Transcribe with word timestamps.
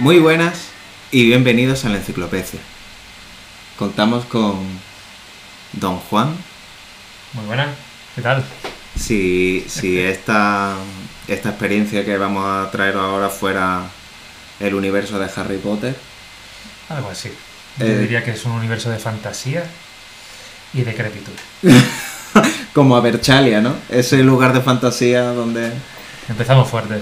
Muy 0.00 0.18
buenas 0.18 0.68
y 1.10 1.24
bienvenidos 1.26 1.84
a 1.84 1.90
la 1.90 1.96
enciclopedia. 1.98 2.60
Contamos 3.78 4.24
con 4.24 4.58
Don 5.74 5.96
Juan. 5.98 6.34
Muy 7.34 7.44
buenas, 7.44 7.68
¿qué 8.14 8.22
tal? 8.22 8.42
Si, 8.98 9.64
si 9.68 10.00
esta, 10.00 10.74
esta 11.28 11.50
experiencia 11.50 12.04
que 12.04 12.16
vamos 12.16 12.44
a 12.46 12.70
traer 12.70 12.96
ahora 12.96 13.28
fuera 13.28 13.82
el 14.58 14.74
universo 14.74 15.18
de 15.18 15.28
Harry 15.36 15.58
Potter, 15.58 15.94
Algo 16.88 17.10
así. 17.10 17.30
Yo 17.78 17.86
Eh. 17.86 17.98
diría 17.98 18.24
que 18.24 18.32
es 18.32 18.44
un 18.46 18.52
universo 18.52 18.90
de 18.90 18.98
fantasía 18.98 19.64
y 20.74 20.82
decrepitud. 20.82 21.32
como 22.74 22.96
Aberchalia, 22.96 23.60
¿no? 23.60 23.74
Ese 23.90 24.22
lugar 24.24 24.52
de 24.54 24.60
fantasía 24.60 25.22
donde... 25.32 25.70
Empezamos 26.28 26.68
fuerte. 26.68 27.00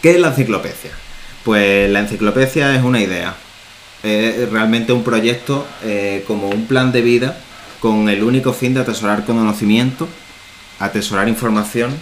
¿Qué 0.00 0.12
es 0.12 0.20
la 0.20 0.28
enciclopedia? 0.28 0.90
Pues 1.44 1.90
la 1.90 2.00
enciclopedia 2.00 2.74
es 2.74 2.82
una 2.82 3.00
idea. 3.00 3.34
Es 4.02 4.48
realmente 4.50 4.92
un 4.92 5.02
proyecto 5.02 5.66
eh, 5.82 6.24
como 6.26 6.48
un 6.48 6.66
plan 6.66 6.92
de 6.92 7.02
vida 7.02 7.36
con 7.80 8.08
el 8.08 8.22
único 8.22 8.52
fin 8.52 8.74
de 8.74 8.80
atesorar 8.80 9.24
conocimiento, 9.24 10.08
atesorar 10.78 11.28
información, 11.28 11.96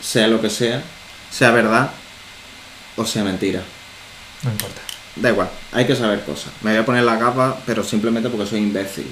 sea 0.00 0.28
lo 0.28 0.40
que 0.40 0.50
sea, 0.50 0.82
sea 1.30 1.50
verdad 1.50 1.90
o 2.96 3.04
sea 3.04 3.24
mentira. 3.24 3.62
No 4.42 4.50
importa. 4.50 4.80
Da 5.16 5.30
igual, 5.30 5.48
hay 5.72 5.86
que 5.86 5.96
saber 5.96 6.22
cosas. 6.24 6.52
Me 6.62 6.70
voy 6.72 6.80
a 6.80 6.86
poner 6.86 7.04
la 7.04 7.18
capa, 7.18 7.58
pero 7.64 7.82
simplemente 7.82 8.28
porque 8.28 8.46
soy 8.46 8.60
imbécil. 8.60 9.06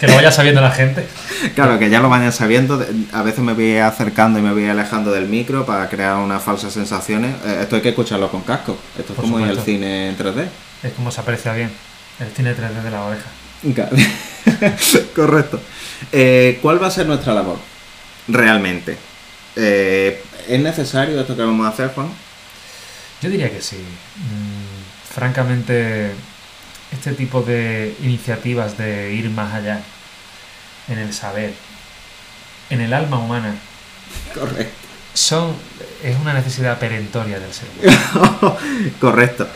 Que 0.00 0.06
lo 0.06 0.14
vaya 0.14 0.30
sabiendo 0.30 0.60
la 0.60 0.70
gente. 0.70 1.06
Claro, 1.54 1.78
que 1.78 1.88
ya 1.88 2.00
lo 2.00 2.08
vayan 2.10 2.32
sabiendo. 2.32 2.84
A 3.12 3.22
veces 3.22 3.40
me 3.40 3.54
voy 3.54 3.78
acercando 3.78 4.38
y 4.38 4.42
me 4.42 4.52
voy 4.52 4.66
alejando 4.68 5.10
del 5.10 5.26
micro 5.26 5.64
para 5.64 5.88
crear 5.88 6.16
unas 6.16 6.42
falsas 6.42 6.72
sensaciones. 6.74 7.34
Eh, 7.46 7.58
Esto 7.62 7.76
hay 7.76 7.82
que 7.82 7.88
escucharlo 7.90 8.30
con 8.30 8.42
casco. 8.42 8.76
Esto 8.98 9.12
es 9.12 9.16
Por 9.16 9.24
como 9.24 9.38
supuesto. 9.38 9.64
cine 9.64 10.10
en 10.10 10.18
3D. 10.18 10.46
Es 10.82 10.92
como 10.92 11.10
se 11.10 11.20
aprecia 11.22 11.52
bien. 11.54 11.70
El 12.20 12.28
cine 12.32 12.54
3D 12.54 12.82
de 12.82 12.90
la 12.90 13.04
oreja. 13.04 13.24
Claro. 13.74 13.96
Correcto. 15.16 15.60
Eh, 16.12 16.58
¿Cuál 16.60 16.82
va 16.82 16.88
a 16.88 16.90
ser 16.90 17.06
nuestra 17.06 17.32
labor? 17.32 17.58
Realmente. 18.28 18.98
Eh, 19.56 20.22
¿Es 20.48 20.60
necesario 20.60 21.18
esto 21.20 21.34
que 21.34 21.42
vamos 21.42 21.66
a 21.66 21.70
hacer, 21.70 21.90
Juan? 21.94 22.08
Yo 23.22 23.30
diría 23.30 23.50
que 23.50 23.62
sí. 23.62 23.76
Mm, 23.76 25.14
francamente, 25.14 26.10
este 26.92 27.12
tipo 27.12 27.42
de 27.42 27.94
iniciativas 28.02 28.76
de 28.78 29.12
ir 29.14 29.30
más 29.30 29.54
allá 29.54 29.80
en 30.88 30.98
el 30.98 31.12
saber, 31.12 31.52
en 32.70 32.80
el 32.80 32.92
alma 32.92 33.18
humana, 33.18 33.54
Correcto. 34.34 34.72
son 35.14 35.54
es 36.04 36.16
una 36.20 36.32
necesidad 36.34 36.78
perentoria 36.78 37.38
del 37.40 37.52
ser 37.52 37.68
humano. 37.82 38.56
Correcto. 39.00 39.48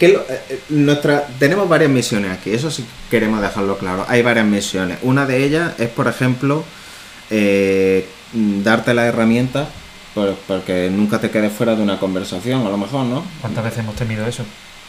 Que 0.00 0.08
lo- 0.08 0.20
eh, 0.28 0.40
eh, 0.50 0.60
nuestra, 0.70 1.26
tenemos 1.38 1.68
varias 1.68 1.90
misiones 1.90 2.32
aquí, 2.32 2.50
eso 2.52 2.70
sí 2.70 2.84
queremos 3.10 3.40
dejarlo 3.40 3.78
claro. 3.78 4.04
Hay 4.08 4.22
varias 4.22 4.44
misiones. 4.46 4.98
Una 5.02 5.24
de 5.26 5.44
ellas 5.44 5.72
es, 5.78 5.88
por 5.88 6.06
ejemplo, 6.08 6.64
eh, 7.30 8.06
darte 8.32 8.92
las 8.94 9.06
herramientas 9.06 9.68
por- 10.14 10.34
porque 10.46 10.90
nunca 10.90 11.18
te 11.20 11.30
quedes 11.30 11.52
fuera 11.52 11.74
de 11.76 11.82
una 11.82 11.98
conversación, 11.98 12.66
a 12.66 12.70
lo 12.70 12.76
mejor, 12.76 13.06
¿no? 13.06 13.24
¿Cuántas 13.40 13.64
veces 13.64 13.78
hemos 13.80 13.94
temido 13.94 14.26
eso? 14.26 14.44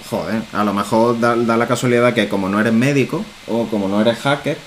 Joder, 0.10 0.42
a 0.54 0.64
lo 0.64 0.74
mejor 0.74 1.20
da, 1.20 1.36
da 1.36 1.58
la 1.58 1.68
casualidad 1.68 2.14
que 2.14 2.30
como 2.30 2.50
no 2.50 2.60
eres 2.60 2.74
médico, 2.74 3.26
o 3.48 3.68
como 3.68 3.88
no 3.88 4.00
eres 4.02 4.18
hacker, 4.20 4.58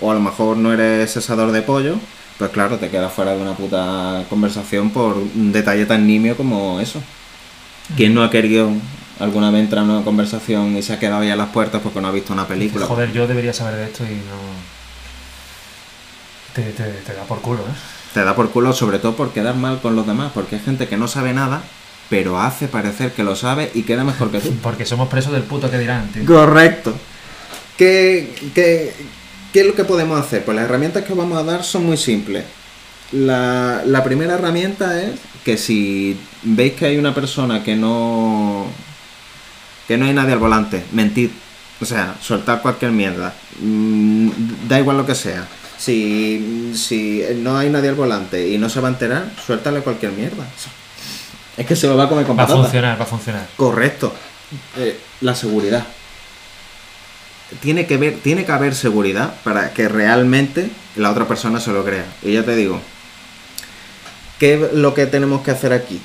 o 0.00 0.10
a 0.10 0.14
lo 0.14 0.20
mejor 0.20 0.56
no 0.56 0.72
eres 0.72 1.12
cesador 1.12 1.52
de 1.52 1.62
pollo, 1.62 1.96
pues 2.38 2.50
claro, 2.50 2.78
te 2.78 2.88
quedas 2.90 3.12
fuera 3.12 3.34
de 3.34 3.42
una 3.42 3.54
puta 3.54 4.24
conversación 4.28 4.90
por 4.90 5.16
un 5.16 5.52
detalle 5.52 5.86
tan 5.86 6.06
nimio 6.06 6.36
como 6.36 6.80
eso. 6.80 7.02
¿Quién 7.96 8.14
no 8.14 8.22
ha 8.22 8.30
querido 8.30 8.70
alguna 9.20 9.50
vez 9.50 9.62
entrar 9.62 9.84
en 9.84 9.90
una 9.90 10.04
conversación 10.04 10.76
y 10.76 10.82
se 10.82 10.92
ha 10.92 10.98
quedado 10.98 11.24
ya 11.24 11.32
a 11.34 11.36
las 11.36 11.48
puertas 11.50 11.80
porque 11.82 12.00
no 12.00 12.08
ha 12.08 12.12
visto 12.12 12.32
una 12.32 12.46
película? 12.46 12.86
Joder, 12.86 13.12
yo 13.12 13.26
debería 13.26 13.52
saber 13.52 13.76
de 13.76 13.84
esto 13.84 14.04
y 14.04 14.14
no. 14.14 14.38
Te, 16.54 16.62
te- 16.72 16.84
te 17.04 17.14
da 17.14 17.22
por 17.24 17.40
culo, 17.40 17.60
¿eh? 17.60 17.74
Te 18.14 18.24
da 18.24 18.34
por 18.34 18.50
culo 18.50 18.72
sobre 18.72 18.98
todo 18.98 19.14
por 19.16 19.32
quedar 19.32 19.54
mal 19.54 19.80
con 19.80 19.94
los 19.94 20.06
demás, 20.06 20.32
porque 20.34 20.56
hay 20.56 20.62
gente 20.62 20.88
que 20.88 20.96
no 20.96 21.08
sabe 21.08 21.32
nada, 21.32 21.62
pero 22.08 22.40
hace 22.40 22.68
parecer 22.68 23.12
que 23.12 23.22
lo 23.22 23.36
sabe 23.36 23.70
y 23.74 23.82
queda 23.82 24.04
mejor 24.04 24.30
que 24.30 24.40
tú. 24.40 24.52
Porque 24.62 24.84
somos 24.86 25.08
presos 25.08 25.32
del 25.32 25.42
puto 25.42 25.70
que 25.70 25.78
dirán, 25.78 26.08
tío. 26.08 26.24
Correcto. 26.24 26.94
¿Qué, 27.76 28.34
qué, 28.54 28.92
qué 29.52 29.60
es 29.60 29.66
lo 29.66 29.74
que 29.74 29.84
podemos 29.84 30.18
hacer? 30.18 30.44
Pues 30.44 30.56
las 30.56 30.64
herramientas 30.64 31.04
que 31.04 31.12
os 31.12 31.18
vamos 31.18 31.38
a 31.38 31.44
dar 31.44 31.62
son 31.62 31.86
muy 31.86 31.96
simples. 31.96 32.44
La, 33.12 33.82
la 33.86 34.04
primera 34.04 34.34
herramienta 34.34 35.00
es 35.00 35.12
que 35.44 35.56
si 35.56 36.18
veis 36.42 36.74
que 36.74 36.86
hay 36.86 36.98
una 36.98 37.14
persona 37.14 37.62
que 37.62 37.74
no 37.74 38.66
que 39.86 39.96
no 39.96 40.04
hay 40.04 40.12
nadie 40.12 40.34
al 40.34 40.38
volante, 40.38 40.84
mentid. 40.92 41.30
O 41.80 41.84
sea, 41.86 42.16
soltar 42.20 42.60
cualquier 42.60 42.90
mierda. 42.90 43.32
Mm, 43.60 44.28
da 44.68 44.78
igual 44.78 44.98
lo 44.98 45.06
que 45.06 45.14
sea. 45.14 45.48
Si, 45.78 46.72
si 46.74 47.22
no 47.36 47.56
hay 47.56 47.70
nadie 47.70 47.88
al 47.88 47.94
volante 47.94 48.48
y 48.48 48.58
no 48.58 48.68
se 48.68 48.80
va 48.80 48.88
a 48.88 48.90
enterar, 48.90 49.30
suéltale 49.46 49.80
cualquier 49.80 50.12
mierda. 50.12 50.44
Es 51.58 51.66
que 51.66 51.76
se 51.76 51.86
lo 51.88 51.96
va 51.96 52.04
a 52.04 52.08
comer 52.08 52.24
con 52.24 52.38
Va 52.38 52.44
a 52.44 52.46
patata. 52.46 52.62
funcionar, 52.62 52.98
va 52.98 53.02
a 53.02 53.06
funcionar. 53.06 53.46
Correcto. 53.56 54.14
Eh, 54.76 54.98
la 55.20 55.34
seguridad. 55.34 55.84
Tiene 57.60 57.86
que, 57.86 57.96
ver, 57.96 58.18
tiene 58.22 58.44
que 58.44 58.52
haber 58.52 58.74
seguridad 58.74 59.34
para 59.42 59.72
que 59.74 59.88
realmente 59.88 60.70
la 60.96 61.10
otra 61.10 61.26
persona 61.26 61.60
se 61.60 61.72
lo 61.72 61.84
crea. 61.84 62.04
Y 62.22 62.32
ya 62.34 62.44
te 62.44 62.54
digo, 62.54 62.80
¿qué 64.38 64.54
es 64.54 64.72
lo 64.74 64.94
que 64.94 65.06
tenemos 65.06 65.42
que 65.42 65.50
hacer 65.50 65.72
aquí? 65.72 66.00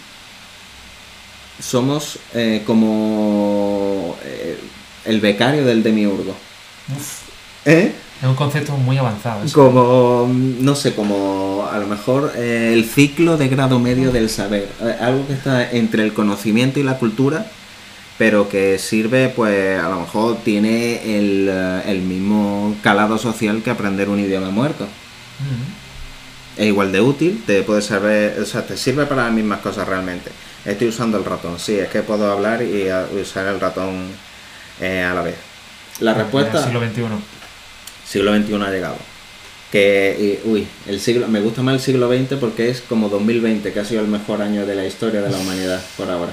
Somos 1.61 2.17
eh, 2.33 2.63
como 2.65 4.17
eh, 4.23 4.57
el 5.05 5.21
becario 5.21 5.63
del 5.65 5.83
demiurgo. 5.83 6.35
Uf, 6.95 7.19
¿Eh? 7.65 7.93
Es 8.21 8.27
un 8.27 8.35
concepto 8.35 8.77
muy 8.77 8.97
avanzado. 8.97 9.43
eso. 9.43 9.53
Como, 9.53 10.31
no 10.33 10.75
sé, 10.75 10.95
como 10.95 11.67
a 11.69 11.77
lo 11.77 11.87
mejor 11.87 12.33
eh, 12.35 12.71
el 12.73 12.85
ciclo 12.85 13.37
de 13.37 13.49
grado 13.49 13.79
medio 13.79 14.11
del 14.11 14.29
saber. 14.29 14.69
Eh, 14.81 14.95
algo 15.01 15.27
que 15.27 15.33
está 15.33 15.71
entre 15.71 16.03
el 16.03 16.13
conocimiento 16.13 16.79
y 16.79 16.83
la 16.83 16.97
cultura, 16.97 17.45
pero 18.17 18.47
que 18.47 18.79
sirve, 18.79 19.29
pues 19.29 19.79
a 19.79 19.89
lo 19.89 20.01
mejor 20.01 20.37
tiene 20.43 21.17
el, 21.17 21.49
eh, 21.51 21.81
el 21.87 22.01
mismo 22.01 22.75
calado 22.81 23.17
social 23.17 23.61
que 23.61 23.71
aprender 23.71 24.09
un 24.09 24.19
idioma 24.19 24.51
muerto. 24.51 24.87
Es 26.55 26.67
igual 26.67 26.91
de 26.91 27.01
útil, 27.01 27.43
te 27.45 27.63
puede 27.63 27.81
servir, 27.81 28.39
o 28.39 28.45
sea, 28.45 28.65
te 28.65 28.77
sirve 28.77 29.05
para 29.05 29.23
las 29.23 29.33
mismas 29.33 29.59
cosas 29.59 29.87
realmente. 29.87 30.31
Estoy 30.63 30.87
usando 30.87 31.17
el 31.17 31.25
ratón, 31.25 31.59
sí, 31.59 31.77
es 31.77 31.89
que 31.89 32.03
puedo 32.03 32.31
hablar 32.31 32.61
y 32.61 32.87
usar 33.19 33.47
el 33.47 33.59
ratón 33.59 34.07
eh, 34.79 35.01
a 35.03 35.13
la 35.13 35.21
vez. 35.21 35.35
La 35.99 36.13
respuesta... 36.13 36.51
En 36.51 36.57
el 36.57 36.63
siglo 36.63 37.09
XXI. 37.09 37.42
Siglo 38.13 38.33
XXI 38.35 38.53
ha 38.55 38.69
llegado. 38.71 38.95
Que, 39.71 40.39
y- 40.45 40.47
uy, 40.47 40.67
el 40.87 40.99
siglo, 40.99 41.27
me 41.27 41.39
gusta 41.41 41.61
más 41.63 41.73
el 41.75 41.79
siglo 41.81 42.07
XX 42.07 42.35
porque 42.39 42.69
es 42.69 42.81
como 42.81 43.09
2020, 43.09 43.73
que 43.73 43.79
ha 43.79 43.85
sido 43.85 44.01
el 44.01 44.07
mejor 44.07 44.41
año 44.41 44.65
de 44.65 44.75
la 44.75 44.85
historia 44.85 45.21
de 45.21 45.29
la 45.31 45.37
humanidad 45.37 45.81
por 45.97 46.09
ahora. 46.09 46.31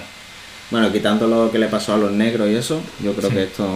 Bueno, 0.71 0.93
quitando 0.93 1.27
lo 1.27 1.51
que 1.51 1.59
le 1.59 1.67
pasó 1.69 1.95
a 1.95 1.97
los 1.97 2.13
negros 2.13 2.49
y 2.49 2.55
eso, 2.55 2.81
yo 3.03 3.13
creo 3.15 3.31
Sí. 3.31 3.35
que 3.37 3.43
esto... 3.45 3.67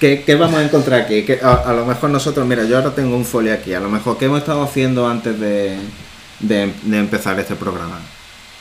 ¿Qué, 0.00 0.22
qué 0.26 0.34
vamos 0.34 0.56
a 0.58 0.64
encontrar 0.64 1.02
aquí? 1.02 1.22
Que 1.22 1.38
a, 1.42 1.52
a 1.54 1.72
lo 1.72 1.86
mejor 1.86 2.10
nosotros, 2.10 2.46
mira, 2.46 2.64
yo 2.64 2.76
ahora 2.76 2.94
tengo 2.94 3.16
un 3.16 3.24
folio 3.24 3.54
aquí, 3.54 3.72
a 3.72 3.80
lo 3.80 3.88
mejor, 3.88 4.18
¿qué 4.18 4.24
hemos 4.26 4.40
estado 4.40 4.62
haciendo 4.62 5.08
antes 5.08 5.38
de, 5.38 5.78
de, 6.40 6.72
de 6.82 6.98
empezar 6.98 7.38
este 7.38 7.54
programa? 7.54 8.00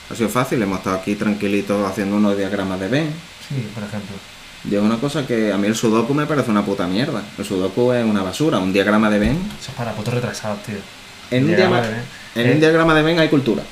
Ha 0.09 0.15
sido 0.15 0.29
fácil, 0.29 0.61
hemos 0.61 0.77
estado 0.77 0.95
aquí 0.97 1.15
tranquilitos 1.15 1.85
haciendo 1.89 2.15
unos 2.15 2.37
diagramas 2.37 2.79
de 2.79 2.87
Ben. 2.87 3.07
Sí, 3.49 3.55
por 3.73 3.83
ejemplo. 3.83 4.15
Y 4.69 4.75
es 4.75 4.81
una 4.81 4.97
cosa 4.97 5.27
que 5.27 5.51
a 5.51 5.57
mí 5.57 5.67
el 5.67 5.75
sudoku 5.75 6.13
me 6.13 6.25
parece 6.25 6.49
una 6.49 6.63
puta 6.63 6.87
mierda. 6.87 7.21
El 7.37 7.43
sudoku 7.45 7.91
es 7.91 8.05
una 8.05 8.23
basura. 8.23 8.59
Un 8.59 8.71
diagrama 8.71 9.09
de 9.09 9.19
Venn. 9.19 9.37
Eso 9.59 9.71
es 9.71 9.77
para 9.77 9.91
putos 9.93 10.13
retrasados, 10.13 10.63
tío. 10.63 10.75
En, 11.31 11.43
un, 11.43 11.47
Diagrama 11.49 11.81
de 11.81 11.89
Venn. 11.89 12.03
en 12.35 12.45
un 12.51 12.57
Eh, 12.57 12.59
diagrama 12.59 12.93
de 12.95 13.01
Venn 13.03 13.19
hay 13.19 13.27
cultura. 13.29 13.63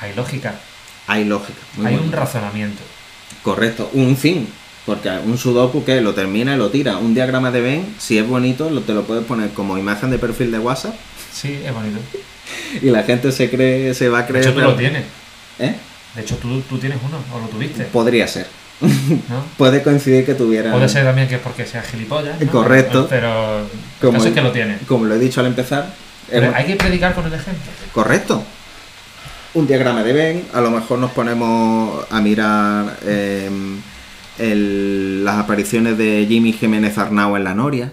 Hay 0.00 0.14
lógica, 0.14 0.54
Hay 1.06 1.24
lógica. 1.24 1.58
muy 1.76 1.86
hay 1.86 1.92
bueno. 1.94 2.06
un 2.08 2.12
razonamiento. 2.12 2.82
Correcto. 3.42 3.90
Un 3.94 4.16
fin. 4.16 4.48
Porque 4.84 5.10
un 5.24 5.36
sudoku 5.38 5.84
que 5.84 6.00
lo 6.00 6.14
termina 6.14 6.54
y 6.54 6.58
lo 6.58 6.70
tira. 6.70 6.98
Un 6.98 7.12
diagrama 7.14 7.50
de 7.50 7.60
Venn, 7.60 7.94
si 7.98 8.18
es 8.18 8.26
bonito, 8.28 8.70
lo, 8.70 8.82
te 8.82 8.94
lo 8.94 9.02
puedes 9.04 9.24
poner 9.24 9.50
como 9.50 9.76
imagen 9.78 10.10
de 10.10 10.18
perfil 10.18 10.52
de 10.52 10.58
WhatsApp. 10.60 10.94
Sí, 11.32 11.60
es 11.64 11.72
bonito. 11.74 11.98
Y 12.80 12.90
la 12.90 13.02
gente 13.02 13.32
se 13.32 13.50
cree, 13.50 13.92
se 13.94 14.08
va 14.08 14.20
a 14.20 14.22
De 14.22 14.28
creer. 14.28 14.44
hecho, 14.46 14.54
tú 14.54 14.60
lo 14.60 14.74
tienes. 14.76 15.02
¿Eh? 15.58 15.74
De 16.14 16.20
hecho, 16.22 16.36
tú, 16.36 16.60
tú 16.62 16.78
tienes 16.78 16.98
uno, 17.04 17.18
o 17.34 17.40
lo 17.40 17.46
tuviste, 17.48 17.84
Podría 17.84 18.28
ser. 18.28 18.46
¿No? 18.80 19.44
Puede 19.56 19.82
coincidir 19.82 20.24
que 20.26 20.34
tuviera. 20.34 20.72
Puede 20.72 20.88
ser 20.88 21.04
también 21.04 21.28
que 21.28 21.36
es 21.36 21.40
porque 21.40 21.64
sea 21.66 21.82
gilipollas. 21.82 22.40
¿no? 22.40 22.50
Correcto. 22.52 23.06
Pero 23.08 23.60
el 23.60 23.64
Como 24.00 24.12
caso 24.14 24.24
es 24.24 24.28
el- 24.28 24.34
que 24.34 24.42
lo 24.42 24.52
tiene. 24.52 24.78
Como 24.86 25.04
lo 25.06 25.14
he 25.14 25.18
dicho 25.18 25.40
al 25.40 25.46
empezar. 25.46 25.86
Pero 26.30 26.52
hay 26.54 26.64
que 26.66 26.76
predicar 26.76 27.14
con 27.14 27.24
el 27.26 27.34
ejemplo. 27.34 27.62
Correcto. 27.92 28.42
Un 29.54 29.66
diagrama 29.66 30.02
de 30.02 30.12
Venn, 30.12 30.42
a 30.52 30.60
lo 30.60 30.70
mejor 30.70 30.98
nos 30.98 31.12
ponemos 31.12 32.04
a 32.10 32.20
mirar 32.20 32.96
em, 33.06 33.80
el- 34.38 35.24
las 35.24 35.36
apariciones 35.38 35.96
de 35.96 36.26
Jimmy 36.28 36.52
Jiménez 36.52 36.98
Arnau 36.98 37.36
en 37.36 37.44
la 37.44 37.54
Noria. 37.54 37.92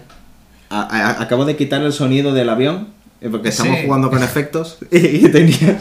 A- 0.70 0.82
a- 0.82 1.22
acabo 1.22 1.44
de 1.44 1.56
quitar 1.56 1.80
el 1.82 1.92
sonido 1.92 2.32
del 2.34 2.48
avión, 2.50 2.88
eh, 3.20 3.28
porque 3.30 3.48
estamos 3.50 3.78
Sí. 3.78 3.84
jugando 3.86 4.10
con 4.10 4.22
efectos 4.22 4.78
y, 4.90 4.98
y 5.26 5.28
tenía... 5.30 5.78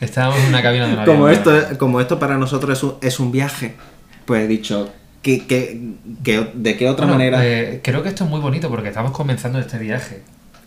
Estábamos 0.00 0.38
en 0.40 0.46
una 0.48 0.62
cabina 0.62 0.86
de 0.86 0.92
un 0.92 0.98
avión. 1.00 1.16
Como 1.16 1.28
esto, 1.28 1.52
como 1.78 2.00
esto 2.00 2.18
para 2.18 2.36
nosotros 2.36 2.76
es 2.78 2.84
un, 2.84 2.94
es 3.00 3.18
un 3.20 3.32
viaje, 3.32 3.74
pues 4.28 4.44
he 4.44 4.46
dicho, 4.46 4.92
¿qué, 5.22 5.46
qué- 5.46 5.80
qué- 6.22 6.50
de 6.54 6.76
qué 6.76 6.88
otra 6.88 7.06
bueno, 7.06 7.18
manera? 7.18 7.38
eh, 7.46 7.80
creo 7.82 8.02
que 8.02 8.10
esto 8.10 8.24
es 8.24 8.30
muy 8.30 8.40
bonito 8.40 8.68
porque 8.68 8.88
estamos 8.88 9.12
comenzando 9.12 9.58
este 9.58 9.78
viaje. 9.78 10.22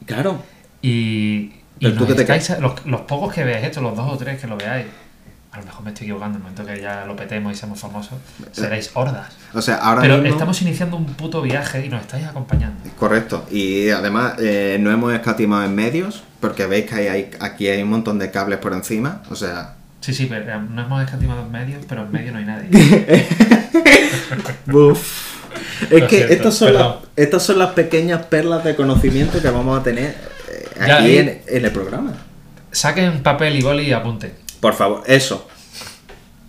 Claro, 0.07 0.41
Y, 0.81 1.53
y 1.79 1.87
nos 1.93 2.07
te 2.07 2.23
estáis- 2.23 2.59
los, 2.59 2.83
los 2.87 3.01
pocos 3.01 3.31
que 3.33 3.43
veáis 3.43 3.63
esto, 3.65 3.81
los 3.81 3.95
dos 3.95 4.11
o 4.11 4.17
tres 4.17 4.41
que 4.41 4.47
lo 4.47 4.57
veáis, 4.57 4.87
a 5.51 5.59
lo 5.59 5.65
mejor 5.65 5.83
me 5.83 5.89
estoy 5.91 6.05
equivocando, 6.07 6.39
en 6.39 6.43
el 6.45 6.51
momento 6.51 6.65
que 6.73 6.81
ya 6.81 7.05
lo 7.05 7.15
petemos 7.15 7.53
y 7.53 7.55
seamos 7.55 7.79
famosos, 7.79 8.17
seréis 8.51 8.89
hordas. 8.95 9.27
o 9.53 9.61
sea, 9.61 9.75
ahora 9.75 10.01
Pero 10.01 10.17
mismo... 10.17 10.31
estamos 10.33 10.59
iniciando 10.63 10.97
un 10.97 11.05
puto 11.05 11.41
viaje 11.43 11.85
y 11.85 11.89
nos 11.89 12.01
estáis 12.01 12.25
acompañando. 12.25 12.77
Correcto, 12.97 13.45
y 13.51 13.89
además 13.89 14.35
eh, 14.39 14.77
no 14.79 14.89
hemos 14.91 15.13
escatimado 15.13 15.63
en 15.65 15.75
medios, 15.75 16.23
porque 16.39 16.65
veis 16.65 16.85
que 16.87 16.95
hay, 16.95 17.07
hay- 17.07 17.31
aquí 17.39 17.67
hay 17.67 17.83
un 17.83 17.89
montón 17.91 18.17
de 18.17 18.31
cables 18.31 18.57
por 18.57 18.73
encima, 18.73 19.21
o 19.29 19.35
sea... 19.35 19.75
Sí, 20.01 20.13
sí, 20.13 20.25
pero 20.27 20.51
eh, 20.51 20.59
no 20.69 20.81
hemos 20.83 21.03
escatimado 21.03 21.41
en 21.43 21.51
medios, 21.51 21.85
pero 21.87 22.01
en 22.03 22.11
medio 22.11 22.31
no 22.33 22.39
hay 22.39 22.45
nadie. 22.45 22.69
Buf. 24.65 25.31
Es 25.89 26.01
Lo 26.01 26.07
que 26.07 26.21
estas 26.33 26.55
son, 26.55 26.73
las, 26.73 26.95
estas 27.15 27.43
son 27.43 27.59
las 27.59 27.71
pequeñas 27.71 28.25
perlas 28.25 28.63
de 28.63 28.75
conocimiento 28.75 29.41
que 29.41 29.49
vamos 29.49 29.79
a 29.79 29.83
tener 29.83 30.15
eh, 30.49 30.69
Ya, 30.87 30.97
aquí 30.99 31.17
en, 31.17 31.41
en 31.47 31.65
el 31.65 31.71
programa. 31.71 32.13
Saquen 32.71 33.21
papel 33.23 33.55
y 33.57 33.61
boli 33.61 33.83
y 33.83 33.93
apunten. 33.93 34.31
Por 34.59 34.73
favor, 34.73 35.03
eso. 35.07 35.47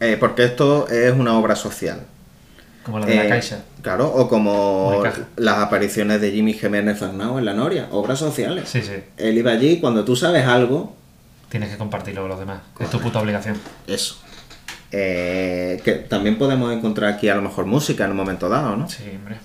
Eh, 0.00 0.16
porque 0.18 0.44
esto 0.44 0.88
es 0.88 1.12
una 1.12 1.36
obra 1.38 1.56
social. 1.56 2.00
Como 2.84 2.98
la 3.00 3.06
de 3.06 3.14
la 3.14 3.24
Eh, 3.24 3.28
Caixa. 3.28 3.62
Claro, 3.82 4.06
o 4.12 4.28
como 4.28 5.02
las 5.36 5.58
apariciones 5.58 6.20
de 6.20 6.30
Jimmy 6.30 6.54
Jiménez 6.54 6.98
Fernao 6.98 7.38
en 7.38 7.44
La 7.44 7.54
Noria, 7.54 7.88
obras 7.90 8.18
sociales. 8.18 8.68
Sí, 8.68 8.82
sí. 8.82 8.92
Él 9.16 9.38
iba 9.38 9.50
allí 9.52 9.80
cuando 9.80 10.04
tú 10.04 10.14
sabes 10.14 10.46
algo, 10.46 10.96
Tienes 11.52 11.68
que 11.68 11.76
compartirlo 11.76 12.22
con 12.22 12.30
los 12.30 12.38
demás. 12.38 12.62
Es 12.80 12.88
tu 12.88 12.98
puta 12.98 13.20
obligación. 13.20 13.58
eso. 13.86 14.16
Eh, 14.90 15.82
que 15.84 15.92
también 15.92 16.38
podemos 16.38 16.72
encontrar 16.72 17.12
aquí 17.12 17.28
a 17.28 17.34
lo 17.34 17.42
mejor 17.42 17.66
música 17.66 18.06
en 18.06 18.12
un 18.12 18.16
momento 18.16 18.48
dado, 18.48 18.74
¿no? 18.74 18.88
Sí, 18.88 19.02
hombre. 19.14 19.36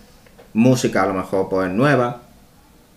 Música 0.54 1.04
a 1.04 1.08
lo 1.08 1.14
mejor 1.14 1.50
pues 1.50 1.70
nueva 1.70 2.22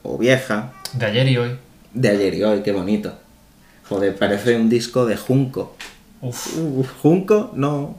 o 0.04 0.16
vieja, 0.16 0.72
De 0.92 1.06
ayer 1.06 1.26
y 1.28 1.36
hoy. 1.38 1.58
de 1.92 2.08
ayer 2.08 2.34
y 2.34 2.44
hoy, 2.44 2.62
qué 2.62 2.70
bonito. 2.70 3.12
Joder, 3.88 4.16
parece 4.16 4.54
un 4.54 4.68
disco 4.68 5.06
de 5.06 5.16
Junco. 5.16 5.74
Uf. 6.20 6.56
Uh, 6.56 6.84
¿Junco? 7.02 7.50
No. 7.54 7.96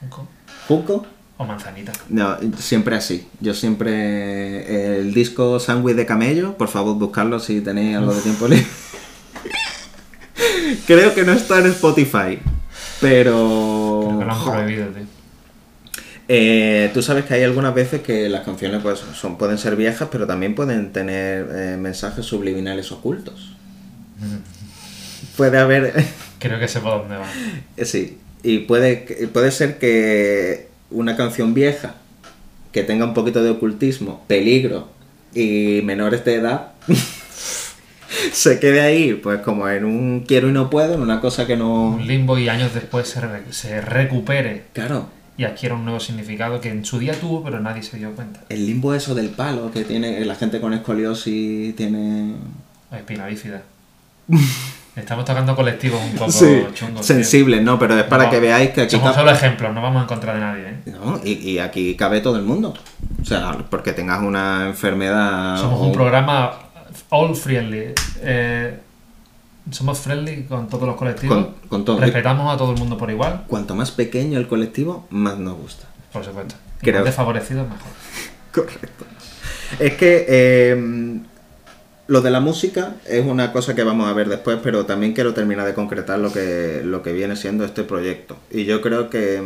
Junco. 0.00 0.28
¿Junco? 0.68 1.06
O 1.38 1.44
manzanita. 1.46 1.92
No, 2.10 2.36
siempre 2.58 2.96
así. 2.96 3.26
Yo 3.40 3.54
siempre. 3.54 4.98
El 5.00 5.14
disco 5.14 5.58
Sandwich 5.60 5.96
de 5.96 6.04
Camello, 6.04 6.58
por 6.58 6.68
favor, 6.68 6.96
buscarlo 6.96 7.40
si 7.40 7.62
tenéis 7.62 7.96
algo 7.96 8.12
de 8.14 8.20
tiempo 8.20 8.48
libre. 8.48 8.66
Creo 10.86 11.14
que 11.14 11.24
no 11.24 11.32
está 11.32 11.58
en 11.60 11.66
Spotify. 11.66 12.38
Pero. 13.00 14.02
Creo 14.06 14.18
que 14.18 14.24
lo 14.24 14.32
han 14.32 14.38
jo, 14.38 14.52
prohibido, 14.52 14.86
tío. 14.88 15.02
eh, 16.28 16.90
Tú 16.94 17.02
sabes 17.02 17.24
que 17.24 17.34
hay 17.34 17.42
algunas 17.44 17.74
veces 17.74 18.00
que 18.02 18.28
las 18.28 18.44
canciones 18.44 18.82
pues, 18.82 19.00
son, 19.14 19.38
pueden 19.38 19.58
ser 19.58 19.76
viejas, 19.76 20.08
pero 20.10 20.26
también 20.26 20.54
pueden 20.54 20.92
tener 20.92 21.48
eh, 21.52 21.76
mensajes 21.78 22.24
subliminales 22.24 22.90
ocultos. 22.92 23.52
Puede 25.36 25.58
haber. 25.58 25.92
Creo 26.38 26.58
que 26.58 26.68
sé 26.68 26.80
por 26.80 27.00
dónde 27.00 27.16
va. 27.16 27.26
Eh, 27.76 27.84
Sí, 27.84 28.18
y 28.42 28.58
puede, 28.60 29.28
puede 29.32 29.50
ser 29.50 29.78
que 29.78 30.68
una 30.90 31.16
canción 31.16 31.52
vieja 31.54 31.94
que 32.72 32.82
tenga 32.82 33.04
un 33.04 33.14
poquito 33.14 33.42
de 33.42 33.50
ocultismo, 33.50 34.24
peligro 34.26 34.88
y 35.34 35.80
menores 35.84 36.24
de 36.24 36.34
edad 36.36 36.72
se 38.36 38.60
quede 38.60 38.80
ahí, 38.82 39.14
pues 39.14 39.40
como 39.40 39.68
en 39.68 39.84
un 39.84 40.20
quiero 40.26 40.48
y 40.48 40.52
no 40.52 40.68
puedo, 40.70 40.94
en 40.94 41.00
una 41.00 41.20
cosa 41.20 41.46
que 41.46 41.56
no... 41.56 41.84
Un 41.90 42.06
limbo 42.06 42.38
y 42.38 42.48
años 42.48 42.74
después 42.74 43.08
se, 43.08 43.20
re- 43.20 43.42
se 43.50 43.80
recupere 43.80 44.64
Claro, 44.72 45.08
y 45.38 45.44
adquiera 45.44 45.74
un 45.74 45.84
nuevo 45.84 46.00
significado 46.00 46.60
que 46.60 46.68
en 46.70 46.84
su 46.84 46.98
día 46.98 47.14
tuvo, 47.14 47.42
pero 47.42 47.60
nadie 47.60 47.82
se 47.82 47.96
dio 47.96 48.12
cuenta. 48.12 48.40
el 48.48 48.66
limbo 48.66 48.94
eso 48.94 49.14
del 49.14 49.30
palo 49.30 49.70
que 49.70 49.84
tiene 49.84 50.24
la 50.24 50.34
gente 50.34 50.60
con 50.60 50.72
escoliosis 50.74 51.74
tiene... 51.76 52.34
O 52.92 52.94
espina 52.96 53.26
bífida. 53.26 53.62
Estamos 54.96 55.26
tocando 55.26 55.54
colectivos 55.54 56.00
un 56.02 56.16
poco 56.16 56.30
Sí, 56.32 56.64
chungos. 56.72 57.06
tío. 57.06 57.14
sensible, 57.16 57.60
¿no? 57.60 57.78
Pero 57.78 57.98
es 57.98 58.04
para 58.04 58.24
No, 58.24 58.30
que 58.30 58.40
veáis 58.40 58.70
que 58.70 58.80
aquí... 58.82 58.96
Somos 58.96 59.14
solo 59.14 59.30
ejemplos, 59.30 59.74
no 59.74 59.82
vamos 59.82 60.00
en 60.02 60.08
contra 60.08 60.32
de 60.34 60.40
nadie, 60.40 60.62
¿eh? 60.68 60.76
No, 60.86 61.20
y, 61.22 61.32
y 61.32 61.58
aquí 61.58 61.94
cabe 61.96 62.22
todo 62.22 62.36
el 62.36 62.42
mundo. 62.44 62.72
O 63.20 63.24
sea, 63.24 63.58
porque 63.68 63.92
tengas 63.92 64.22
una 64.22 64.66
enfermedad... 64.68 65.58
Somos 65.60 65.80
o- 65.80 65.84
un 65.84 65.92
programa 65.92 66.52
all 67.10 67.34
friendly. 67.34 67.92
Eh, 68.22 68.78
somos 69.70 69.98
friendly 69.98 70.44
con 70.44 70.68
todos 70.68 70.86
los 70.86 70.96
colectivos. 70.96 71.36
Con- 71.36 71.54
con 71.68 71.84
todo. 71.84 71.98
Respetamos 71.98 72.54
a 72.54 72.56
todo 72.56 72.72
el 72.72 72.78
mundo 72.78 72.96
por 72.96 73.10
igual, 73.10 73.44
Cuanto 73.48 73.74
más 73.74 73.90
pequeño 73.90 74.38
el 74.38 74.46
colectivo, 74.48 75.06
más 75.10 75.38
nos 75.38 75.56
gusta. 75.56 75.86
por 76.12 76.24
supuesto. 76.24 76.54
Y 76.80 76.84
Creo- 76.84 76.96
más 76.96 77.04
desfavorecidos, 77.06 77.64
mejor. 77.68 77.88
Correcto. 78.52 79.04
Es 79.80 79.94
que 79.94 80.24
eh, 80.28 81.20
lo 82.06 82.20
de 82.20 82.30
la 82.30 82.38
música 82.40 82.94
es 83.06 83.26
una 83.26 83.50
cosa 83.52 83.74
que 83.74 83.82
vamos 83.82 84.08
a 84.08 84.12
ver 84.12 84.28
después, 84.28 84.58
pero 84.62 84.86
también 84.86 85.12
quiero 85.12 85.34
terminar 85.34 85.66
de 85.66 85.74
concretar 85.74 86.18
lo 86.20 86.32
que, 86.32 86.82
lo 86.84 87.02
que 87.02 87.12
viene 87.12 87.34
siendo 87.34 87.64
este 87.64 87.82
proyecto. 87.82 88.36
Y 88.50 88.64
yo 88.64 88.80
creo 88.80 89.10
que 89.10 89.36
Es 89.36 89.42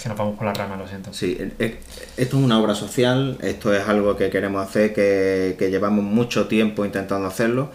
que 0.00 0.08
nos 0.08 0.18
vamos 0.18 0.36
por 0.36 0.46
la 0.46 0.54
rama, 0.54 0.76
lo 0.76 0.86
siento. 0.88 1.12
sí, 1.12 1.36
es- 1.58 1.72
esto 2.16 2.38
es 2.38 2.44
una 2.44 2.58
obra 2.58 2.74
social, 2.74 3.38
esto 3.42 3.72
es 3.74 3.86
algo 3.88 4.16
que 4.16 4.30
queremos 4.30 4.66
hacer, 4.66 4.92
que, 4.94 5.56
que 5.58 5.70
llevamos 5.70 6.04
mucho 6.04 6.46
tiempo 6.48 6.84
intentando 6.84 7.26
hacerlo, 7.26 7.70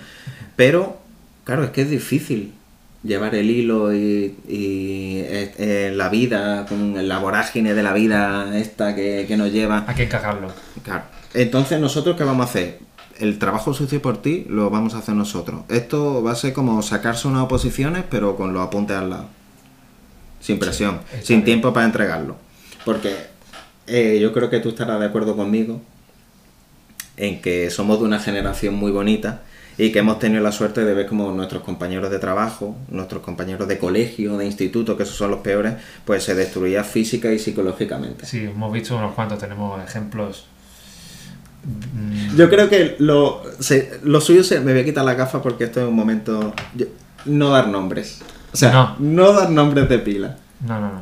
pero 0.55 0.97
claro, 1.43 1.63
es 1.63 1.69
que 1.71 1.81
es 1.83 1.89
difícil 1.89 2.53
llevar 3.03 3.35
el 3.35 3.49
hilo 3.49 3.93
y, 3.93 4.35
y, 4.47 5.19
eh, 5.19 5.53
eh, 5.57 5.93
la 5.95 6.09
vida, 6.09 6.65
con 6.67 7.07
la 7.07 7.19
vorágine 7.19 7.73
de 7.73 7.83
la 7.83 7.93
vida 7.93 8.57
esta 8.57 8.95
que, 8.95 9.25
que 9.27 9.37
nos 9.37 9.51
lleva. 9.53 9.85
Hay 9.87 9.95
que 9.95 10.03
encajarlo. 10.03 10.49
Claro. 10.83 11.03
Entonces, 11.33 11.79
¿nosotros 11.79 12.17
qué 12.17 12.23
vamos 12.23 12.47
a 12.47 12.49
hacer? 12.49 12.79
El 13.19 13.39
trabajo 13.39 13.73
sucio 13.73 14.01
por 14.01 14.21
ti 14.21 14.45
lo 14.49 14.69
vamos 14.69 14.93
a 14.93 14.97
hacer 14.99 15.15
nosotros. 15.15 15.61
Esto 15.69 16.21
va 16.21 16.31
a 16.33 16.35
ser 16.35 16.53
como 16.53 16.81
sacarse 16.81 17.27
unas 17.27 17.43
oposiciones, 17.43 18.03
pero 18.09 18.35
con 18.35 18.53
los 18.53 18.65
apuntes 18.65 18.97
al 18.97 19.09
lado. 19.11 19.29
Sin 20.39 20.59
presión, 20.59 20.99
sin 21.23 21.37
bien. 21.37 21.45
tiempo 21.45 21.73
para 21.73 21.85
entregarlo. 21.85 22.35
Porque 22.85 23.15
eh, 23.87 24.19
yo 24.21 24.31
creo 24.33 24.49
que 24.49 24.59
tú 24.59 24.69
estarás 24.69 24.99
de 24.99 25.05
acuerdo 25.07 25.35
conmigo 25.35 25.81
en 27.17 27.41
que 27.41 27.69
somos 27.69 27.99
de 27.99 28.05
una 28.05 28.19
generación 28.19 28.75
muy 28.75 28.91
bonita 28.91 29.41
y 29.79 29.91
que 29.91 29.99
hemos 29.99 30.19
tenido 30.19 30.41
la 30.41 30.51
suerte 30.51 30.83
de 30.85 30.93
ver 30.93 31.05
como 31.07 31.31
nuestros 31.31 31.63
compañeros 31.63 32.09
de 32.11 32.19
trabajo, 32.19 32.75
nuestros 32.89 33.21
compañeros 33.21 33.67
de 33.67 33.77
colegio, 33.77 34.37
de 34.37 34.45
instituto, 34.45 34.97
que 34.97 35.03
esos 35.03 35.15
son 35.15 35.31
los 35.31 35.39
peores, 35.41 35.75
pues 36.05 36.23
se 36.23 36.33
destruía 36.35 36.83
física 36.83 37.31
y 37.31 37.39
psicológicamente. 37.39 38.25
Sí, 38.25 38.39
hemos 38.45 38.71
visto 38.71 38.95
unos 38.97 39.13
cuantos, 39.13 39.37
tenemos 39.39 39.83
ejemplos. 39.83 40.45
mm, 41.63 42.35
Yo 42.37 42.49
creo 42.49 42.69
que 42.69 42.95
lo, 42.99 43.43
se- 43.59 43.99
lo 44.03 44.21
suyo 44.21 44.43
se, 44.43 44.59
me 44.61 44.71
voy 44.73 44.81
a 44.81 44.85
quitar 44.85 45.05
la 45.05 45.13
gafa 45.13 45.41
porque 45.41 45.65
esto 45.65 45.81
es 45.81 45.87
un 45.87 45.95
momento. 45.95 46.53
yo- 46.75 46.87
no 47.25 47.49
dar 47.49 47.67
nombres. 47.67 48.19
O 48.53 48.57
sea, 48.57 48.71
No. 48.71 48.95
no, 48.99 49.33
dar 49.33 49.49
nombres 49.49 49.87
de 49.89 49.99
pila. 49.99 50.37
No, 50.61 50.79
no, 50.79 50.87
no. 50.93 51.01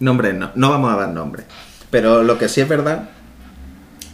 Nombres 0.00 0.34
no, 0.34 0.50
no 0.54 0.70
vamos 0.70 0.92
a 0.92 0.96
dar 0.96 1.08
nombres. 1.10 1.46
Pero 1.90 2.22
lo 2.22 2.38
que 2.38 2.48
sí 2.48 2.60
es 2.60 2.68
verdad 2.68 3.08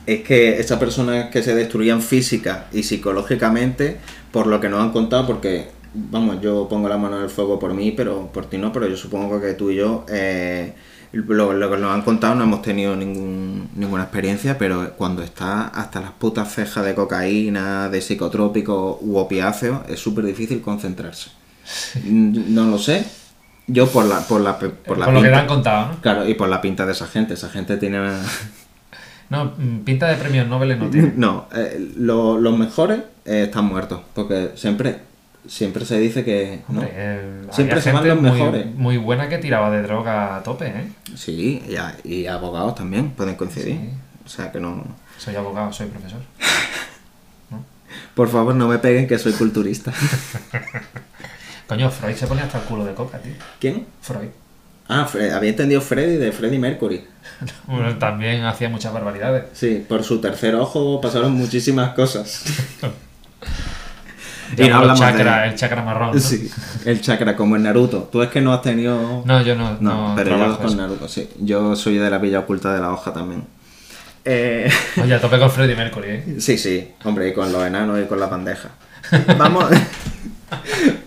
es 0.06 0.22
que 0.22 0.58
esas 0.60 0.78
personas 0.78 1.30
que 1.30 1.42
se 1.42 1.54
destruían 1.54 2.02
física 2.02 2.66
y 2.72 2.82
psicológicamente, 2.82 3.98
por 4.32 4.46
lo 4.46 4.60
que 4.60 4.68
nos 4.68 4.80
han 4.82 4.90
contado, 4.90 5.26
porque, 5.26 5.70
vamos, 5.94 6.40
yo 6.40 6.68
pongo 6.68 6.88
la 6.88 6.96
mano 6.98 7.16
en 7.18 7.24
el 7.24 7.30
fuego 7.30 7.58
por 7.58 7.74
mí, 7.74 7.92
pero 7.92 8.26
por 8.32 8.46
ti 8.46 8.58
no, 8.58 8.72
pero 8.72 8.86
yo 8.88 8.96
supongo 8.96 9.40
que 9.40 9.54
tú 9.54 9.70
y 9.70 9.76
yo, 9.76 10.04
eh, 10.08 10.74
lo, 11.12 11.52
lo 11.52 11.70
que 11.70 11.76
nos 11.76 11.92
han 11.94 12.02
contado 12.02 12.34
no 12.34 12.44
hemos 12.44 12.62
tenido 12.62 12.96
ningún, 12.96 13.68
ninguna 13.74 14.02
experiencia, 14.04 14.58
pero 14.58 14.92
cuando 14.96 15.22
está 15.22 15.68
hasta 15.68 16.00
las 16.00 16.12
putas 16.12 16.52
cejas 16.54 16.84
de 16.84 16.94
cocaína, 16.94 17.88
de 17.88 18.00
psicotrópicos 18.00 18.98
u 19.00 19.16
opiáceos, 19.16 19.80
es 19.88 19.98
súper 20.00 20.24
difícil 20.24 20.60
concentrarse. 20.60 21.30
No 22.04 22.64
lo 22.66 22.78
sé. 22.78 23.04
Yo 23.66 23.86
por 23.88 24.04
la, 24.06 24.20
por 24.26 24.40
la, 24.40 24.58
por 24.58 24.98
la 24.98 25.04
Por 25.06 25.14
lo 25.14 25.20
que 25.20 25.28
te 25.28 25.32
pinta- 25.32 25.40
han 25.40 25.46
contado, 25.46 25.88
¿no? 25.92 26.00
Claro, 26.00 26.28
y 26.28 26.34
por 26.34 26.48
la 26.48 26.60
pinta 26.60 26.86
de 26.86 26.92
esa 26.92 27.06
gente. 27.06 27.34
Esa 27.34 27.48
gente 27.50 27.76
tiene. 27.76 28.00
una- 28.00 28.20
No, 29.28 29.52
mm, 29.56 29.80
pinta 29.84 30.08
de 30.08 30.16
premios 30.16 30.48
Nobel 30.48 30.76
no 30.78 30.90
tiene. 30.90 31.12
No, 31.16 31.46
eh, 31.54 31.92
lo- 31.96 32.38
los 32.38 32.58
mejores 32.58 33.00
eh, 33.24 33.44
están 33.44 33.66
muertos. 33.66 34.00
Porque 34.14 34.50
siempre 34.56 34.98
siempre 35.46 35.84
se 35.84 35.98
dice 35.98 36.24
que. 36.24 36.62
¿no? 36.68 36.82
Eh, 36.84 37.42
Siempre 37.52 37.80
se 37.80 37.92
van 37.92 38.06
los 38.08 38.20
muy, 38.20 38.30
mejores. 38.32 38.66
muy 38.74 38.96
buena 38.98 39.28
que 39.28 39.38
tiraba 39.38 39.70
de 39.70 39.82
droga 39.82 40.36
a 40.36 40.42
tope, 40.42 40.66
¿eh? 40.66 40.92
Sí, 41.14 41.62
y, 41.68 41.76
a- 41.76 41.96
y 42.04 42.26
abogados 42.26 42.74
también 42.74 43.10
pueden 43.10 43.36
coincidir. 43.36 43.76
Sí. 43.76 43.90
O 44.26 44.28
sea 44.28 44.50
que 44.50 44.58
no. 44.60 44.84
Soy 45.16 45.36
abogado, 45.36 45.72
soy 45.72 45.86
profesor. 45.86 46.20
Por 48.14 48.28
favor, 48.28 48.54
no 48.54 48.66
me 48.68 48.78
peguen 48.78 49.06
que 49.06 49.18
soy 49.18 49.32
culturista. 49.32 49.92
Coño, 51.70 51.88
Freud 51.88 52.16
se 52.16 52.26
ponía 52.26 52.44
hasta 52.44 52.58
el 52.58 52.64
culo 52.64 52.84
de 52.84 52.94
coca, 52.94 53.18
tío. 53.18 53.32
¿Quién? 53.60 53.86
Freud. 54.02 54.28
Ah, 54.88 55.06
Fre- 55.08 55.30
había 55.32 55.50
entendido 55.50 55.80
Freddy 55.80 56.16
de 56.16 56.32
Freddie 56.32 56.58
Mercury. 56.58 57.04
Bueno, 57.68 57.96
también 57.96 58.44
hacía 58.44 58.68
muchas 58.68 58.92
barbaridades. 58.92 59.44
Sí, 59.52 59.84
por 59.88 60.02
su 60.02 60.20
tercer 60.20 60.56
ojo 60.56 61.00
pasaron 61.00 61.32
muchísimas 61.32 61.94
cosas. 61.94 62.44
Y 64.58 64.68
no 64.68 64.78
hablamos 64.78 64.98
chakra, 64.98 65.42
de- 65.42 65.48
el 65.50 65.54
chakra 65.54 65.82
marrón. 65.84 66.10
¿no? 66.12 66.20
Sí, 66.20 66.50
el 66.84 67.00
chakra, 67.00 67.36
como 67.36 67.54
en 67.54 67.62
Naruto. 67.62 68.08
Tú 68.10 68.20
es 68.20 68.30
que 68.30 68.40
no 68.40 68.52
has 68.52 68.62
tenido... 68.62 69.22
No, 69.24 69.40
yo 69.42 69.54
no. 69.54 69.76
No, 69.80 70.08
no 70.08 70.14
pero 70.16 70.36
yo 70.36 70.56
con 70.58 70.66
eso. 70.66 70.76
Naruto, 70.76 71.06
sí. 71.06 71.30
Yo 71.38 71.76
soy 71.76 71.98
de 71.98 72.10
la 72.10 72.18
Villa 72.18 72.40
Oculta 72.40 72.74
de 72.74 72.80
la 72.80 72.90
Hoja 72.92 73.12
también. 73.12 73.44
Eh, 74.24 74.68
Oye, 75.00 75.14
a 75.14 75.20
tope 75.20 75.38
con 75.38 75.52
Freddie 75.52 75.76
Mercury, 75.76 76.08
¿eh? 76.10 76.36
sí, 76.40 76.58
sí, 76.58 76.90
hombre, 77.04 77.28
y 77.28 77.32
con 77.32 77.52
los 77.52 77.64
enanos 77.64 78.00
y 78.00 78.06
con 78.06 78.18
la 78.18 78.26
bandeja. 78.26 78.70
Vamos, 79.38 79.66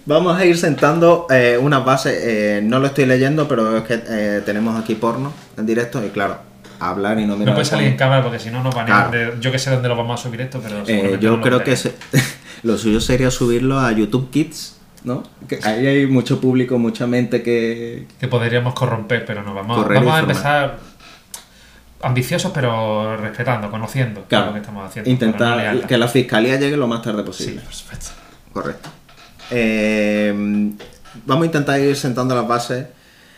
vamos 0.05 0.37
a 0.39 0.45
ir 0.45 0.57
sentando 0.57 1.27
eh, 1.29 1.57
unas 1.61 1.83
bases. 1.85 2.17
eh, 2.23 2.61
no 2.63 2.79
lo 2.79 2.87
estoy 2.87 3.05
leyendo, 3.05 3.47
pero 3.47 3.77
es 3.77 3.83
que 3.83 4.01
eh, 4.07 4.41
tenemos 4.45 4.79
aquí 4.81 4.95
porno 4.95 5.31
en 5.57 5.65
directo 5.65 6.03
y 6.05 6.09
claro, 6.09 6.37
hablar 6.79 7.19
y 7.19 7.25
no 7.25 7.33
mirar. 7.35 7.49
No 7.49 7.53
puede 7.55 7.65
salir 7.65 7.87
en 7.87 7.97
cámara 7.97 8.23
porque 8.23 8.39
si 8.39 8.49
no 8.49 8.61
nos 8.63 8.73
banean 8.75 9.09
Claro. 9.11 9.31
de... 9.35 9.39
Yo 9.41 9.51
que 9.51 9.59
sé 9.59 9.69
dónde 9.71 9.87
lo 9.89 9.95
vamos 9.95 10.19
a 10.19 10.23
subir 10.23 10.41
esto, 10.41 10.59
pero 10.61 10.83
yo 11.17 11.31
no 11.31 11.37
lo 11.37 11.41
creo 11.43 11.63
que 11.63 11.75
se- 11.75 11.95
lo 12.63 12.77
suyo 12.77 12.99
sería 13.01 13.31
subirlo 13.31 13.79
a 13.79 13.91
YouTube 13.91 14.29
Kids, 14.31 14.77
¿no? 15.03 15.23
Que 15.47 15.59
ahí 15.63 15.85
hay 15.87 16.05
mucho 16.07 16.39
público, 16.41 16.77
mucha 16.77 17.07
mente 17.07 17.41
que... 17.43 18.07
que 18.19 18.27
podríamos 18.27 18.73
corromper, 18.73 19.25
pero 19.25 19.43
no, 19.43 19.53
vamos, 19.53 19.77
Correr 19.77 19.99
vamos 19.99 20.13
a 20.15 20.19
empezar 20.19 20.77
ambiciosos, 22.01 22.51
pero 22.53 23.15
respetando, 23.17 23.71
conociendo 23.71 24.25
Claro, 24.27 24.47
lo 24.47 24.53
que 24.53 24.59
estamos 24.59 24.85
haciendo. 24.87 25.09
no 25.09 25.13
intentar 25.13 25.87
que 25.87 25.97
la 25.97 26.07
fiscalía 26.09 26.57
llegue 26.59 26.75
lo 26.75 26.87
más 26.87 27.01
tarde 27.01 27.19
Sí, 27.21 27.25
posible. 27.27 27.61
por 27.61 27.73
supuesto. 27.73 28.11
Correcto. 28.51 28.89
Eh, 29.51 30.33
vamos 31.25 31.43
a 31.43 31.45
intentar 31.45 31.79
ir 31.79 31.95
sentando 31.95 32.35
las 32.35 32.47
bases 32.47 32.87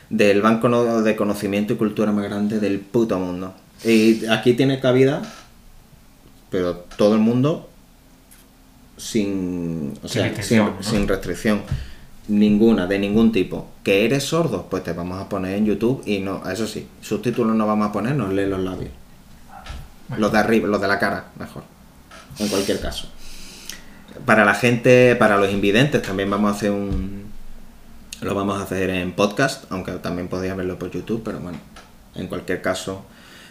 del 0.10 0.42
banco 0.42 1.02
de 1.02 1.16
conocimiento 1.16 1.74
y 1.74 1.76
cultura 1.78 2.12
más 2.12 2.26
grande 2.26 2.60
del 2.60 2.80
puto 2.80 3.20
mundo. 3.20 3.54
Y 3.84 4.26
aquí 4.28 4.54
tiene 4.54 4.80
cabida, 4.80 5.22
pero 6.50 6.86
todo 6.98 7.16
el 7.16 7.22
mundo 7.22 7.70
sin, 8.98 9.94
o 10.02 10.08
sea, 10.08 10.24
restricción, 10.24 10.68
sin, 10.68 10.76
¿no? 10.78 10.84
sin 10.84 11.08
restricción. 11.08 11.62
Ninguna, 12.28 12.88
de 12.88 12.98
ningún 12.98 13.32
tipo. 13.32 13.68
¿Que 13.84 14.06
eres 14.06 14.24
sordo? 14.24 14.68
Pues 14.70 14.84
te 14.84 14.94
vamos 14.94 15.22
a 15.22 15.30
poner 15.30 15.56
en 15.56 15.66
YouTube 15.66 16.02
y 16.08 16.20
no, 16.20 16.50
eso 16.50 16.66
sí, 16.66 16.88
subtítulos 17.02 17.56
no 17.56 17.68
vamos 17.68 17.90
a 17.90 17.92
poner, 17.92 18.16
nos 18.16 18.34
lee 18.34 18.48
los 18.48 18.60
labios. 18.60 18.92
Los 20.18 20.32
de 20.32 20.38
arriba, 20.38 20.68
los 20.68 20.82
de 20.82 20.88
la 20.88 20.98
cara, 20.98 21.26
mejor. 21.38 21.64
En 22.40 22.48
cualquier 22.48 22.80
caso. 22.80 23.08
Para 24.25 24.45
la 24.45 24.53
gente, 24.55 25.15
para 25.15 25.38
los 25.38 25.51
invidentes, 25.51 26.01
también 26.01 26.29
vamos 26.29 26.51
a 26.51 26.55
hacer 26.55 26.72
un. 26.72 27.25
Lo 28.22 28.34
vamos 28.34 28.60
a 28.60 28.63
hacer 28.63 28.89
en 28.89 29.12
podcast, 29.12 29.65
aunque 29.72 29.91
también 29.93 30.27
podría 30.29 30.55
verlo 30.55 30.79
por 30.79 30.89
YouTube, 30.89 31.22
pero 31.24 31.39
bueno, 31.39 31.57
en 32.15 32.27
cualquier 32.27 32.62
caso. 32.62 33.05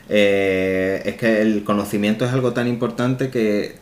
eh, 0.08 1.02
es 1.04 1.16
que 1.16 1.42
el 1.42 1.64
conocimiento 1.64 2.24
es 2.24 2.32
algo 2.32 2.52
tan 2.52 2.68
importante 2.68 3.30
que 3.30 3.76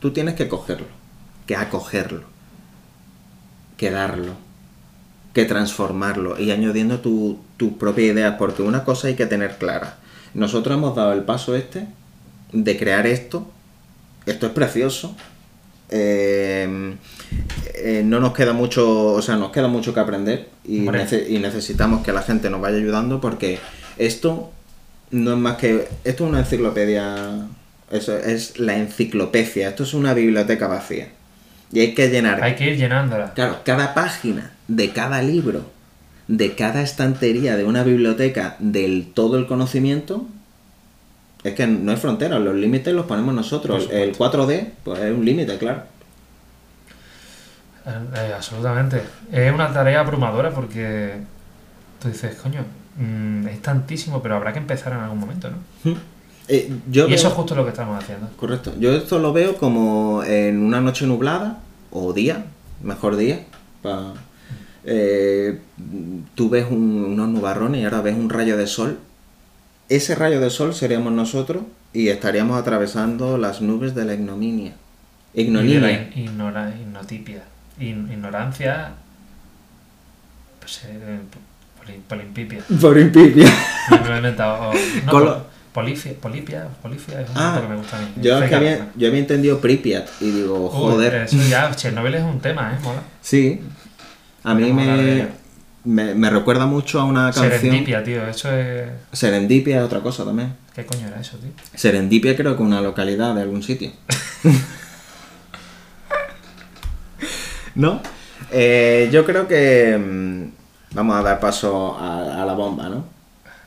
tú 0.00 0.12
tienes 0.12 0.34
que 0.34 0.48
cogerlo, 0.48 0.86
que 1.46 1.56
acogerlo, 1.56 2.22
que 3.76 3.90
darlo, 3.90 4.32
que 5.32 5.44
transformarlo 5.44 6.38
y 6.38 6.50
añadiendo 6.50 7.00
tu, 7.00 7.38
tu 7.56 7.76
propia 7.78 8.06
idea, 8.06 8.38
porque 8.38 8.62
una 8.62 8.84
cosa 8.84 9.08
hay 9.08 9.14
que 9.14 9.26
tener 9.26 9.56
clara. 9.58 9.98
Nosotros 10.34 10.76
hemos 10.76 10.94
dado 10.94 11.12
el 11.12 11.22
paso 11.22 11.54
este 11.56 11.86
de 12.52 12.78
crear 12.78 13.06
esto, 13.06 13.50
esto 14.26 14.46
es 14.46 14.52
precioso, 14.52 15.16
eh, 15.90 16.94
eh, 17.74 18.02
no 18.04 18.20
nos 18.20 18.32
queda 18.32 18.52
mucho, 18.52 19.12
o 19.12 19.22
sea, 19.22 19.36
nos 19.36 19.52
queda 19.52 19.68
mucho 19.68 19.92
que 19.94 20.00
aprender 20.00 20.48
y, 20.64 20.80
Hombre. 20.80 21.04
nece- 21.06 21.28
y 21.28 21.38
necesitamos 21.38 22.02
que 22.04 22.12
la 22.12 22.22
gente 22.22 22.50
nos 22.50 22.60
vaya 22.60 22.76
ayudando 22.78 23.20
porque 23.20 23.58
esto 23.98 24.50
no 25.10 25.32
es 25.32 25.38
más 25.38 25.56
que, 25.56 25.88
esto 26.04 26.24
es 26.24 26.30
una 26.30 26.40
enciclopedia, 26.40 27.46
eso 27.90 28.16
es 28.16 28.58
la 28.58 28.76
enciclopedia, 28.76 29.68
esto 29.68 29.84
es 29.84 29.94
una 29.94 30.14
biblioteca 30.14 30.66
vacía 30.66 31.08
y 31.72 31.80
hay 31.80 31.94
que 31.94 32.08
llenar 32.08 32.42
Hay 32.42 32.54
que 32.54 32.70
ir 32.70 32.76
llenándola. 32.76 33.32
Claro, 33.34 33.58
cada 33.64 33.94
página 33.94 34.52
de 34.68 34.90
cada 34.90 35.22
libro, 35.22 35.62
de 36.28 36.54
cada 36.54 36.82
estantería 36.82 37.56
de 37.56 37.64
una 37.64 37.84
biblioteca 37.84 38.56
del 38.58 39.06
todo 39.14 39.38
el 39.38 39.46
conocimiento, 39.46 40.26
es 41.48 41.54
que 41.54 41.66
no 41.66 41.90
hay 41.92 41.96
fronteras, 41.96 42.40
los 42.40 42.54
límites 42.54 42.92
los 42.94 43.06
ponemos 43.06 43.34
nosotros. 43.34 43.88
El 43.90 44.16
4D, 44.16 44.70
pues 44.84 44.98
es 45.00 45.12
un 45.14 45.24
límite, 45.24 45.56
claro. 45.58 45.82
Eh, 47.86 47.90
eh, 48.16 48.32
absolutamente. 48.34 49.02
Es 49.32 49.52
una 49.52 49.72
tarea 49.72 50.00
abrumadora 50.00 50.50
porque 50.50 51.14
tú 52.00 52.08
dices, 52.08 52.34
coño, 52.36 52.64
mm, 52.98 53.46
es 53.48 53.62
tantísimo, 53.62 54.22
pero 54.22 54.36
habrá 54.36 54.52
que 54.52 54.58
empezar 54.58 54.92
en 54.92 54.98
algún 55.00 55.18
momento, 55.20 55.48
¿no? 55.50 55.94
Eh, 56.48 56.72
yo 56.90 57.08
y 57.08 57.14
eso 57.14 57.28
es 57.28 57.34
justo 57.34 57.54
lo 57.54 57.64
que 57.64 57.70
estamos 57.70 58.02
haciendo. 58.02 58.28
Correcto. 58.36 58.72
Yo 58.78 58.92
esto 58.94 59.18
lo 59.18 59.32
veo 59.32 59.56
como 59.56 60.22
en 60.24 60.62
una 60.62 60.80
noche 60.80 61.06
nublada, 61.06 61.58
o 61.90 62.12
día, 62.12 62.44
mejor 62.82 63.16
día. 63.16 63.40
pa- 63.82 64.14
eh, 64.84 65.60
tú 66.34 66.48
ves 66.48 66.66
un- 66.70 67.04
unos 67.04 67.28
nubarrones 67.28 67.80
y 67.80 67.84
ahora 67.84 68.00
ves 68.00 68.14
un 68.16 68.30
rayo 68.30 68.56
de 68.56 68.66
sol. 68.66 68.98
Ese 69.88 70.14
rayo 70.14 70.40
de 70.40 70.50
sol 70.50 70.74
seríamos 70.74 71.12
nosotros 71.12 71.62
y 71.92 72.08
estaríamos 72.08 72.58
atravesando 72.60 73.38
las 73.38 73.60
nubes 73.60 73.94
de 73.94 74.04
la 74.04 74.14
ignominia. 74.14 74.72
Ignominia. 75.34 76.10
ignora- 76.16 76.74
ignotipia. 76.80 77.42
In- 77.78 78.08
ignorancia. 78.10 78.92
Pues, 80.60 80.82
eh, 80.86 81.18
poli- 81.78 82.00
polimpipia. 82.08 82.60
Me 83.90 83.98
lo 84.08 84.14
he 84.14 84.16
inventado. 84.16 84.72
No, 85.04 85.12
Colo- 85.12 85.34
pol- 85.34 85.42
polifia, 85.72 86.12
polipia, 86.20 86.66
polifia 86.82 87.20
es 87.20 87.28
un 87.30 87.36
Ah, 87.36 87.58
que 87.62 87.68
me 87.68 87.76
gusta 87.76 87.98
a 87.98 88.00
mí. 88.00 88.06
Yo, 88.22 88.34
es 88.36 88.40
que 88.40 88.44
Feca, 88.46 88.56
había, 88.56 88.76
bueno. 88.76 88.90
yo 88.96 89.08
había 89.08 89.20
entendido 89.20 89.60
Pripyat 89.60 90.08
y 90.20 90.30
digo, 90.30 90.68
joder. 90.70 91.14
Eso 91.14 91.36
ya, 91.48 91.70
Chernobyl 91.76 92.14
es 92.14 92.22
un 92.22 92.40
tema, 92.40 92.72
¿eh? 92.74 92.78
Mola. 92.82 93.02
Sí. 93.20 93.60
A 94.42 94.54
mí 94.54 94.72
me. 94.72 95.28
Me, 95.86 96.14
me 96.14 96.28
recuerda 96.30 96.66
mucho 96.66 97.00
a 97.00 97.04
una 97.04 97.32
canción. 97.32 97.50
Serendipia, 97.50 98.04
tío. 98.04 98.26
Eso 98.26 98.50
es. 98.52 98.88
Serendipia 99.12 99.78
es 99.78 99.82
otra 99.84 100.00
cosa 100.00 100.24
también. 100.24 100.54
¿Qué 100.74 100.84
coño 100.84 101.06
era 101.06 101.20
eso, 101.20 101.38
tío? 101.38 101.50
Serendipia 101.74 102.36
creo 102.36 102.56
que 102.56 102.62
una 102.62 102.80
localidad 102.80 103.34
de 103.34 103.42
algún 103.42 103.62
sitio. 103.62 103.90
¿No? 107.74 108.00
Eh, 108.50 109.08
yo 109.12 109.24
creo 109.24 109.46
que 109.48 109.96
mm, 109.98 110.94
vamos 110.94 111.16
a 111.16 111.22
dar 111.22 111.40
paso 111.40 111.96
a, 111.98 112.42
a 112.42 112.46
la 112.46 112.54
bomba, 112.54 112.88
¿no? 112.88 113.04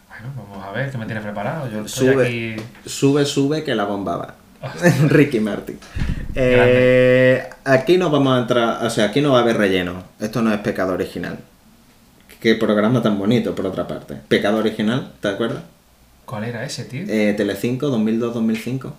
Bueno, 0.08 0.34
vamos 0.50 0.66
a 0.66 0.72
ver 0.72 0.92
qué 0.92 0.98
me 0.98 1.06
tienes 1.06 1.24
preparado. 1.24 1.70
Yo 1.70 1.86
estoy 1.86 2.08
Sube, 2.14 2.28
aquí. 2.28 2.56
sube, 2.86 3.26
sube, 3.26 3.64
que 3.64 3.76
la 3.76 3.86
bomba 3.86 4.18
va. 4.18 4.36
Ricky 5.08 5.40
Martin. 5.40 5.80
Eh, 6.36 7.50
aquí 7.64 7.98
no 7.98 8.10
vamos 8.10 8.36
a 8.38 8.42
entrar, 8.42 8.86
o 8.86 8.90
sea, 8.90 9.06
aquí 9.06 9.22
no 9.22 9.32
va 9.32 9.40
a 9.40 9.42
haber 9.44 9.58
relleno. 9.58 10.04
Esto 10.20 10.42
no 10.42 10.54
es 10.54 10.60
pecado 10.60 10.94
original. 10.94 11.40
Qué 12.40 12.56
programa 12.56 13.02
tan 13.02 13.20
bonito, 13.20 13.54
por 13.56 13.66
otra 13.66 13.88
parte. 13.88 14.16
Pecado 14.28 14.58
original, 14.58 15.12
¿te 15.22 15.28
acuerdas? 15.28 15.64
¿Cuál 16.26 16.46
era 16.46 16.64
ese, 16.66 16.86
tío? 16.86 17.04
Eh, 17.08 17.34
Telecinco, 17.36 17.90
2002-2005. 17.98 18.94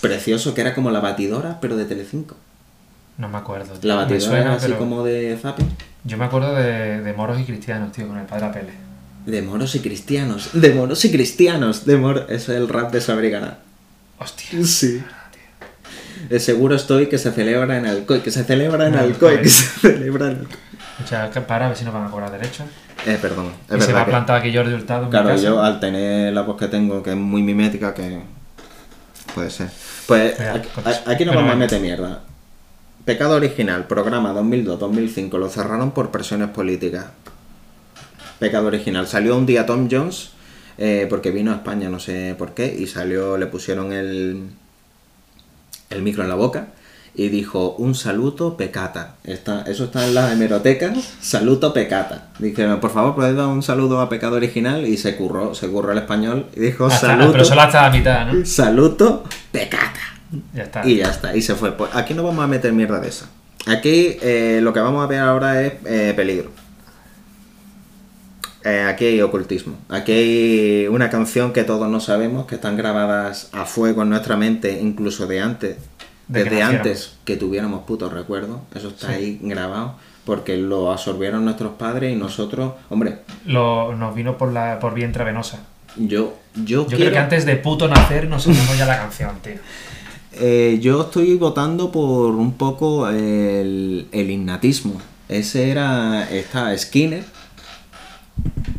Precioso, 0.00 0.52
que 0.54 0.60
era 0.60 0.74
como 0.74 0.90
la 0.90 1.00
batidora, 1.00 1.58
pero 1.60 1.76
de 1.76 1.84
Telecinco. 1.86 2.36
No 3.16 3.28
me 3.28 3.38
acuerdo. 3.38 3.72
tío. 3.74 3.88
La 3.88 3.94
Me 3.96 4.02
batidora 4.02 4.26
suena, 4.26 4.40
era 4.42 4.54
así 4.54 4.66
pero 4.66 4.78
como 4.78 5.04
de 5.04 5.38
zapping. 5.40 5.68
Yo 6.04 6.18
me 6.18 6.24
acuerdo 6.26 6.54
de, 6.54 7.00
de 7.00 7.12
moros 7.14 7.40
y 7.40 7.44
cristianos, 7.44 7.92
tío, 7.92 8.06
con 8.08 8.18
el 8.18 8.26
padre 8.26 8.46
Apele. 8.46 8.72
De 9.24 9.40
moros 9.40 9.74
y 9.74 9.80
cristianos. 9.80 10.50
De 10.52 10.74
moros 10.74 11.02
y 11.06 11.10
cristianos. 11.10 11.86
De 11.86 11.96
mor 11.96 12.26
Eso 12.28 12.52
es 12.52 12.58
el 12.58 12.68
rap 12.68 12.92
de 12.92 13.00
Sabrigana. 13.00 13.58
Hostia. 14.18 14.48
Sí. 14.66 15.02
De 16.28 16.40
seguro 16.40 16.74
estoy 16.74 17.06
que 17.08 17.16
se 17.18 17.32
celebra 17.32 17.78
en 17.78 17.86
Alcoy, 17.86 18.20
que 18.20 18.30
se 18.30 18.44
celebra 18.44 18.86
en 18.88 18.92
No, 18.94 18.98
Alcoy, 19.00 19.40
que 19.40 19.48
se 19.48 19.64
celebra 19.80 20.30
en 20.30 20.38
Alcoy. 20.40 20.56
O 21.02 21.06
sea, 21.06 21.30
para 21.46 21.66
a 21.66 21.68
ver 21.68 21.76
si 21.76 21.84
nos 21.84 21.92
van 21.92 22.04
a 22.04 22.10
cobrar 22.10 22.30
derechos. 22.30 22.66
Eh, 23.06 23.18
perdón. 23.20 23.46
Es 23.68 23.76
y 23.76 23.80
se 23.80 23.86
va 23.92 24.00
verdad 24.00 24.02
a 24.02 24.04
que... 24.04 24.10
plantar 24.10 24.36
aquí 24.36 24.54
Jordi 24.54 24.72
Hurtado 24.74 25.00
en 25.00 25.06
mi 25.06 25.10
Claro, 25.10 25.28
casa. 25.30 25.42
yo 25.42 25.62
al 25.62 25.80
tener 25.80 26.32
la 26.32 26.42
voz 26.42 26.56
que 26.56 26.68
tengo, 26.68 27.02
que 27.02 27.10
es 27.10 27.16
muy 27.16 27.42
mimética, 27.42 27.92
que 27.92 28.20
puede 29.34 29.50
ser. 29.50 29.68
Pues 30.06 30.38
Mira, 30.38 30.54
aquí, 30.54 30.68
pues, 30.74 31.02
aquí 31.06 31.24
no 31.24 31.32
pero 31.32 31.40
vamos 31.40 31.52
a 31.54 31.56
meter 31.56 31.80
mierda. 31.80 32.20
Pecado 33.04 33.34
original, 33.36 33.86
programa 33.86 34.32
2002-2005, 34.34 35.38
lo 35.38 35.48
cerraron 35.48 35.90
por 35.90 36.10
presiones 36.10 36.48
políticas. 36.50 37.06
Pecado 38.38 38.66
original. 38.68 39.06
Salió 39.06 39.36
un 39.36 39.46
día 39.46 39.66
Tom 39.66 39.88
Jones, 39.90 40.30
eh, 40.78 41.06
porque 41.10 41.30
vino 41.30 41.52
a 41.52 41.56
España, 41.56 41.88
no 41.88 41.98
sé 42.00 42.34
por 42.38 42.54
qué, 42.54 42.74
y 42.78 42.86
salió, 42.86 43.36
le 43.36 43.46
pusieron 43.46 43.92
el, 43.92 44.48
el 45.90 46.02
micro 46.02 46.22
en 46.22 46.28
la 46.28 46.34
boca 46.34 46.68
y 47.16 47.28
dijo 47.28 47.76
un 47.78 47.94
saluto 47.94 48.56
pecata. 48.56 49.14
Está, 49.24 49.62
eso 49.62 49.84
está 49.84 50.06
en 50.06 50.14
la 50.14 50.32
hemeroteca, 50.32 50.92
saluto 51.20 51.72
pecata. 51.72 52.28
Dijeron, 52.38 52.80
por 52.80 52.90
favor, 52.90 53.14
podéis 53.14 53.36
dar 53.36 53.46
un 53.46 53.62
saludo 53.62 54.00
a 54.00 54.08
pecado 54.08 54.36
original 54.36 54.86
y 54.86 54.96
se 54.96 55.16
curró, 55.16 55.54
se 55.54 55.68
curró 55.68 55.92
el 55.92 55.98
español 55.98 56.46
y 56.56 56.60
dijo 56.60 56.86
Hasta- 56.86 57.08
saluto, 57.08 57.32
pero 57.32 57.44
solo 57.44 57.60
hasta 57.62 57.82
la 57.82 57.90
mitad, 57.90 58.26
¿no? 58.26 58.44
saluto 58.44 59.24
pecata. 59.52 60.00
Ya 60.52 60.62
está. 60.64 60.86
Y 60.88 60.96
ya 60.96 61.10
está, 61.10 61.36
y 61.36 61.42
se 61.42 61.54
fue. 61.54 61.72
Pues 61.72 61.90
aquí 61.94 62.14
no 62.14 62.24
vamos 62.24 62.42
a 62.42 62.48
meter 62.48 62.72
mierda 62.72 62.98
de 62.98 63.08
esa. 63.08 63.26
Aquí 63.66 64.16
eh, 64.20 64.58
lo 64.62 64.72
que 64.72 64.80
vamos 64.80 65.02
a 65.04 65.06
ver 65.06 65.20
ahora 65.20 65.62
es 65.62 65.74
eh, 65.86 66.12
peligro. 66.16 66.50
Eh, 68.64 68.82
aquí 68.88 69.04
hay 69.04 69.20
ocultismo. 69.20 69.76
Aquí 69.90 70.12
hay 70.12 70.86
una 70.88 71.10
canción 71.10 71.52
que 71.52 71.64
todos 71.64 71.88
no 71.88 72.00
sabemos, 72.00 72.46
que 72.46 72.54
están 72.54 72.76
grabadas 72.76 73.50
a 73.52 73.66
fuego 73.66 74.02
en 74.02 74.10
nuestra 74.10 74.36
mente, 74.36 74.80
incluso 74.80 75.26
de 75.26 75.40
antes 75.40 75.76
De 76.28 76.44
desde 76.44 76.62
antes 76.62 77.14
que 77.24 77.36
tuviéramos 77.36 77.82
putos 77.84 78.12
recuerdos. 78.12 78.60
Eso 78.74 78.88
está 78.88 79.08
Sí. 79.08 79.12
ahí 79.14 79.38
grabado. 79.42 79.96
Porque 80.24 80.56
lo 80.56 80.90
absorbieron 80.90 81.44
nuestros 81.44 81.72
padres 81.74 82.12
y 82.12 82.16
nosotros. 82.16 82.72
Hombre, 82.88 83.18
Lo, 83.44 83.94
nos 83.94 84.14
vino 84.14 84.38
por 84.38 84.52
la 84.52 84.78
por 84.78 84.94
vía 84.94 85.04
intravenosa. 85.04 85.60
yo, 85.96 86.34
yo, 86.54 86.62
Yo 86.64 86.86
quiero. 86.86 86.96
creo 86.98 87.12
que 87.12 87.18
antes 87.18 87.44
de 87.44 87.56
puto 87.56 87.88
nacer 87.88 88.26
nos 88.28 88.44
sabemos 88.44 88.78
ya 88.78 88.86
la 88.86 88.96
canción, 88.98 89.38
tío. 89.42 89.54
Eh, 90.32 90.78
yo 90.80 91.02
estoy 91.02 91.34
votando 91.36 91.92
por 91.92 92.34
un 92.34 92.54
poco 92.54 93.08
el, 93.08 94.08
el 94.12 94.30
innatismo. 94.30 95.00
Ese 95.28 95.70
era. 95.70 96.26
Está 96.30 96.76
Skinner. 96.76 97.22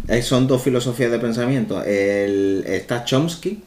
Eh, 0.07 0.21
son 0.21 0.47
dos 0.47 0.61
filosofías 0.63 1.11
de 1.11 1.19
pensamiento. 1.19 1.81
El, 1.83 2.63
está 2.67 3.05
Chomsky 3.05 3.63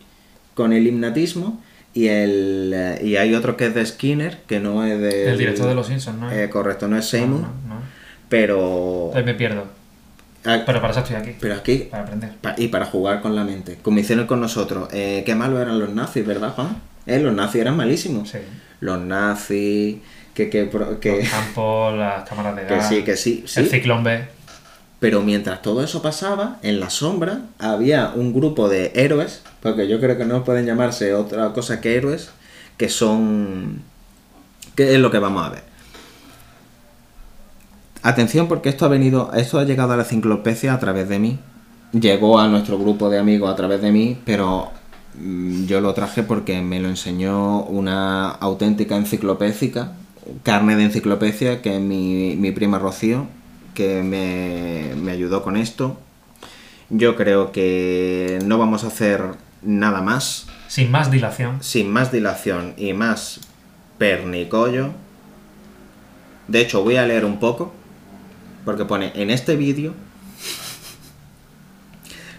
con 0.54 0.72
el 0.72 0.86
innatismo. 0.86 1.62
Y, 1.98 2.06
el, 2.08 2.98
y 3.02 3.16
hay 3.16 3.34
otro 3.34 3.56
que 3.56 3.66
es 3.66 3.74
de 3.74 3.84
Skinner, 3.84 4.38
que 4.46 4.60
no 4.60 4.84
es 4.84 5.00
de. 5.00 5.30
El 5.30 5.38
director 5.38 5.68
de 5.68 5.74
Los 5.74 5.86
Simpsons, 5.88 6.18
¿no? 6.20 6.30
Eh, 6.30 6.48
correcto, 6.48 6.86
no 6.86 6.96
es 6.96 7.06
Seymour. 7.06 7.40
No, 7.40 7.46
no, 7.66 7.74
no. 7.74 7.80
Pero. 8.28 9.10
Ahí 9.14 9.24
me 9.24 9.34
pierdo. 9.34 9.64
ah, 10.44 10.62
Pero 10.64 10.80
para 10.80 10.92
eso 10.92 11.00
estoy 11.00 11.16
aquí. 11.16 11.34
pero 11.40 11.54
aquí. 11.54 11.88
Para 11.90 12.04
aprender. 12.04 12.30
pa- 12.40 12.54
y 12.56 12.68
para 12.68 12.84
jugar 12.86 13.20
con 13.20 13.34
la 13.34 13.42
mente. 13.44 13.78
Como 13.82 13.98
hicieron 13.98 14.26
con 14.26 14.40
nosotros. 14.40 14.88
Eh, 14.92 15.22
qué 15.26 15.34
malos 15.34 15.60
eran 15.60 15.78
los 15.80 15.90
nazis, 15.92 16.24
¿verdad, 16.26 16.52
Juan? 16.54 16.80
Eh, 17.06 17.18
los 17.20 17.34
nazis 17.34 17.62
eran 17.62 17.76
malísimos. 17.76 18.28
Sí. 18.30 18.38
Los 18.80 19.00
nazis. 19.00 19.96
Que, 20.34 20.48
que, 20.50 20.70
que, 21.00 21.16
Los 21.20 21.28
campos, 21.30 21.98
las 21.98 22.28
cámaras 22.28 22.54
de 22.54 22.62
que 22.66 22.74
gas. 22.76 22.88
sí, 22.90 23.02
que 23.02 23.16
sí, 23.16 23.42
sí. 23.46 23.58
El 23.60 23.68
ciclón 23.68 24.04
B. 24.04 24.24
Pero 25.00 25.22
mientras 25.22 25.62
todo 25.62 25.82
eso 25.82 26.00
pasaba, 26.02 26.58
en 26.62 26.78
la 26.78 26.90
sombra 26.90 27.40
había 27.58 28.10
un 28.14 28.32
grupo 28.32 28.68
de 28.68 28.92
héroes, 28.94 29.42
porque 29.62 29.88
yo 29.88 30.00
creo 30.00 30.16
que 30.16 30.24
no 30.24 30.44
pueden 30.44 30.66
llamarse 30.66 31.14
otra 31.14 31.52
cosa 31.52 31.80
que 31.80 31.96
héroes, 31.96 32.30
que 32.76 32.88
son... 32.88 33.82
¿Qué 34.74 34.94
es 34.94 35.00
lo 35.00 35.10
que 35.10 35.18
vamos 35.18 35.44
a 35.44 35.50
ver? 35.50 35.62
Atención 38.02 38.46
porque 38.46 38.68
esto 38.68 38.84
ha 38.84 38.88
venido, 38.88 39.32
esto 39.34 39.58
ha 39.58 39.64
llegado 39.64 39.92
a 39.92 39.96
la 39.96 40.04
enciclopedia 40.04 40.72
a 40.72 40.78
través 40.78 41.08
de 41.08 41.18
mí. 41.18 41.38
Llegó 41.92 42.38
a 42.38 42.46
nuestro 42.46 42.78
grupo 42.78 43.10
de 43.10 43.18
amigos 43.18 43.50
a 43.50 43.56
través 43.56 43.82
de 43.82 43.90
mí, 43.90 44.16
pero 44.24 44.70
mm, 45.20 45.64
yo 45.64 45.80
lo 45.80 45.94
traje 45.94 46.22
porque 46.22 46.60
me 46.62 46.78
lo 46.80 46.88
enseñó 46.88 47.62
una 47.64 48.30
auténtica 48.30 48.96
enciclopédica, 48.96 49.94
carne 50.44 50.76
de 50.76 50.84
enciclopedia, 50.84 51.60
que 51.60 51.76
es 51.76 51.82
mi, 51.82 52.36
mi 52.36 52.52
prima 52.52 52.78
Rocío, 52.78 53.26
que 53.74 54.02
me, 54.04 54.94
me 55.00 55.10
ayudó 55.10 55.42
con 55.42 55.56
esto. 55.56 55.96
Yo 56.90 57.16
creo 57.16 57.50
que 57.50 58.38
no 58.44 58.58
vamos 58.58 58.84
a 58.84 58.88
hacer 58.88 59.22
nada 59.62 60.00
más, 60.02 60.46
Sin 60.68 60.90
más 60.90 61.10
dilación. 61.10 61.62
sin 61.62 61.90
más 61.90 62.12
dilación 62.12 62.74
y 62.76 62.92
más 62.92 63.40
pernicollo. 63.98 64.92
De 66.46 66.60
hecho, 66.60 66.82
voy 66.82 66.96
a 66.96 67.06
leer 67.06 67.24
un 67.24 67.38
poco, 67.40 67.72
porque 68.64 68.84
pone, 68.84 69.12
en 69.14 69.30
este 69.30 69.56
vídeo 69.56 69.94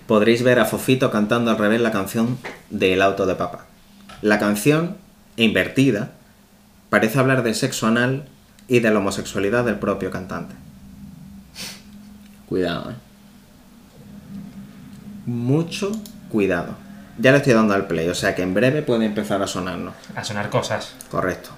podréis 0.07 0.41
ver 0.41 0.59
a 0.59 0.65
Fofito 0.65 1.11
cantando 1.11 1.51
al 1.51 1.57
revés 1.57 1.81
la 1.81 1.91
canción 1.91 2.37
de 2.71 2.93
El 2.93 3.01
auto 3.01 3.27
de 3.27 3.35
papá. 3.35 3.65
La 4.21 4.39
canción, 4.39 4.97
invertida, 5.37 6.13
parece 6.89 7.19
hablar 7.19 7.43
de 7.43 7.53
sexo 7.53 7.85
anal 7.85 8.27
y 8.67 8.79
de 8.79 8.89
la 8.89 8.99
homosexualidad 8.99 9.65
del 9.65 9.77
propio 9.77 10.09
cantante. 10.09 10.55
Cuidado, 12.47 12.91
eh. 12.91 12.95
Mucho 15.27 15.91
cuidado. 16.31 16.75
Ya 17.21 17.31
le 17.31 17.39
estoy 17.39 17.51
dando 17.53 17.73
al 17.73 17.85
play, 17.85 18.07
o 18.07 18.15
sea 18.15 18.33
que 18.33 18.43
en 18.43 18.53
breve 18.53 18.81
puede 18.81 19.05
empezar 19.05 19.41
a 19.41 19.47
sonarnos. 19.47 19.93
A 20.15 20.23
sonar 20.23 20.49
cosas. 20.49 20.93
Correcto. 21.11 21.49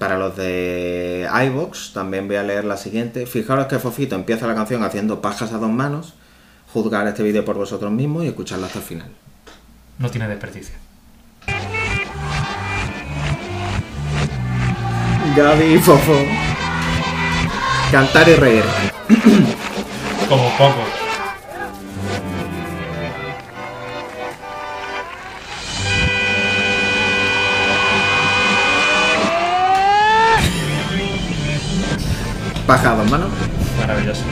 Para 0.00 0.18
los 0.18 0.36
de 0.36 1.28
iVox, 1.46 1.92
también 1.92 2.26
voy 2.26 2.36
a 2.36 2.42
leer 2.42 2.64
la 2.64 2.76
siguiente. 2.76 3.24
Fijaros 3.26 3.66
que 3.66 3.78
Fofito 3.78 4.16
empieza 4.16 4.48
la 4.48 4.56
canción 4.56 4.82
haciendo 4.82 5.20
pajas 5.20 5.52
a 5.52 5.58
dos 5.58 5.70
manos. 5.70 6.14
Juzgar 6.72 7.06
este 7.06 7.22
vídeo 7.22 7.44
por 7.44 7.56
vosotros 7.56 7.92
mismos 7.92 8.24
y 8.24 8.28
escucharlo 8.28 8.66
hasta 8.66 8.80
el 8.80 8.84
final. 8.84 9.08
No 9.98 10.10
tiene 10.10 10.26
desperdicio. 10.26 10.74
Gaby 15.36 15.64
y 15.74 15.78
Fofo. 15.78 16.16
Cantar 17.92 18.28
y 18.28 18.34
reír. 18.34 18.64
Como 20.28 20.48
poco. 20.58 21.01
Paja 32.72 32.92
a 32.92 32.96
dos 32.96 33.10
manos. 33.10 33.28
Maravilloso. 33.78 34.22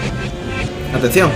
Atención. 0.97 1.31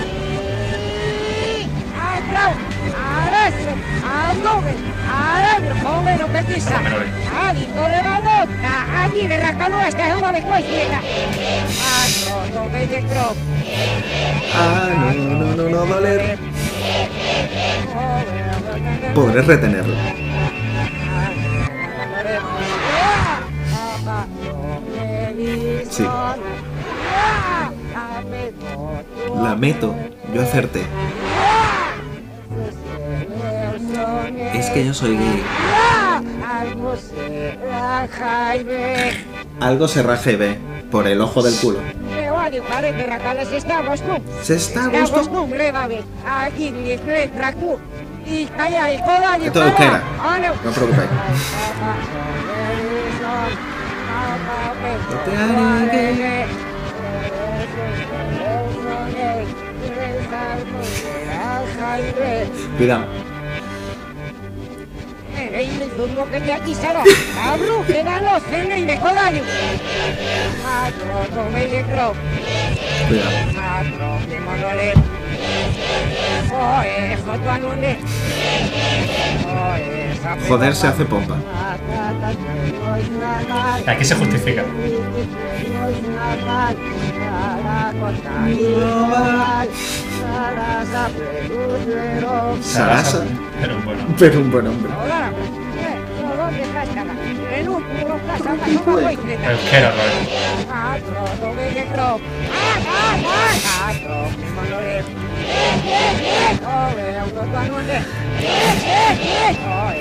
Ah, 14.55 14.89
no, 14.97 15.13
no, 15.13 15.55
no, 15.55 15.69
no, 15.69 15.85
doler. 15.85 16.39
Podré 19.13 19.41
retenerlo. 19.43 19.95
Sí. 25.91 26.03
La 29.33 29.55
meto. 29.55 29.95
Yo 30.33 30.41
acerté. 30.41 30.83
Es 34.53 34.69
que 34.69 34.85
yo 34.85 34.93
soy 34.93 35.17
gay. 35.17 35.43
Algo 39.59 39.87
se 39.87 40.01
ve. 40.35 40.59
Por 40.91 41.07
el 41.07 41.19
ojo 41.21 41.41
del 41.41 41.55
culo. 41.55 41.79
Se 44.43 44.55
está 44.55 44.85
a 44.85 44.87
gusto. 44.87 45.21
Esto 49.47 49.59
es 49.61 49.67
euskera. 49.67 50.01
No 50.63 50.69
os 50.69 50.75
preocupéis. 50.75 51.09
No 55.09 55.17
te 55.25 55.37
haré 55.37 56.13
gay. 56.15 56.64
Cuidado. 62.77 63.05
Cuidado. 73.07 73.35
Joder 80.47 80.75
se 80.75 80.87
hace 80.87 81.05
pompa. 81.05 81.37
Aquí 83.87 84.05
se 84.05 84.15
justifica. 84.15 84.63
Sarasa. 92.61 93.23
Pero 94.17 94.39
un 94.39 94.51
buen 94.51 94.67
hombre. 94.67 94.91
Euskera. 99.49 99.91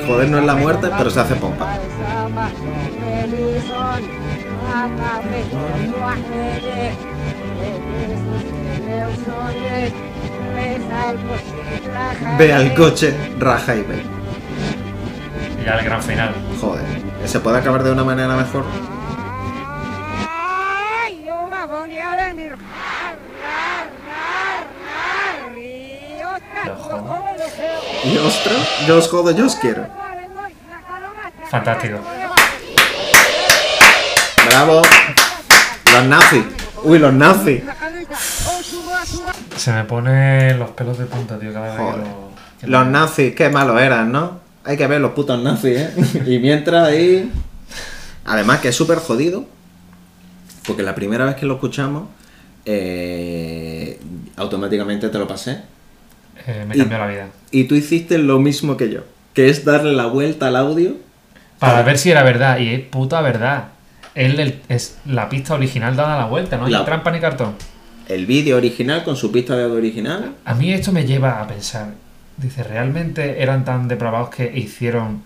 Joder 0.07 0.29
no 0.29 0.39
es 0.39 0.45
la 0.45 0.55
muerte, 0.55 0.91
pero 0.97 1.11
se 1.11 1.21
hace 1.21 1.35
pompa. 1.37 1.79
Ve 12.39 12.53
al 12.53 12.75
coche, 12.75 13.15
raja 13.39 13.75
y 13.77 13.83
ve. 13.83 14.03
Y 15.61 15.65
ya 15.65 15.79
el 15.79 15.85
gran 15.85 16.03
final. 16.03 16.35
Joder. 16.61 16.85
¿Se 17.25 17.41
puede 17.41 17.59
acabar 17.59 17.83
de 17.83 17.93
una 17.93 18.05
manera 18.05 18.37
mejor? 18.37 18.65
Y 28.05 28.19
ostras, 28.19 28.87
yo 28.87 28.99
os 28.99 29.09
jodo, 29.09 29.31
yo 29.31 29.47
os 29.47 29.57
quiero. 29.57 29.87
Fantástico. 31.51 31.99
bravo. 34.47 34.83
Los 35.93 36.05
nazis. 36.05 36.64
Uy, 36.85 36.99
los 36.99 37.13
nazis. 37.13 37.63
Se 39.57 39.73
me 39.73 39.85
ponen 39.85 40.59
los 40.59 40.71
pelos 40.71 40.99
de 40.99 41.07
punta, 41.07 41.39
tío, 41.39 41.53
cada 41.53 41.67
vez 41.67 41.77
que 41.77 41.83
Joder. 41.83 41.99
lo. 41.99 42.05
que 42.61 42.67
Los 42.67 42.85
lo- 42.85 42.91
nazis, 42.91 43.35
qué 43.35 43.49
malos 43.49 43.81
eran, 43.81 44.13
¿no? 44.13 44.41
Hay 44.65 44.77
que 44.77 44.87
ver 44.87 45.01
los 45.01 45.13
putos 45.13 45.43
nazis, 45.43 45.79
¿eh? 45.79 45.95
Y 46.27 46.39
mientras 46.39 46.89
ahí... 46.89 47.31
Además 48.27 48.61
que 48.61 48.69
es 48.69 48.77
súper 48.77 48.99
jodido, 48.99 49.45
porque 50.67 50.83
la 50.83 50.95
primera 50.95 51.27
vez 51.27 51.35
que 51.37 51.45
lo 51.45 51.55
escuchamos, 51.55 52.05
eh, 52.65 54.01
automáticamente 54.37 55.11
te 55.11 55.19
lo 55.19 55.29
pasé. 55.29 55.61
eh, 56.47 56.65
me 56.67 56.75
y- 56.75 56.79
cambió 56.79 56.99
la 56.99 57.07
vida. 57.07 57.29
Y 57.51 57.65
tú 57.65 57.75
hiciste 57.75 58.17
lo 58.19 58.39
mismo 58.39 58.77
que 58.79 58.91
yo, 58.91 59.01
que 59.35 59.51
es 59.51 59.65
darle 59.67 59.93
la 59.93 60.07
vuelta 60.07 60.49
al 60.49 60.57
audio. 60.57 60.97
Para 61.59 61.83
ver 61.83 61.99
si 61.99 62.11
era 62.11 62.23
verdad, 62.23 62.59
y 62.59 62.69
es 62.73 62.81
puta 62.81 63.21
verdad. 63.21 63.69
Es, 64.15 64.39
el- 64.39 64.61
es 64.69 64.99
la 65.07 65.29
pista 65.29 65.55
original 65.55 65.97
dada 65.97 66.17
la 66.19 66.27
vuelta, 66.27 66.57
no 66.57 66.67
hay 66.67 66.73
La- 66.73 66.85
trampa 66.85 67.11
ni 67.11 67.21
cartón. 67.21 67.55
El 68.09 68.27
vídeo 68.27 68.57
original 68.57 69.03
con 69.03 69.17
su 69.17 69.33
pista 69.33 69.57
de 69.57 69.65
audio 69.65 69.77
original. 69.77 70.35
A 70.45 70.55
mí 70.55 70.73
esto 70.73 70.93
me 70.93 71.05
lleva 71.07 71.41
a 71.41 71.47
pensar, 71.47 71.89
dice, 72.37 72.63
¿realmente 72.63 73.43
eran 73.43 73.65
tan 73.65 73.89
depravados 73.89 74.29
que 74.31 74.53
hicieron 74.57 75.23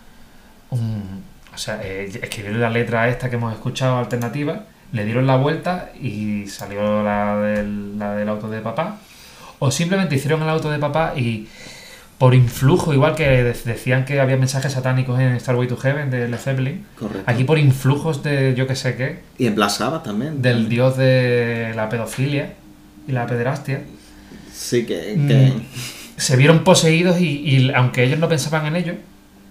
un... 0.71 1.23
O 1.55 1.59
sea, 1.59 1.81
eh, 1.83 2.09
escribieron 2.23 2.61
la 2.61 2.71
letra 2.71 3.09
esta 3.09 3.29
que 3.29 3.35
hemos 3.37 3.53
escuchado 3.53 3.99
alternativa, 3.99 4.65
le 4.93 5.05
dieron 5.05 5.27
la 5.27 5.37
vuelta 5.37 5.91
y 6.01 6.47
salió 6.47 7.03
la 7.03 7.37
del, 7.41 7.99
la 7.99 8.15
del 8.15 8.29
auto 8.29 8.49
de 8.49 8.61
papá? 8.61 8.99
¿O 9.59 9.73
simplemente 9.73 10.15
hicieron 10.15 10.41
el 10.43 10.49
auto 10.49 10.71
de 10.71 10.79
papá 10.79 11.15
y 11.17 11.49
por 12.19 12.35
influjo, 12.35 12.93
igual 12.93 13.15
que 13.15 13.29
de- 13.29 13.53
decían 13.53 14.05
que 14.05 14.21
había 14.21 14.37
mensajes 14.37 14.73
satánicos 14.73 15.19
en 15.21 15.39
Starway 15.39 15.69
to 15.69 15.77
Heaven 15.77 16.11
de 16.11 16.29
Led 16.29 16.39
Zeppelin, 16.39 16.85
Correcto. 16.99 17.23
aquí 17.31 17.45
por 17.45 17.59
influjos 17.59 18.23
de 18.25 18.55
yo 18.57 18.67
que 18.67 18.75
sé 18.75 18.97
qué, 18.97 19.21
Y 19.39 19.47
en 19.47 19.55
Black 19.55 19.71
Sabbath 19.71 20.03
también. 20.05 20.43
del 20.43 20.69
dios 20.69 20.97
de 20.97 21.73
la 21.77 21.89
pedofilia 21.89 22.55
y 23.07 23.13
la 23.13 23.27
pederastia, 23.27 23.83
Sí, 24.53 24.85
que... 24.85 25.15
Mm, 25.17 25.29
que- 25.29 25.53
se 26.17 26.37
vieron 26.37 26.65
poseídos 26.65 27.21
y, 27.21 27.27
y 27.49 27.71
aunque 27.73 28.03
ellos 28.03 28.19
no 28.19 28.29
pensaban 28.29 28.67
en 28.67 28.75
ello, 28.75 28.95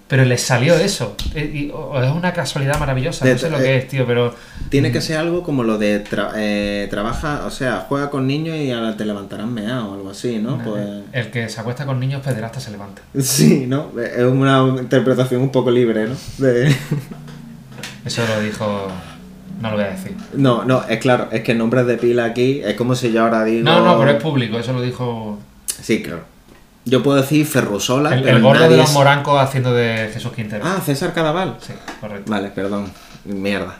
pero 0.07 0.23
les 0.25 0.41
salió 0.41 0.75
eso. 0.75 1.15
Eh, 1.35 1.71
es 2.03 2.11
una 2.11 2.31
casualidad 2.33 2.79
maravillosa, 2.79 3.25
no 3.25 3.37
sé 3.37 3.49
lo 3.49 3.59
eh, 3.59 3.63
que 3.63 3.77
es, 3.77 3.87
tío, 3.87 4.05
pero 4.07 4.33
Tiene 4.69 4.91
que 4.91 5.01
ser 5.01 5.17
algo 5.17 5.43
como 5.43 5.63
lo 5.63 5.77
de 5.77 6.03
tra- 6.05 6.31
eh, 6.35 6.87
trabaja, 6.89 7.43
o 7.45 7.51
sea, 7.51 7.85
juega 7.87 8.09
con 8.09 8.25
niños 8.25 8.55
y 8.57 8.71
te 8.97 9.05
levantarán 9.05 9.53
meado 9.53 9.91
o 9.91 9.93
algo 9.95 10.09
así, 10.09 10.37
¿no? 10.39 10.57
Pues... 10.63 10.85
el 11.11 11.29
que 11.31 11.49
se 11.49 11.59
acuesta 11.59 11.85
con 11.85 11.99
niños 11.99 12.21
pederastas 12.23 12.63
se 12.63 12.71
levanta. 12.71 13.01
Sí, 13.19 13.65
¿no? 13.67 13.91
Es 13.99 14.23
una 14.23 14.65
interpretación 14.79 15.41
un 15.41 15.51
poco 15.51 15.71
libre, 15.71 16.07
¿no? 16.07 16.15
De- 16.37 16.73
Eso 18.05 18.23
lo 18.27 18.41
dijo... 18.41 18.87
No 19.61 19.71
lo 19.71 19.75
voy 19.75 19.85
a 19.85 19.89
decir. 19.89 20.15
No, 20.35 20.63
no, 20.65 20.83
es 20.87 20.99
claro, 20.99 21.29
es 21.31 21.41
que 21.41 21.55
nombres 21.55 21.87
de 21.87 21.97
pila 21.97 22.25
aquí 22.25 22.61
es 22.63 22.75
como 22.75 22.93
si 22.93 23.11
yo 23.11 23.23
ahora 23.23 23.43
digo... 23.43 23.63
No, 23.63 23.83
no, 23.83 23.97
pero 23.97 24.11
es 24.11 24.21
público, 24.21 24.59
eso 24.59 24.71
lo 24.71 24.81
dijo 24.81 25.39
Sí, 25.81 26.03
claro. 26.03 26.21
Yo 26.89 27.03
puedo 27.03 27.17
decir 27.21 27.45
Ferrusola, 27.45 28.13
el, 28.15 28.27
el 28.27 28.41
gordo 28.41 28.69
de 28.69 28.77
los 28.77 28.89
es- 28.89 28.93
morancos 28.93 29.39
haciendo 29.41 29.73
de 29.73 30.09
Jesús 30.13 30.31
Quintero. 30.33 30.63
Ah, 30.65 30.79
César 30.83 31.13
Cadaval. 31.13 31.57
Sí, 31.59 31.73
correcto. 31.99 32.31
Vale, 32.31 32.49
perdón. 32.49 32.91
Mierda. 33.25 33.77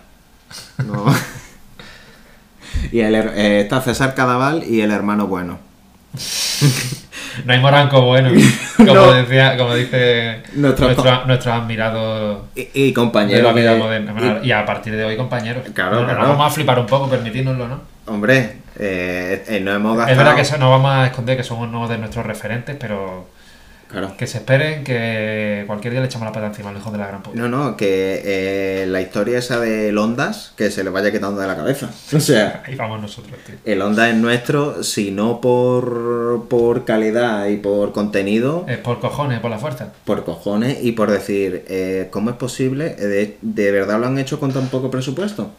No. 0.86 1.06
y 2.92 3.00
el, 3.00 3.16
eh, 3.16 3.62
está 3.62 3.82
César 3.82 4.14
Cadaval 4.14 4.64
y 4.68 4.82
el 4.82 4.92
hermano 4.92 5.28
bueno. 5.28 5.60
No 7.46 7.54
hay 7.54 7.60
moranco 7.60 8.02
bueno, 8.02 8.30
como, 8.78 8.94
No. 8.94 9.12
decía, 9.14 9.58
como 9.58 9.76
dice 9.76 10.42
Nuestro- 10.54 10.88
nuestro, 10.88 11.26
nuestro 11.26 11.54
admirado 11.54 12.46
Y, 12.56 12.68
y 12.74 12.88
de 12.88 12.94
compañero 12.94 13.44
la 13.44 13.54
vida 13.54 13.74
que- 13.74 13.80
moderna. 13.80 14.14
Bueno, 14.14 14.38
y, 14.44 14.52
a 14.52 14.66
partir 14.66 14.96
de 14.96 15.04
hoy, 15.06 15.16
compañeros. 15.18 15.64
Claro, 15.74 15.92
Bueno, 15.98 16.06
claro. 16.08 16.20
nos 16.22 16.30
vamos 16.38 16.52
a 16.52 16.56
flipar 16.56 16.80
un 16.80 16.86
poco, 16.88 17.10
permitírnoslo, 17.10 17.68
¿no? 17.68 17.82
Hombre, 18.08 18.58
eh, 18.80 19.44
eh, 19.48 19.60
no 19.60 19.74
hemos 19.74 19.98
gastado... 19.98 20.12
Es 20.12 20.18
verdad 20.18 20.36
que 20.36 20.42
eso 20.42 20.58
no 20.58 20.70
vamos 20.70 20.92
a 20.92 21.08
esconder 21.08 21.36
que 21.38 21.44
somos 21.44 21.68
uno 21.68 21.88
de 21.88 21.98
nuestros 21.98 22.26
referentes, 22.26 22.76
pero 22.80 23.28
Claro. 23.90 24.18
que 24.18 24.28
se 24.28 24.40
esperen 24.40 24.84
que 24.84 25.64
cualquier 25.66 25.94
día 25.94 26.02
le 26.02 26.08
echamos 26.08 26.26
la 26.26 26.34
pata 26.34 26.48
encima 26.48 26.74
hijo 26.78 26.92
de 26.92 26.98
la 26.98 27.08
gran 27.08 27.24
puta. 27.24 27.38
No, 27.40 27.48
no, 27.48 27.78
que 27.78 28.22
eh, 28.26 28.86
la 28.88 29.00
historia 29.02 29.40
esa 29.40 29.62
del 29.62 29.98
Ondas, 29.98 30.52
que 30.58 30.70
se 30.72 30.84
le 30.84 30.90
vaya 30.90 31.10
quitando 31.12 31.40
de 31.40 31.48
la 31.48 31.56
cabeza. 31.56 31.90
O 32.14 32.20
sea, 32.20 32.64
Ahí 32.66 32.76
vamos 32.76 33.02
nosotros, 33.02 33.34
tío. 33.46 33.56
el 33.64 33.82
Ondas 33.82 34.10
es 34.10 34.16
nuestro, 34.16 34.84
si 34.84 35.12
no 35.12 35.40
por, 35.40 36.48
por 36.50 36.84
calidad 36.84 37.48
y 37.48 37.56
por 37.58 37.94
contenido, 37.94 38.66
Es 38.68 38.78
por 38.78 39.00
cojones, 39.00 39.40
por 39.40 39.52
la 39.52 39.58
fuerza. 39.58 39.94
por 40.04 40.26
cojones 40.26 40.80
y 40.84 40.92
por 40.92 41.10
decir, 41.10 41.64
eh, 41.70 42.10
¿cómo 42.12 42.30
es 42.32 42.36
posible? 42.36 42.90
¿De, 42.96 43.38
de 43.42 43.72
verdad 43.72 44.00
lo 44.02 44.08
han 44.08 44.18
hecho 44.20 44.38
con 44.40 44.52
tan 44.52 44.68
poco 44.68 44.92
presupuesto? 44.92 45.52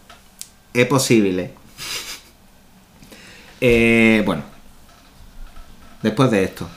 Es 0.74 0.86
posible. 0.86 1.50
Eh, 3.60 4.22
bueno, 4.24 4.42
después 6.00 6.30
de 6.30 6.44
esto, 6.44 6.68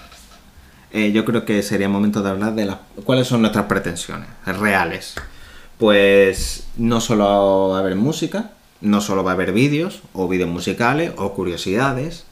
eh, 0.93 1.11
yo 1.11 1.25
creo 1.25 1.45
que 1.45 1.61
sería 1.63 1.87
momento 1.89 2.21
de 2.21 2.29
hablar 2.29 2.53
de 2.55 2.65
las, 2.65 2.77
cuáles 3.03 3.27
son 3.27 3.41
nuestras 3.41 3.65
pretensiones 3.65 4.27
reales. 4.45 5.15
Pues 5.77 6.67
no 6.77 7.01
solo 7.01 7.69
va 7.69 7.77
a 7.77 7.79
haber 7.79 7.95
música, 7.95 8.51
no 8.81 9.01
solo 9.01 9.23
va 9.23 9.31
a 9.31 9.33
haber 9.33 9.51
vídeos, 9.51 10.01
o 10.13 10.27
vídeos 10.27 10.49
musicales, 10.49 11.11
o 11.17 11.33
curiosidades, 11.33 12.25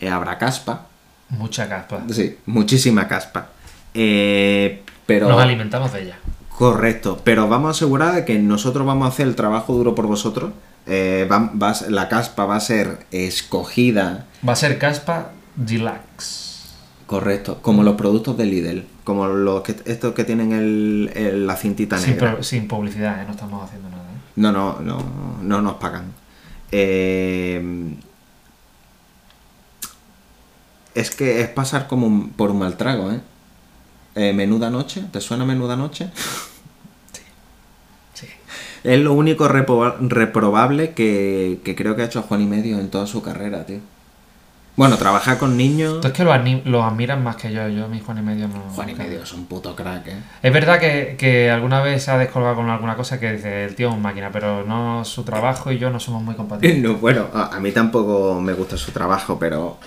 eh, 0.00 0.08
habrá 0.08 0.38
caspa, 0.38 0.86
Mucha 1.28 1.68
caspa. 1.68 2.02
Sí, 2.12 2.38
muchísima 2.46 3.08
caspa. 3.08 3.48
Eh, 3.94 4.82
pero. 5.06 5.28
Nos 5.28 5.40
alimentamos 5.42 5.92
de 5.92 6.02
ella. 6.04 6.18
Correcto, 6.56 7.20
pero 7.24 7.48
vamos 7.48 7.68
a 7.68 7.70
asegurar 7.72 8.14
de 8.14 8.24
que 8.24 8.38
nosotros 8.38 8.86
vamos 8.86 9.06
a 9.06 9.08
hacer 9.08 9.26
el 9.26 9.34
trabajo 9.34 9.74
duro 9.74 9.94
por 9.96 10.06
vosotros. 10.06 10.52
Eh, 10.86 11.26
va- 11.30 11.50
va 11.60 11.74
la 11.88 12.08
caspa 12.08 12.44
va 12.46 12.54
a 12.56 12.60
ser 12.60 13.06
escogida, 13.10 14.26
Va 14.48 14.52
a 14.52 14.56
ser 14.56 14.78
caspa 14.78 15.32
deluxe. 15.56 16.45
Correcto, 17.06 17.58
como 17.62 17.82
los 17.82 17.94
productos 17.96 18.36
de 18.36 18.46
Lidl, 18.46 18.84
como 19.04 19.26
los 19.28 19.62
que, 19.62 19.76
estos 19.84 20.14
que 20.14 20.24
tienen 20.24 20.52
el, 20.52 21.10
el- 21.14 21.46
la 21.46 21.56
cintita 21.56 21.98
Sin, 21.98 22.10
negra. 22.14 22.34
pro- 22.34 22.42
sin 22.42 22.66
publicidad, 22.68 23.22
¿eh? 23.22 23.24
no 23.26 23.32
estamos 23.32 23.64
haciendo 23.64 23.88
nada. 23.90 24.02
¿eh? 24.02 24.16
No, 24.36 24.52
no, 24.52 24.80
no, 24.80 24.98
no 25.42 25.62
nos 25.62 25.74
pagan. 25.76 26.12
Eh, 26.72 27.94
es 30.94 31.10
que 31.10 31.40
es 31.42 31.48
pasar 31.48 31.86
como 31.88 32.06
un- 32.06 32.30
por 32.30 32.50
un 32.50 32.58
mal 32.58 32.76
trago, 32.76 33.12
¿eh? 33.12 33.20
Eh, 34.14 34.32
Menuda 34.32 34.70
noche, 34.70 35.04
¿te 35.12 35.20
suena 35.20 35.44
menuda 35.44 35.76
noche? 35.76 36.10
Sí. 38.14 38.26
Es 38.82 38.98
lo 39.00 39.12
único 39.12 39.46
repo- 39.46 39.94
reprobable 40.00 40.94
que, 40.94 41.60
que 41.62 41.74
creo 41.76 41.94
que 41.96 42.00
ha 42.02 42.06
hecho 42.06 42.22
Juan 42.22 42.40
y 42.40 42.46
Medio 42.46 42.78
en 42.80 42.88
toda 42.88 43.06
su 43.06 43.20
carrera, 43.20 43.66
tío. 43.66 43.80
Bueno, 44.76 44.98
trabajar 44.98 45.38
con 45.38 45.56
niños. 45.56 46.00
Tú 46.02 46.08
es 46.08 46.12
que 46.12 46.22
lo, 46.24 46.32
admiran 46.84 47.22
más 47.24 47.36
que 47.36 47.50
yo. 47.52 47.66
Yo, 47.68 47.86
a 47.86 47.88
mi 47.88 48.00
Juan 48.00 48.18
y 48.18 48.22
medio 48.22 48.46
no. 48.48 48.60
Juan 48.74 48.90
y 48.90 48.94
Medio 48.94 49.22
es 49.22 49.32
un 49.32 49.46
puto 49.46 49.74
crack, 49.74 50.06
¿eh? 50.08 50.16
Es 50.42 50.52
verdad 50.52 50.78
que, 50.78 51.16
que 51.18 51.50
alguna 51.50 51.80
vez 51.80 52.02
se 52.04 52.10
ha 52.10 52.18
descolgado 52.18 52.56
con 52.56 52.68
alguna 52.68 52.94
cosa 52.96 53.18
que 53.18 53.32
dice 53.32 53.64
el 53.64 53.74
tío 53.74 53.88
es 53.88 53.94
un 53.94 54.02
máquina, 54.02 54.30
pero 54.32 54.64
no 54.64 55.04
su 55.04 55.24
trabajo 55.24 55.72
y 55.72 55.78
yo 55.78 55.90
no 55.90 55.98
somos 55.98 56.22
muy 56.22 56.34
compatibles. 56.34 56.82
No, 56.82 56.94
bueno, 56.96 57.28
a, 57.32 57.56
a 57.56 57.60
mí 57.60 57.72
tampoco 57.72 58.40
me 58.40 58.52
gusta 58.52 58.76
su 58.76 58.92
trabajo, 58.92 59.38
pero. 59.38 59.78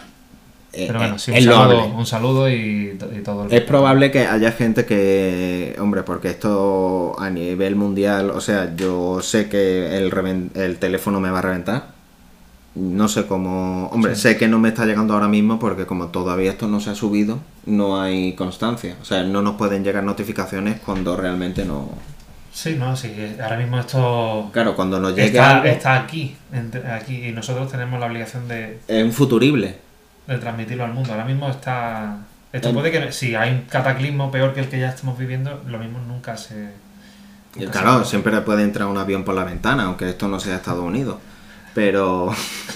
eh, 0.72 0.86
Pero 0.88 1.00
bueno, 1.00 1.16
eh, 1.16 1.20
sí, 1.20 1.32
un 1.32 1.42
saludo, 1.42 1.86
un 1.88 2.06
saludo 2.06 2.50
y, 2.50 2.98
y 3.12 3.22
todo 3.24 3.46
el 3.46 3.54
Es 3.54 3.62
probable 3.62 4.12
que 4.12 4.28
haya 4.28 4.52
gente 4.52 4.86
que, 4.86 5.76
hombre, 5.80 6.04
porque 6.04 6.30
esto 6.30 7.16
a 7.20 7.30
nivel 7.30 7.76
mundial, 7.76 8.30
o 8.32 8.42
sea, 8.42 8.76
yo 8.76 9.22
sé 9.22 9.50
que 9.50 9.98
el, 9.98 10.12
el 10.56 10.80
teléfono 10.80 11.20
me 11.20 11.32
va 11.32 11.40
a 11.40 11.42
reventar. 11.44 11.99
No 12.80 13.08
sé 13.10 13.26
cómo, 13.28 13.88
hombre, 13.88 14.16
Sí. 14.16 14.22
sé 14.22 14.38
que 14.38 14.48
no 14.48 14.58
me 14.60 14.70
está 14.70 14.86
llegando 14.86 15.14
ahora 15.14 15.28
mismo 15.28 15.60
porque 15.60 15.86
como 15.86 16.08
todavía 16.08 16.52
esto 16.52 16.68
no 16.68 16.80
se 16.80 16.92
ha 16.92 16.96
subido, 16.96 17.40
no 17.66 18.00
hay 18.02 18.34
constancia. 18.34 18.96
O 19.02 19.06
sea, 19.06 19.24
no 19.24 19.42
nos 19.42 19.56
pueden 19.56 19.84
llegar 19.84 20.04
notificaciones 20.04 20.80
cuando 20.80 21.18
realmente 21.18 21.66
no... 21.66 21.90
Sí, 22.54 22.76
no, 22.80 22.96
sí. 22.96 23.14
Ahora 23.42 23.58
mismo 23.58 23.80
esto 23.80 24.50
Claro, 24.54 24.76
cuando 24.76 25.00
nos 25.00 25.12
llegue 25.12 25.28
está, 25.28 25.58
algo, 25.58 25.68
está 25.68 25.96
aquí, 26.00 26.36
aquí 26.92 27.28
y 27.28 27.32
nosotros 27.32 27.70
tenemos 27.72 28.00
la 28.00 28.06
obligación 28.08 28.48
de, 28.48 28.80
es 28.88 29.04
un 29.04 29.12
futurible. 29.14 29.76
de 30.28 30.38
transmitirlo 30.38 30.86
al 30.86 30.94
mundo. 30.94 31.12
Ahora 31.12 31.26
mismo 31.26 31.50
está... 31.50 32.18
Esto 32.54 32.70
En- 32.70 32.76
puede 32.76 32.92
que 32.92 33.12
si 33.12 33.36
hay 33.36 33.52
un 33.52 33.62
cataclismo 33.70 34.32
peor 34.32 34.54
que 34.54 34.62
el 34.62 34.68
que 34.70 34.80
ya 34.80 34.90
estamos 34.90 35.18
viviendo, 35.18 35.62
lo 35.68 35.80
mismo 35.80 36.00
nunca 36.08 36.38
se... 36.38 36.70
Nunca 37.56 37.72
claro, 37.82 38.04
se- 38.04 38.12
siempre 38.12 38.40
puede 38.42 38.64
entrar 38.64 38.88
un 38.88 38.98
avión 38.98 39.24
por 39.24 39.36
la 39.36 39.44
ventana, 39.44 39.84
aunque 39.86 40.10
esto 40.10 40.28
no 40.28 40.40
sea 40.40 40.56
Estados 40.56 40.84
Unidos. 40.84 41.18
Pero 41.80 42.30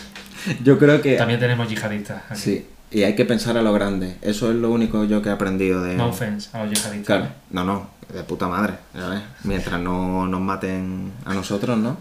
yo 0.63 0.79
creo 0.79 1.01
que... 1.01 1.17
También 1.17 1.37
tenemos 1.37 1.67
yihadistas. 1.67 2.23
aquí. 2.29 2.39
Sí, 2.39 2.67
y 2.89 3.03
hay 3.03 3.15
que 3.15 3.25
pensar 3.25 3.57
a 3.57 3.61
lo 3.61 3.73
grande. 3.73 4.15
Eso 4.21 4.49
es 4.49 4.55
lo 4.55 4.71
único 4.71 5.03
yo 5.03 5.21
que 5.21 5.27
he 5.27 5.31
aprendido 5.33 5.83
de... 5.83 5.97
No 5.97 6.07
offense 6.07 6.49
a 6.53 6.63
los 6.63 6.69
yihadistas. 6.69 7.05
Claro, 7.05 7.27
no, 7.49 7.65
no, 7.65 7.89
de 8.13 8.23
puta 8.23 8.47
madre. 8.47 8.75
ya 8.93 9.09
ves, 9.09 9.21
Mientras 9.43 9.81
no 9.81 10.25
nos 10.25 10.39
maten 10.39 11.11
a 11.25 11.33
nosotros, 11.33 11.77
¿no? 11.77 11.97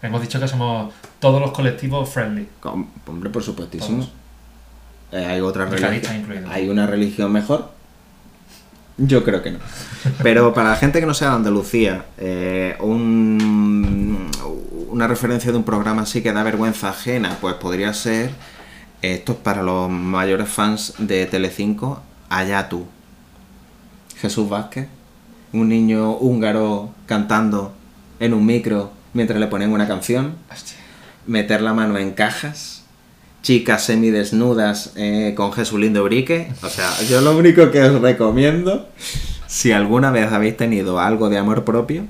Hemos 0.00 0.22
dicho 0.22 0.40
que 0.40 0.48
somos 0.48 0.94
todos 1.18 1.42
los 1.42 1.50
colectivos 1.50 2.08
friendly. 2.08 2.48
Hombre, 3.04 3.28
por 3.28 3.42
supuestísimo. 3.42 4.08
Eh, 5.12 5.26
hay 5.26 5.40
otra 5.42 5.66
religión. 5.66 6.46
¿Hay 6.50 6.70
una 6.70 6.86
religión 6.86 7.32
mejor? 7.32 7.70
Yo 8.96 9.22
creo 9.24 9.42
que 9.42 9.50
no. 9.50 9.58
Pero 10.22 10.54
para 10.54 10.70
la 10.70 10.76
gente 10.76 11.00
que 11.00 11.06
no 11.06 11.12
sea 11.12 11.30
de 11.30 11.36
Andalucía, 11.36 12.06
eh, 12.16 12.76
un, 12.80 13.85
una 14.96 15.06
referencia 15.06 15.52
de 15.52 15.58
un 15.58 15.64
programa 15.64 16.02
así 16.02 16.22
que 16.22 16.32
da 16.32 16.42
vergüenza 16.42 16.88
ajena, 16.88 17.36
pues 17.42 17.54
podría 17.56 17.92
ser, 17.92 18.30
esto 19.02 19.32
es 19.32 19.38
para 19.38 19.62
los 19.62 19.90
mayores 19.90 20.48
fans 20.48 20.94
de 20.96 21.26
Telecinco, 21.26 22.00
Allá 22.30 22.70
tú. 22.70 22.86
Jesús 24.18 24.48
Vázquez, 24.48 24.88
un 25.52 25.68
niño 25.68 26.16
húngaro 26.16 26.94
cantando 27.04 27.74
en 28.20 28.32
un 28.32 28.46
micro 28.46 28.90
mientras 29.12 29.38
le 29.38 29.48
ponen 29.48 29.70
una 29.70 29.86
canción, 29.86 30.36
meter 31.26 31.60
la 31.60 31.74
mano 31.74 31.98
en 31.98 32.12
cajas, 32.12 32.84
chicas 33.42 33.84
semidesnudas 33.84 34.92
eh, 34.96 35.34
con 35.36 35.52
Jesulindo 35.52 36.04
Brique. 36.04 36.50
O 36.62 36.70
sea, 36.70 36.90
yo 37.02 37.20
lo 37.20 37.36
único 37.36 37.70
que 37.70 37.82
os 37.82 38.00
recomiendo, 38.00 38.88
si 39.46 39.72
alguna 39.72 40.10
vez 40.10 40.32
habéis 40.32 40.56
tenido 40.56 41.00
algo 41.00 41.28
de 41.28 41.36
amor 41.36 41.64
propio, 41.64 42.06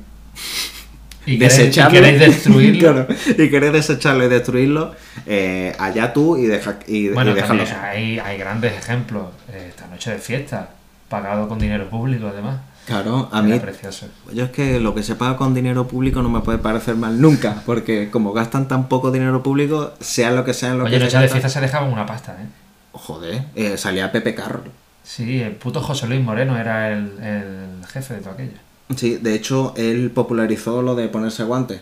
Y 1.27 1.39
queréis, 1.39 1.59
y 1.59 1.63
desecharlo. 1.63 1.93
queréis 2.01 2.21
destruirlo. 2.21 3.07
Claro, 3.07 3.07
y 3.37 3.51
queréis 3.51 3.73
desecharlo 3.73 4.25
y 4.25 4.29
destruirlo, 4.29 4.95
eh, 5.27 5.75
allá 5.79 6.13
tú 6.13 6.37
y, 6.37 6.47
deja, 6.47 6.79
y, 6.87 7.09
Bueno, 7.09 7.33
y 7.33 7.35
déjalo 7.35 7.65
también 7.65 7.85
hay, 7.85 8.19
hay 8.19 8.39
grandes 8.39 8.73
ejemplos. 8.75 9.27
Eh, 9.53 9.67
Esta 9.71 9.87
noche 9.89 10.13
de 10.13 10.19
fiesta, 10.19 10.71
pagado 11.09 11.49
con 11.49 11.59
dinero 11.59 11.89
público, 11.91 12.29
además. 12.29 12.61
Claro, 12.87 13.29
a 13.33 13.41
Era 13.41 13.49
mí 13.49 13.59
precioso. 13.59 14.07
Yo 14.33 14.45
es 14.45 14.51
que 14.51 14.79
lo 14.79 14.95
que 14.95 15.03
se 15.03 15.17
paga 15.17 15.37
con 15.37 15.53
dinero 15.55 15.89
público 15.89 16.23
no 16.23 16.29
me 16.29 16.41
puede 16.41 16.59
parecer 16.59 16.95
mal 16.95 17.21
nunca, 17.21 17.63
porque 17.67 18.11
como 18.11 18.33
gastan 18.33 18.69
tan 18.69 18.89
poco 18.89 19.11
dinero 19.11 19.43
público, 19.43 19.93
sea 19.99 20.31
lo 20.31 20.45
que 20.45 20.55
sea 20.55 20.71
en 20.71 20.79
lo 20.79 20.85
Oye, 20.85 20.99
que 20.99 21.05
Noche 21.05 21.17
se 21.17 21.23
de 21.23 21.29
fiesta 21.29 21.49
se 21.49 21.61
dejaban 21.61 21.93
una 21.93 22.07
pasta, 22.07 22.37
¿eh? 22.41 22.47
Joder, 22.93 23.43
eh, 23.57 23.77
salía 23.77 24.13
Pepe 24.13 24.35
Carroll. 24.37 24.71
Sí, 25.03 25.41
el 25.43 25.53
puto 25.53 25.81
José 25.81 26.07
Luis 26.07 26.21
Moreno 26.21 26.57
era 26.59 26.93
el, 26.93 27.19
el 27.23 27.87
jefe 27.89 28.15
de 28.15 28.21
todo 28.21 28.35
aquello. 28.35 28.59
Sí, 28.95 29.17
de 29.17 29.35
hecho, 29.35 29.75
él 29.77 30.11
popularizó 30.13 30.83
lo 30.83 30.95
de 30.95 31.09
ponerse 31.09 31.43
guantes. 31.45 31.81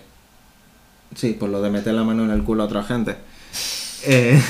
Sí, 1.14 1.32
por 1.34 1.50
lo 1.50 1.60
de 1.60 1.70
meter 1.70 1.94
la 1.94 2.02
mano 2.04 2.24
en 2.24 2.30
el 2.30 2.42
culo 2.42 2.62
a 2.62 2.66
otra 2.66 2.82
gente. 2.82 3.16
Eh, 4.04 4.40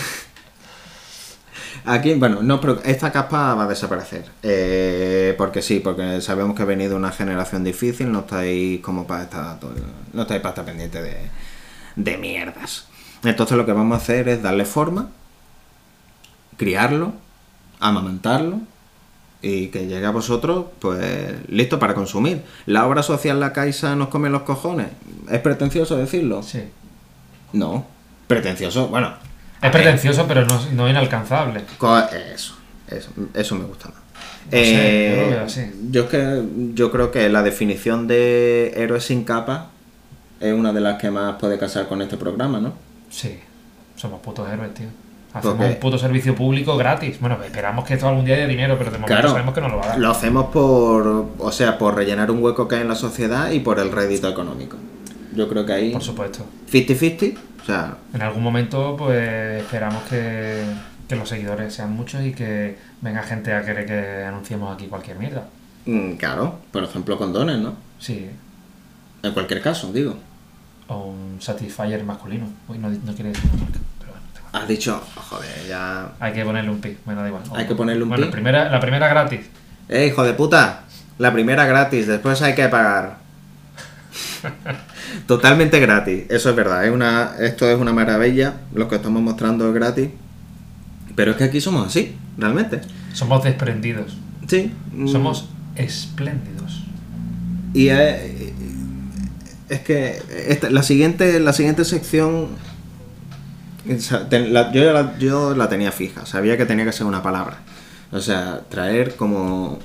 Aquí, 1.86 2.14
bueno, 2.14 2.42
no, 2.42 2.60
pero 2.60 2.80
esta 2.82 3.12
capa 3.12 3.54
va 3.54 3.64
a 3.64 3.68
desaparecer. 3.68 4.24
Eh, 4.42 5.34
porque 5.36 5.60
sí, 5.60 5.80
porque 5.80 6.20
sabemos 6.22 6.56
que 6.56 6.62
ha 6.62 6.66
venido 6.66 6.96
una 6.96 7.12
generación 7.12 7.62
difícil, 7.62 8.10
no 8.10 8.20
estáis 8.20 8.80
como 8.80 9.06
para 9.06 9.24
estar, 9.24 9.58
no 10.12 10.22
estáis 10.22 10.40
para 10.40 10.50
estar 10.50 10.64
pendiente 10.64 11.02
de, 11.02 11.16
de 11.96 12.16
mierdas. 12.16 12.86
Entonces 13.22 13.56
lo 13.56 13.66
que 13.66 13.72
vamos 13.72 13.98
a 13.98 14.02
hacer 14.02 14.28
es 14.28 14.42
darle 14.42 14.64
forma, 14.64 15.10
criarlo, 16.56 17.12
amamantarlo 17.80 18.60
y 19.46 19.68
que 19.68 19.86
llegue 19.86 20.06
a 20.06 20.10
vosotros, 20.10 20.66
pues 20.78 21.34
listo 21.48 21.78
para 21.78 21.94
consumir. 21.94 22.42
La 22.66 22.86
obra 22.86 23.02
social 23.02 23.38
La 23.40 23.52
Caixa 23.52 23.94
nos 23.94 24.08
come 24.08 24.30
los 24.30 24.42
cojones. 24.42 24.86
¿Es 25.30 25.40
pretencioso 25.40 25.96
decirlo? 25.96 26.42
Sí. 26.42 26.62
No. 27.52 27.86
Pretencioso, 28.26 28.88
bueno. 28.88 29.12
Es 29.60 29.70
pretencioso, 29.70 30.26
pero 30.26 30.44
no, 30.46 30.60
no 30.72 30.88
inalcanzable. 30.88 31.62
Eso, 32.34 32.56
eso, 32.88 33.10
eso 33.34 33.54
me 33.54 33.64
gusta 33.64 33.88
más. 33.88 33.96
No 34.46 34.50
sé, 34.50 35.30
Eh, 35.32 35.40
así. 35.44 35.60
yo 35.90 36.02
es 36.04 36.08
que 36.10 36.42
yo 36.74 36.90
creo 36.90 37.10
que 37.10 37.28
la 37.28 37.42
definición 37.42 38.06
de 38.06 38.72
héroe 38.76 39.00
sin 39.00 39.24
capa 39.24 39.70
es 40.40 40.52
una 40.52 40.72
de 40.72 40.80
las 40.80 41.00
que 41.00 41.10
más 41.10 41.36
puede 41.36 41.58
casar 41.58 41.86
con 41.88 42.02
este 42.02 42.16
programa, 42.18 42.60
¿no? 42.60 42.74
Sí. 43.10 43.38
Somos 43.96 44.20
putos 44.20 44.48
héroes, 44.50 44.74
tío. 44.74 44.86
Hacemos 45.34 45.66
un 45.66 45.74
puto 45.76 45.98
servicio 45.98 46.34
público 46.34 46.76
gratis. 46.76 47.18
Bueno, 47.20 47.38
esperamos 47.44 47.84
que 47.84 47.94
esto 47.94 48.08
algún 48.08 48.24
día 48.24 48.36
dé 48.36 48.46
dinero, 48.46 48.76
pero 48.78 48.90
de 48.90 48.98
momento 48.98 49.14
Claro. 49.14 49.28
sabemos 49.30 49.52
que 49.54 49.60
no 49.60 49.68
lo 49.68 49.76
va 49.78 49.84
a 49.84 49.88
dar. 49.88 49.98
Lo 49.98 50.10
hacemos 50.10 50.46
por, 50.46 51.26
o 51.38 51.52
sea, 51.52 51.76
por 51.76 51.94
rellenar 51.96 52.30
un 52.30 52.42
hueco 52.42 52.68
que 52.68 52.76
hay 52.76 52.82
en 52.82 52.88
la 52.88 52.94
sociedad 52.94 53.50
y 53.50 53.60
por 53.60 53.78
el 53.80 53.90
rédito 53.90 54.28
económico. 54.28 54.76
Yo 55.34 55.48
creo 55.48 55.66
que 55.66 55.72
ahí 55.72 55.92
Por 55.92 56.02
supuesto. 56.02 56.46
50-50, 56.70 57.36
o 57.62 57.64
sea, 57.66 57.96
En 58.14 58.22
algún 58.22 58.42
momento, 58.44 58.94
pues 58.96 59.60
esperamos 59.62 60.04
que, 60.04 60.62
que 61.08 61.16
los 61.16 61.28
seguidores 61.28 61.74
sean 61.74 61.92
muchos 61.92 62.22
y 62.24 62.32
que 62.32 62.78
venga 63.00 63.22
gente 63.24 63.52
a 63.52 63.64
querer 63.64 63.86
que 63.86 64.24
anunciemos 64.24 64.72
aquí 64.72 64.86
cualquier 64.86 65.18
mierda. 65.18 65.48
mm, 65.86 66.12
claro, 66.12 66.58
por 66.70 66.84
ejemplo 66.84 67.18
condones, 67.18 67.58
¿no? 67.58 67.74
Sí. 67.98 68.30
En 69.24 69.32
cualquier 69.32 69.60
caso, 69.62 69.92
digo. 69.92 70.14
O 70.86 71.06
un 71.06 71.38
Satisfyer 71.40 72.04
masculino. 72.04 72.46
Uy, 72.68 72.78
no, 72.78 72.88
no 72.90 73.14
quiere 73.14 73.30
decir 73.30 73.50
una 73.54 73.62
marca, 73.64 73.78
pero 73.98 74.12
bueno, 74.12 74.26
da 74.34 74.38
igual. 74.40 74.43
Has 74.54 74.68
dicho, 74.68 75.02
joder, 75.16 75.66
ya... 75.68 76.12
Hay 76.20 76.32
que 76.32 76.44
ponerle 76.44 76.70
un 76.70 76.80
pi. 76.80 76.96
Bueno, 77.04 77.22
da 77.22 77.28
igual. 77.28 77.42
Hay 77.56 77.66
que 77.66 77.74
ponerle 77.74 78.04
un 78.04 78.08
bueno, 78.08 78.26
pi. 78.26 78.32
Primera, 78.32 78.70
la 78.70 78.78
primera 78.80 79.08
gratis. 79.08 79.40
¡Eh, 79.88 80.06
hijo 80.06 80.22
de 80.24 80.32
puta! 80.32 80.84
La 81.18 81.32
primera 81.32 81.66
gratis, 81.66 82.06
después 82.06 82.40
hay 82.42 82.54
que 82.54 82.68
pagar. 82.68 83.18
Totalmente 85.26 85.80
gratis, 85.80 86.24
eso 86.28 86.50
es 86.50 86.56
verdad. 86.56 86.84
Es 86.84 86.92
una, 86.92 87.32
esto 87.40 87.68
es 87.68 87.78
una 87.78 87.92
maravilla, 87.92 88.54
lo 88.72 88.88
que 88.88 88.96
estamos 88.96 89.22
mostrando 89.22 89.68
es 89.68 89.74
gratis. 89.74 90.08
Pero 91.14 91.32
es 91.32 91.36
que 91.36 91.44
aquí 91.44 91.60
somos 91.60 91.86
así, 91.86 92.16
realmente. 92.38 92.80
Somos 93.12 93.44
desprendidos. 93.44 94.16
Sí. 94.48 94.72
mm, 94.92 95.08
Somos 95.08 95.48
espléndidos. 95.76 96.82
Y 97.72 97.88
es, 97.88 98.20
es 99.68 99.80
que 99.80 100.22
esta- 100.48 100.70
la, 100.70 100.82
siguiente, 100.82 101.40
la 101.40 101.52
siguiente 101.52 101.84
sección. 101.84 102.48
O 103.88 103.98
sea, 104.00 104.28
ten- 104.28 104.52
la- 104.52 104.72
yo, 104.72 104.92
la, 104.92 105.18
yo 105.18 105.54
la 105.54 105.68
tenía 105.68 105.92
fija, 105.92 106.26
sabía 106.26 106.56
que 106.56 106.66
tenía 106.66 106.84
que 106.84 106.92
ser 106.92 107.06
una 107.06 107.22
palabra. 107.22 107.58
O 108.12 108.20
sea, 108.20 108.60
traer 108.68 109.16
como, 109.16 109.78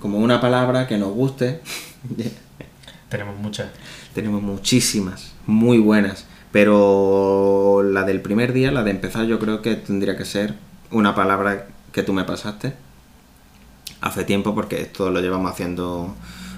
como 0.00 0.18
una 0.18 0.40
palabra 0.40 0.86
que 0.86 0.98
nos 0.98 1.10
guste. 1.12 1.60
Tenemos 3.08 3.36
muchas. 3.38 3.68
Tenemos 4.14 4.42
muchísimas, 4.42 5.32
muy 5.46 5.78
buenas. 5.78 6.26
Pero 6.52 7.82
la 7.84 8.04
del 8.04 8.20
primer 8.22 8.52
día, 8.52 8.70
la 8.72 8.82
de 8.82 8.90
empezar, 8.90 9.26
yo 9.26 9.38
creo 9.38 9.62
que 9.62 9.74
tendría 9.76 10.16
que 10.16 10.24
ser 10.24 10.54
una 10.90 11.14
palabra 11.14 11.66
que 11.92 12.02
tú 12.02 12.12
me 12.12 12.24
pasaste 12.24 12.74
hace 14.00 14.24
tiempo, 14.24 14.54
porque 14.54 14.80
esto 14.82 15.10
lo 15.10 15.20
llevamos 15.20 15.50
haciendo 15.50 16.14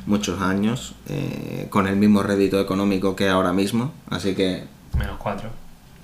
muchos 0.07 0.41
años, 0.41 0.95
eh, 1.09 1.67
con 1.71 1.87
el 1.87 1.97
mismo 1.97 2.23
rédito 2.23 2.61
económico 2.61 3.17
que 3.17 3.29
ahora 3.29 3.53
mismo. 3.53 3.93
Así 4.09 4.35
que, 4.35 4.65
Menos 4.97 5.19
cuatro. 5.19 5.51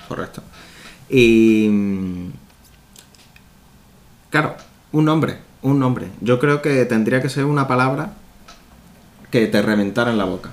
correcto. 0.09 0.43
Y. 1.09 1.69
mm, 1.71 2.31
Claro, 4.35 4.57
un 4.91 5.05
nombre, 5.05 5.39
un 5.63 5.79
nombre. 5.79 6.09
Yo 6.21 6.41
creo 6.41 6.61
que 6.61 6.85
tendría 6.87 7.23
que 7.23 7.29
ser 7.29 7.45
una 7.45 7.69
palabra 7.69 8.15
que 9.31 9.47
te 9.47 9.63
reventara 9.63 10.11
en 10.11 10.19
la 10.19 10.25
boca. 10.25 10.51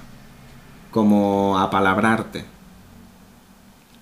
Como 0.92 1.58
apalabrarte. 1.58 2.46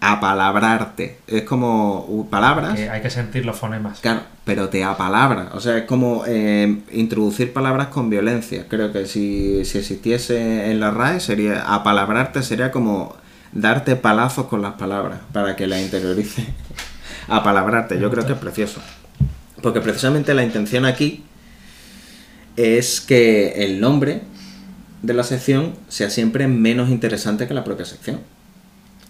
Apalabrarte. 0.02 1.20
Es 1.28 1.44
como 1.44 2.28
palabras. 2.30 2.76
Que 2.76 2.90
hay 2.90 3.02
que 3.02 3.10
sentir 3.10 3.46
los 3.46 3.58
fonemas. 3.58 4.02
Claro, 4.02 4.24
pero 4.44 4.68
te 4.68 4.84
apalabra. 4.84 5.52
O 5.54 5.62
sea, 5.62 5.78
es 5.78 5.86
como 5.86 6.24
eh, 6.28 6.82
introducir 6.92 7.54
palabras 7.54 7.88
con 7.88 8.10
violencia. 8.10 8.66
Creo 8.68 8.92
que 8.92 9.06
si, 9.06 9.64
si 9.64 9.78
existiese 9.78 10.72
en 10.72 10.82
la 10.82 10.92
RAE, 10.92 11.22
sería 11.22 11.74
apalabrarte 11.74 12.44
sería 12.44 12.70
como 12.70 13.16
darte 13.52 13.96
palazos 13.96 14.48
con 14.48 14.62
las 14.62 14.74
palabras 14.74 15.20
para 15.34 15.56
que 15.56 15.68
la 15.68 15.80
interiorice. 15.82 16.46
apalabrarte, 17.28 18.00
yo 18.00 18.10
creo 18.10 18.26
que 18.26 18.34
es 18.34 18.40
precioso. 18.40 18.82
Porque 19.62 19.82
precisamente 19.82 20.34
la 20.34 20.44
intención 20.44 20.86
aquí 20.86 21.24
es 22.56 23.02
que 23.02 23.64
el 23.66 23.80
nombre 23.80 24.22
de 25.02 25.14
la 25.14 25.24
sección 25.24 25.76
sea 25.88 26.10
siempre 26.10 26.48
menos 26.48 26.90
interesante 26.90 27.48
que 27.48 27.54
la 27.54 27.64
propia 27.64 27.86
sección. 27.86 28.20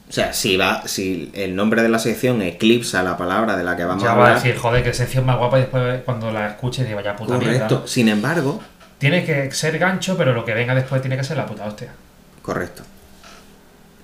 O 0.07 0.11
sea, 0.11 0.33
si 0.33 0.57
va, 0.57 0.87
si 0.87 1.29
el 1.35 1.55
nombre 1.55 1.83
de 1.83 1.89
la 1.89 1.99
sección 1.99 2.41
eclipsa 2.41 3.03
la 3.03 3.15
palabra 3.15 3.55
de 3.55 3.63
la 3.63 3.75
que 3.77 3.85
vamos 3.85 4.03
ya 4.03 4.11
a 4.11 4.15
va 4.15 4.23
a 4.23 4.27
hablar, 4.29 4.43
decir, 4.43 4.59
joder, 4.59 4.83
que 4.83 4.93
sección 4.93 5.23
más 5.25 5.37
guapa 5.37 5.59
y 5.59 5.61
después 5.61 6.01
cuando 6.03 6.31
la 6.31 6.47
escuches 6.49 6.85
diga, 6.85 6.95
vaya 6.97 7.15
puta 7.15 7.35
correcto. 7.35 7.67
mierda. 7.75 7.87
Sin 7.87 8.09
embargo, 8.09 8.59
Tiene 8.97 9.23
que 9.23 9.51
ser 9.51 9.77
gancho, 9.77 10.17
pero 10.17 10.33
lo 10.33 10.43
que 10.45 10.53
venga 10.55 10.73
después 10.73 10.99
tiene 11.01 11.15
que 11.15 11.23
ser 11.23 11.37
la 11.37 11.45
puta 11.45 11.65
hostia. 11.65 11.89
correcto. 12.41 12.83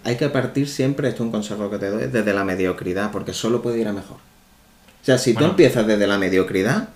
Hay 0.05 0.15
que 0.15 0.29
partir 0.29 0.69
siempre, 0.69 1.09
esto 1.09 1.23
es 1.23 1.25
un 1.25 1.31
consejo 1.31 1.69
que 1.69 1.77
te 1.77 1.89
doy, 1.89 2.07
desde 2.07 2.33
la 2.33 2.45
mediocridad, 2.45 3.11
porque 3.11 3.33
solo 3.33 3.61
puede 3.61 3.79
ir 3.79 3.87
a 3.87 3.93
mejor. 3.93 4.17
O 4.17 5.05
sea, 5.05 5.17
si 5.17 5.33
tú 5.33 5.43
empiezas 5.43 5.85
desde 5.85 6.07
la 6.07 6.17
mediocridad, 6.17 6.89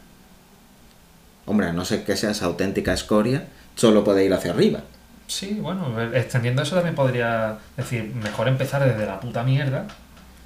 hombre, 1.45 1.67
a 1.67 1.73
no 1.73 1.83
ser 1.83 2.05
que 2.05 2.15
seas 2.15 2.41
auténtica 2.41 2.93
escoria, 2.93 3.47
solo 3.75 4.03
puede 4.03 4.23
ir 4.23 4.33
hacia 4.33 4.51
arriba. 4.51 4.81
Sí, 5.27 5.59
bueno, 5.61 6.01
extendiendo 6.13 6.61
eso 6.61 6.75
también 6.75 6.95
podría 6.95 7.57
decir, 7.75 8.13
mejor 8.15 8.47
empezar 8.47 8.83
desde 8.87 9.05
la 9.05 9.19
puta 9.19 9.43
mierda 9.43 9.85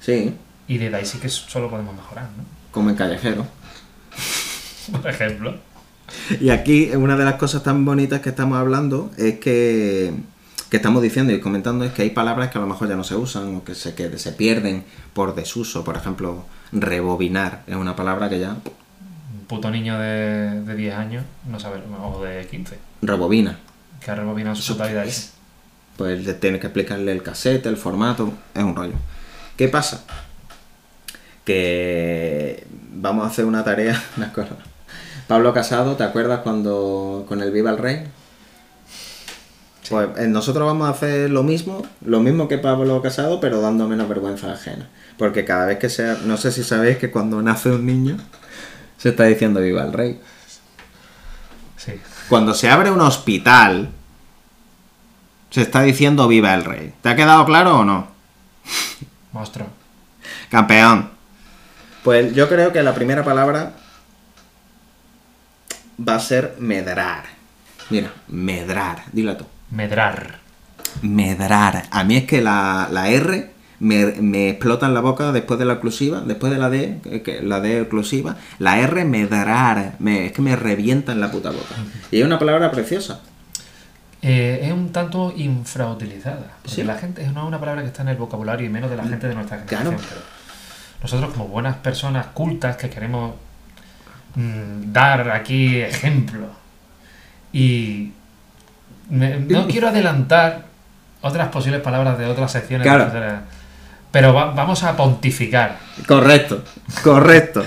Sí, 0.00 0.34
y 0.68 0.76
desde 0.76 0.96
ahí 0.96 1.06
sí 1.06 1.18
que 1.18 1.30
solo 1.30 1.70
podemos 1.70 1.94
mejorar, 1.94 2.24
¿no? 2.36 2.44
como 2.74 2.90
en 2.90 2.96
callejero. 2.96 3.46
Por 4.92 5.08
ejemplo. 5.08 5.54
Y 6.40 6.50
aquí 6.50 6.90
una 6.94 7.16
de 7.16 7.24
las 7.24 7.34
cosas 7.34 7.62
tan 7.62 7.84
bonitas 7.84 8.20
que 8.20 8.28
estamos 8.30 8.58
hablando 8.58 9.10
es 9.16 9.38
que, 9.38 10.12
que 10.74 10.78
estamos 10.78 11.02
diciendo 11.02 11.32
y 11.32 11.38
comentando 11.38 11.84
es 11.84 11.92
que 11.92 12.02
hay 12.02 12.10
palabras 12.10 12.50
que 12.50 12.58
a 12.58 12.60
lo 12.60 12.66
mejor 12.66 12.88
ya 12.88 12.96
no 12.96 13.04
se 13.04 13.14
usan 13.14 13.54
o 13.54 13.62
que 13.62 13.76
se, 13.76 13.94
que 13.94 14.18
se 14.18 14.32
pierden 14.32 14.82
por 15.12 15.36
desuso. 15.36 15.84
Por 15.84 15.96
ejemplo, 15.96 16.46
rebobinar 16.72 17.62
es 17.68 17.76
una 17.76 17.94
palabra 17.94 18.28
que 18.28 18.40
ya 18.40 18.56
Un 18.56 19.46
puto 19.46 19.70
niño 19.70 19.96
de, 20.00 20.62
de 20.62 20.74
10 20.74 20.94
años, 20.96 21.24
no 21.48 21.60
sabe, 21.60 21.80
o 22.02 22.24
de 22.24 22.44
15, 22.48 22.76
rebobina. 23.02 23.60
que 24.04 24.10
ha 24.10 24.16
rebobinado 24.16 24.56
su 24.56 24.72
ahí. 24.82 25.12
Pues 25.96 26.40
tienes 26.40 26.60
que 26.60 26.66
explicarle 26.66 27.12
el 27.12 27.22
cassette, 27.22 27.66
el 27.66 27.76
formato, 27.76 28.32
es 28.52 28.64
un 28.64 28.74
rollo. 28.74 28.96
¿Qué 29.56 29.68
pasa? 29.68 30.02
Que 31.44 32.66
vamos 32.90 33.24
a 33.24 33.28
hacer 33.28 33.44
una 33.44 33.62
tarea, 33.62 34.02
me 34.16 34.24
acuerdo. 34.24 34.56
Pablo 35.28 35.54
Casado, 35.54 35.94
¿te 35.94 36.02
acuerdas 36.02 36.40
cuando 36.40 37.26
con 37.28 37.42
el 37.42 37.52
Viva 37.52 37.70
el 37.70 37.78
Rey? 37.78 38.08
Pues 39.88 40.08
eh, 40.16 40.26
nosotros 40.28 40.66
vamos 40.66 40.88
a 40.88 40.90
hacer 40.90 41.30
lo 41.30 41.42
mismo, 41.42 41.86
lo 42.04 42.20
mismo 42.20 42.48
que 42.48 42.58
Pablo 42.58 43.02
Casado, 43.02 43.40
pero 43.40 43.60
dando 43.60 43.86
menos 43.86 44.08
vergüenza 44.08 44.52
ajena. 44.52 44.88
Porque 45.18 45.44
cada 45.44 45.66
vez 45.66 45.78
que 45.78 45.90
sea, 45.90 46.18
no 46.24 46.36
sé 46.36 46.52
si 46.52 46.64
sabéis 46.64 46.98
que 46.98 47.10
cuando 47.10 47.42
nace 47.42 47.70
un 47.70 47.86
niño 47.86 48.16
se 48.96 49.10
está 49.10 49.24
diciendo 49.24 49.60
Viva 49.60 49.82
el 49.82 49.92
Rey. 49.92 50.20
Sí. 51.76 51.92
Cuando 52.28 52.54
se 52.54 52.70
abre 52.70 52.90
un 52.90 53.00
hospital 53.00 53.90
se 55.50 55.62
está 55.62 55.82
diciendo 55.82 56.26
Viva 56.26 56.54
el 56.54 56.64
Rey. 56.64 56.94
¿Te 57.02 57.10
ha 57.10 57.16
quedado 57.16 57.44
claro 57.44 57.78
o 57.78 57.84
no? 57.84 58.08
Monstruo. 59.32 59.68
Campeón. 60.50 61.10
Pues 62.02 62.34
yo 62.34 62.48
creo 62.48 62.72
que 62.72 62.82
la 62.82 62.94
primera 62.94 63.22
palabra 63.24 63.74
va 65.96 66.16
a 66.16 66.20
ser 66.20 66.56
medrar. 66.58 67.24
Mira, 67.90 68.12
medrar. 68.26 69.04
Dilo 69.12 69.36
tú. 69.36 69.46
Medrar. 69.70 70.38
Medrar. 71.02 71.84
A 71.90 72.04
mí 72.04 72.16
es 72.16 72.24
que 72.24 72.40
la, 72.40 72.88
la 72.90 73.08
R 73.08 73.50
me, 73.80 74.06
me 74.20 74.48
explota 74.50 74.86
en 74.86 74.94
la 74.94 75.00
boca 75.00 75.32
después 75.32 75.58
de 75.58 75.64
la 75.66 75.74
oclusiva, 75.74 76.20
después 76.20 76.52
de 76.52 76.58
la 76.58 76.70
D, 76.70 77.00
que- 77.02 77.22
que 77.22 77.42
la 77.42 77.60
D 77.60 77.80
oclusiva. 77.82 78.36
La 78.58 78.78
R 78.78 79.04
medrar. 79.04 79.96
Me, 79.98 80.26
es 80.26 80.32
que 80.32 80.42
me 80.42 80.54
revienta 80.56 81.12
en 81.12 81.20
la 81.20 81.30
puta 81.30 81.50
boca. 81.50 81.74
Y 82.10 82.20
es 82.20 82.24
una 82.26 82.38
palabra 82.38 82.70
preciosa. 82.70 83.20
Eh, 84.22 84.60
es 84.62 84.72
un 84.72 84.90
tanto 84.92 85.34
infrautilizada. 85.36 86.52
Porque 86.62 86.76
Sí. 86.76 86.82
la 86.84 86.96
gente 86.96 87.26
no 87.30 87.42
es 87.42 87.46
una 87.48 87.60
palabra 87.60 87.82
que 87.82 87.88
está 87.88 88.02
en 88.02 88.08
el 88.08 88.16
vocabulario 88.16 88.66
y 88.66 88.70
menos 88.70 88.88
de 88.90 88.96
la 88.96 89.04
gente 89.04 89.28
de 89.28 89.34
nuestra 89.34 89.64
Claro. 89.64 89.90
generación. 89.90 90.10
pero 90.20 90.34
nosotros, 91.02 91.32
como 91.34 91.48
buenas 91.48 91.76
personas 91.76 92.26
cultas 92.28 92.76
que 92.76 92.88
queremos 92.88 93.34
mm, 94.36 94.92
dar 94.92 95.30
aquí 95.30 95.76
ejemplo 95.80 96.46
y 97.52 98.12
me- 99.10 99.38
no 99.40 99.66
quiero 99.68 99.88
adelantar 99.88 100.64
otras 101.22 101.48
posibles 101.48 101.80
palabras 101.80 102.18
de 102.18 102.26
otras 102.26 102.52
secciones, 102.52 102.86
Claro. 102.86 103.10
de 103.10 103.20
la- 103.20 103.42
pero 104.10 104.32
va- 104.34 104.52
vamos 104.52 104.82
a 104.84 104.96
pontificar. 104.96 105.78
Correcto, 106.06 106.62
correcto. 107.02 107.64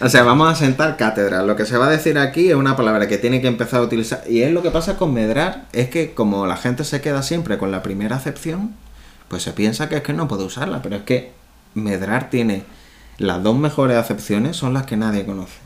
O 0.00 0.08
sea, 0.08 0.22
vamos 0.22 0.50
a 0.50 0.54
sentar 0.54 0.96
cátedra. 0.96 1.42
Lo 1.42 1.56
que 1.56 1.66
se 1.66 1.76
va 1.76 1.88
a 1.88 1.90
decir 1.90 2.16
aquí 2.18 2.48
es 2.48 2.54
una 2.54 2.76
palabra 2.76 3.06
que 3.08 3.18
tiene 3.18 3.40
que 3.42 3.48
empezar 3.48 3.80
a 3.80 3.82
utilizar. 3.82 4.22
Y 4.28 4.42
es 4.42 4.52
lo 4.52 4.62
que 4.62 4.70
pasa 4.70 4.96
con 4.96 5.12
medrar, 5.12 5.64
es 5.72 5.90
que 5.90 6.14
como 6.14 6.46
la 6.46 6.56
gente 6.56 6.84
se 6.84 7.00
queda 7.00 7.22
siempre 7.22 7.58
con 7.58 7.70
la 7.72 7.82
primera 7.82 8.16
acepción, 8.16 8.74
pues 9.28 9.42
se 9.42 9.52
piensa 9.52 9.88
que 9.88 9.96
es 9.96 10.02
que 10.02 10.12
no 10.12 10.28
puede 10.28 10.44
usarla. 10.44 10.80
Pero 10.80 10.96
es 10.96 11.02
que 11.02 11.32
medrar 11.74 12.30
tiene 12.30 12.62
las 13.18 13.42
dos 13.42 13.56
mejores 13.58 13.96
acepciones, 13.98 14.56
son 14.56 14.72
las 14.72 14.86
que 14.86 14.96
nadie 14.96 15.26
conoce. 15.26 15.58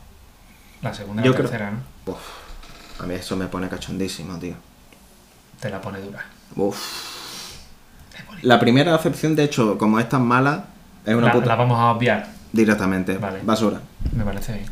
La 0.81 0.93
segunda 0.93 1.21
y 1.21 1.25
Yo 1.25 1.31
la 1.31 1.37
creo- 1.37 1.49
tercera, 1.49 1.71
¿no? 1.71 2.11
Uf, 2.11 2.19
a 2.99 3.05
mí 3.05 3.13
eso 3.13 3.37
me 3.37 3.45
pone 3.45 3.69
cachondísimo, 3.69 4.37
tío. 4.39 4.55
Te 5.65 5.71
la 5.71 5.81
pone 5.81 5.99
dura. 5.99 6.23
Uf. 6.57 6.77
La 8.43 8.59
primera 8.59 8.93
acepción, 8.93 9.35
de 9.35 9.45
hecho, 9.45 9.79
como 9.79 9.99
es 9.99 10.07
tan 10.07 10.23
mala, 10.23 10.65
es 11.03 11.15
una 11.15 11.25
La, 11.25 11.33
puta... 11.33 11.47
la 11.47 11.55
vamos 11.55 11.79
a 11.79 11.85
obviar, 11.89 12.27
Directamente, 12.53 13.17
Vale. 13.17 13.39
basura. 13.41 13.81
me 14.15 14.23
parece 14.23 14.53
bien. 14.53 14.65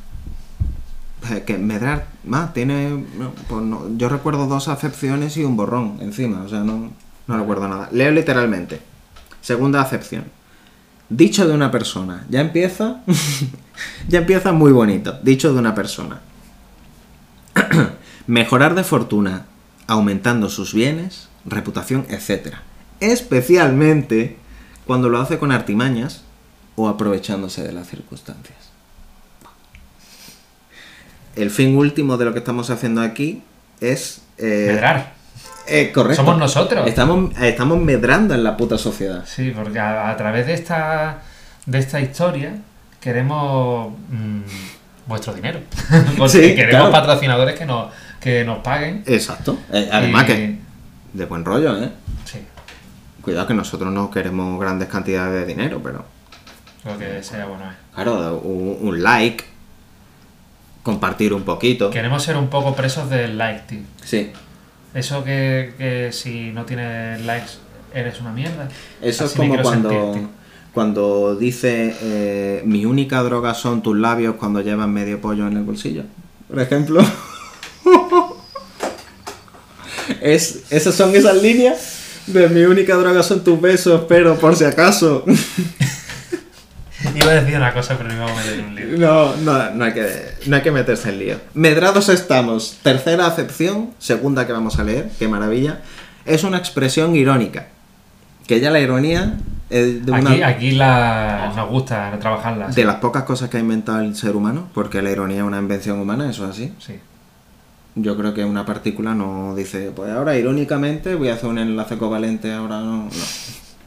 Eh, 1.32 1.42
que 1.48 1.58
Medrar, 1.58 2.06
más, 2.26 2.54
tiene. 2.54 3.06
pues 3.50 3.64
no, 3.64 3.88
yo 3.98 4.08
recuerdo 4.08 4.46
dos 4.46 4.68
acepciones 4.68 5.36
y 5.38 5.44
un 5.44 5.58
borrón 5.58 5.98
encima, 6.00 6.44
o 6.44 6.48
sea, 6.48 6.60
no, 6.60 6.92
no 7.26 7.38
recuerdo 7.40 7.68
nada. 7.68 7.90
Leo 7.92 8.12
literalmente. 8.12 8.80
Segunda 9.42 9.82
acepción. 9.82 10.26
Dicho 11.10 11.48
de 11.48 11.56
una 11.56 11.72
persona. 11.72 12.24
Ya 12.30 12.40
empieza. 12.40 13.02
ya 14.08 14.20
empieza 14.20 14.52
muy 14.52 14.72
bonito. 14.72 15.14
Dicho 15.24 15.52
de 15.54 15.58
una 15.60 15.74
persona. 15.74 16.20
Mejorar 18.28 18.76
de 18.76 18.84
fortuna, 18.84 19.48
aumentando 19.88 20.50
sus 20.50 20.74
bienes, 20.74 21.30
reputación, 21.46 22.06
etc. 22.10 22.56
Especialmente 23.00 24.38
cuando 24.86 25.10
lo 25.10 25.20
hace 25.20 25.38
con 25.40 25.52
artimañas 25.52 26.24
o 26.76 26.88
aprovechándose 26.90 27.64
de 27.64 27.72
las 27.72 27.88
circunstancias. 27.88 28.58
El 31.36 31.50
fin 31.50 31.76
último 31.78 32.18
de 32.18 32.26
lo 32.26 32.34
que 32.34 32.40
estamos 32.40 32.70
haciendo 32.70 33.02
aquí 33.02 33.42
es... 33.82 34.22
eh, 34.38 34.68
Medrar. 34.74 35.14
eh, 35.68 35.92
correcto. 35.94 36.18
Somos 36.24 36.38
nosotros. 36.38 36.88
Estamos, 36.88 37.32
estamos 37.42 37.80
medrando 37.80 38.34
en 38.36 38.44
la 38.44 38.56
puta 38.56 38.78
sociedad. 38.78 39.26
Sí, 39.26 39.52
porque 39.56 39.80
a, 39.80 40.10
a 40.12 40.18
través 40.18 40.46
de 40.46 40.54
esta, 40.54 41.22
de 41.66 41.80
esta 41.80 42.00
historia 42.02 42.56
queremos 43.02 43.94
mm, 44.10 44.42
vuestro 45.08 45.34
dinero. 45.34 45.60
porque 46.18 46.30
Sí, 46.30 46.56
queremos 46.56 46.90
claro. 46.90 46.92
patrocinadores 46.92 47.58
que 47.58 47.66
nos, 47.66 47.92
que 48.24 48.44
nos 48.46 48.60
paguen. 48.60 49.04
Exacto. 49.06 49.58
Eh, 49.72 49.90
además 49.92 50.24
Y- 50.24 50.28
que... 50.28 50.58
De 51.14 51.26
buen 51.26 51.46
rollo, 51.46 51.78
¿eh? 51.84 51.92
Sí, 52.26 52.40
Cuidado 53.22 53.46
que 53.48 53.54
nosotros 53.54 53.94
no 53.94 54.10
queremos 54.10 54.60
grandes 54.60 54.88
cantidades 54.90 55.42
de 55.42 55.46
dinero, 55.54 55.80
pero... 55.84 56.06
lo 56.86 56.98
que 56.98 57.22
sea 57.22 57.46
bueno 57.46 57.66
es. 57.70 57.76
Claro, 57.94 58.40
un, 58.40 58.78
un 58.88 59.04
like, 59.04 59.44
compartir 60.82 61.34
un 61.34 61.44
poquito. 61.44 61.90
Queremos 61.90 62.24
ser 62.24 62.36
un 62.38 62.48
poco 62.50 62.76
presos 62.76 63.10
del 63.10 63.38
like, 63.38 63.62
tío. 63.68 63.80
Sí. 64.04 64.32
Eso 64.94 65.24
que, 65.24 65.74
que 65.78 66.12
si 66.12 66.52
no 66.52 66.66
tienes 66.66 67.22
likes 67.26 67.52
eres 67.94 68.20
una 68.22 68.32
mierda. 68.32 68.68
Eso 69.02 69.26
Así 69.26 69.34
es 69.34 69.40
como 69.40 69.62
cuando, 69.62 69.90
sentir, 70.14 70.28
cuando 70.74 71.36
dice 71.36 71.96
eh, 72.02 72.62
mi 72.66 72.86
única 72.86 73.22
droga 73.24 73.54
son 73.54 73.82
tus 73.84 73.98
labios 73.98 74.36
cuando 74.36 74.62
llevas 74.62 74.88
medio 74.88 75.22
pollo 75.22 75.48
en 75.48 75.58
el 75.58 75.64
bolsillo. 75.64 76.04
Por 76.50 76.60
ejemplo. 76.60 77.02
es, 80.24 80.64
esas 80.70 80.96
son 80.96 81.16
esas 81.16 81.42
líneas 81.42 82.00
de 82.28 82.50
mi 82.50 82.62
única 82.62 82.96
droga 82.96 83.24
son 83.24 83.44
tus 83.44 83.60
besos, 83.60 84.06
pero 84.08 84.36
por 84.38 84.56
si 84.56 84.64
acaso. 84.64 85.26
Iba 87.16 87.32
a 87.32 87.34
decir 87.36 87.58
una 87.58 87.74
cosa, 87.74 87.98
pero 87.98 88.10
me 88.10 88.16
iba 88.16 88.32
a 88.32 88.36
meter 88.36 88.60
en 88.60 88.66
un 88.66 88.76
lío. 88.76 88.98
No, 88.98 89.36
no, 89.38 89.72
no 89.72 89.84
hay 89.84 89.94
que, 89.94 90.08
no 90.46 90.56
hay 90.56 90.62
que 90.62 90.72
meterse 90.72 91.10
en 91.10 91.20
lío. 91.20 91.38
Medrados 91.54 92.08
estamos. 92.10 92.78
Tercera 92.82 93.28
acepción, 93.28 93.92
segunda 94.00 94.48
que 94.48 94.54
vamos 94.54 94.80
a 94.80 94.84
leer, 94.86 95.10
qué 95.20 95.28
maravilla. 95.28 95.82
Es 96.26 96.44
una 96.44 96.58
expresión 96.58 97.16
irónica. 97.16 97.68
Que 98.48 98.60
ya 98.62 98.72
la 98.72 98.80
ironía 98.80 99.38
es 99.70 100.06
de 100.06 100.12
una 100.12 100.32
Aquí, 100.32 100.44
aquí 100.44 100.72
la, 100.72 101.54
nos 101.56 101.70
gusta 101.70 102.18
trabajarla. 102.20 102.68
de 102.68 102.86
las 102.86 102.96
pocas 102.96 103.24
cosas 103.24 103.50
que 103.50 103.58
ha 103.58 103.60
inventado 103.60 104.00
el 104.00 104.16
ser 104.16 104.36
humano, 104.36 104.70
porque 104.74 105.02
la 105.02 105.12
ironía 105.12 105.38
es 105.38 105.44
una 105.44 105.60
invención 105.60 106.00
humana, 106.00 106.30
eso 106.30 106.46
es 106.46 106.52
así. 106.52 106.74
Sí. 106.80 107.00
Yo 107.96 108.18
creo 108.18 108.34
que 108.34 108.44
una 108.44 108.66
partícula 108.66 109.14
no 109.14 109.54
dice, 109.56 109.92
pues 109.96 110.12
ahora 110.12 110.36
irónicamente 110.36 111.14
voy 111.16 111.30
a 111.30 111.36
hacer 111.36 111.50
un 111.50 111.60
enlace 111.60 111.98
covalente, 111.98 112.52
ahora 112.54 112.80
no. 112.80 113.04
no. 113.06 113.10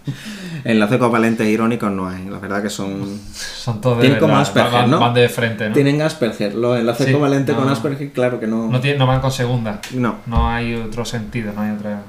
Enlace 0.64 0.98
covalente 1.00 1.50
irónicos 1.50 1.90
no 1.90 2.08
hay, 2.08 2.24
la 2.26 2.38
verdad 2.38 2.62
que 2.62 2.70
son. 2.70 3.18
Son 3.34 3.80
todos 3.80 3.96
de 3.98 4.02
Tienen 4.02 4.20
como 4.20 4.34
verdad, 4.34 4.42
Asperger, 4.48 4.72
van, 4.72 4.90
¿no? 4.90 5.00
van 5.00 5.14
de 5.14 5.28
frente, 5.28 5.68
¿no? 5.68 5.74
Tienen 5.74 6.00
Asperger, 6.02 6.54
los 6.54 6.78
enlaces 6.78 7.06
Sí, 7.08 7.12
covalentes 7.12 7.54
con. 7.56 7.68
Asperger, 7.68 8.12
claro 8.12 8.38
que 8.38 8.46
no. 8.46 8.68
No, 8.68 8.80
tienen- 8.80 8.98
no 9.00 9.06
van 9.08 9.20
con 9.20 9.32
segunda. 9.32 9.80
No, 9.92 10.16
No 10.26 10.48
hay 10.48 10.74
otro 10.74 11.04
sentido, 11.04 11.52
no 11.52 11.62
hay 11.62 11.72
otra. 11.72 12.02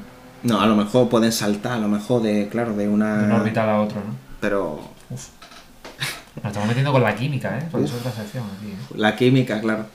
no, 0.43 0.61
a 0.61 0.67
lo 0.67 0.75
mejor 0.75 1.09
pueden 1.09 1.31
saltar, 1.31 1.73
a 1.73 1.79
lo 1.79 1.87
mejor 1.87 2.21
de, 2.21 2.47
claro, 2.51 2.75
de 2.75 2.87
una. 2.87 3.17
De 3.17 3.25
un 3.25 3.31
orbital 3.31 3.67
a 3.69 3.79
otro, 3.81 3.97
¿no? 3.97 4.13
Pero 4.39 4.79
Uf. 5.09 5.27
Nos 6.43 6.45
estamos 6.45 6.67
metiendo 6.67 6.91
con 6.91 7.01
la 7.01 7.15
química, 7.15 7.57
¿eh? 7.57 7.63
Es 7.83 7.91
otra 7.93 8.11
sección 8.11 8.43
aquí, 8.55 8.67
¿eh? 8.67 8.95
la 8.95 9.15
química, 9.15 9.59
claro. 9.59 9.85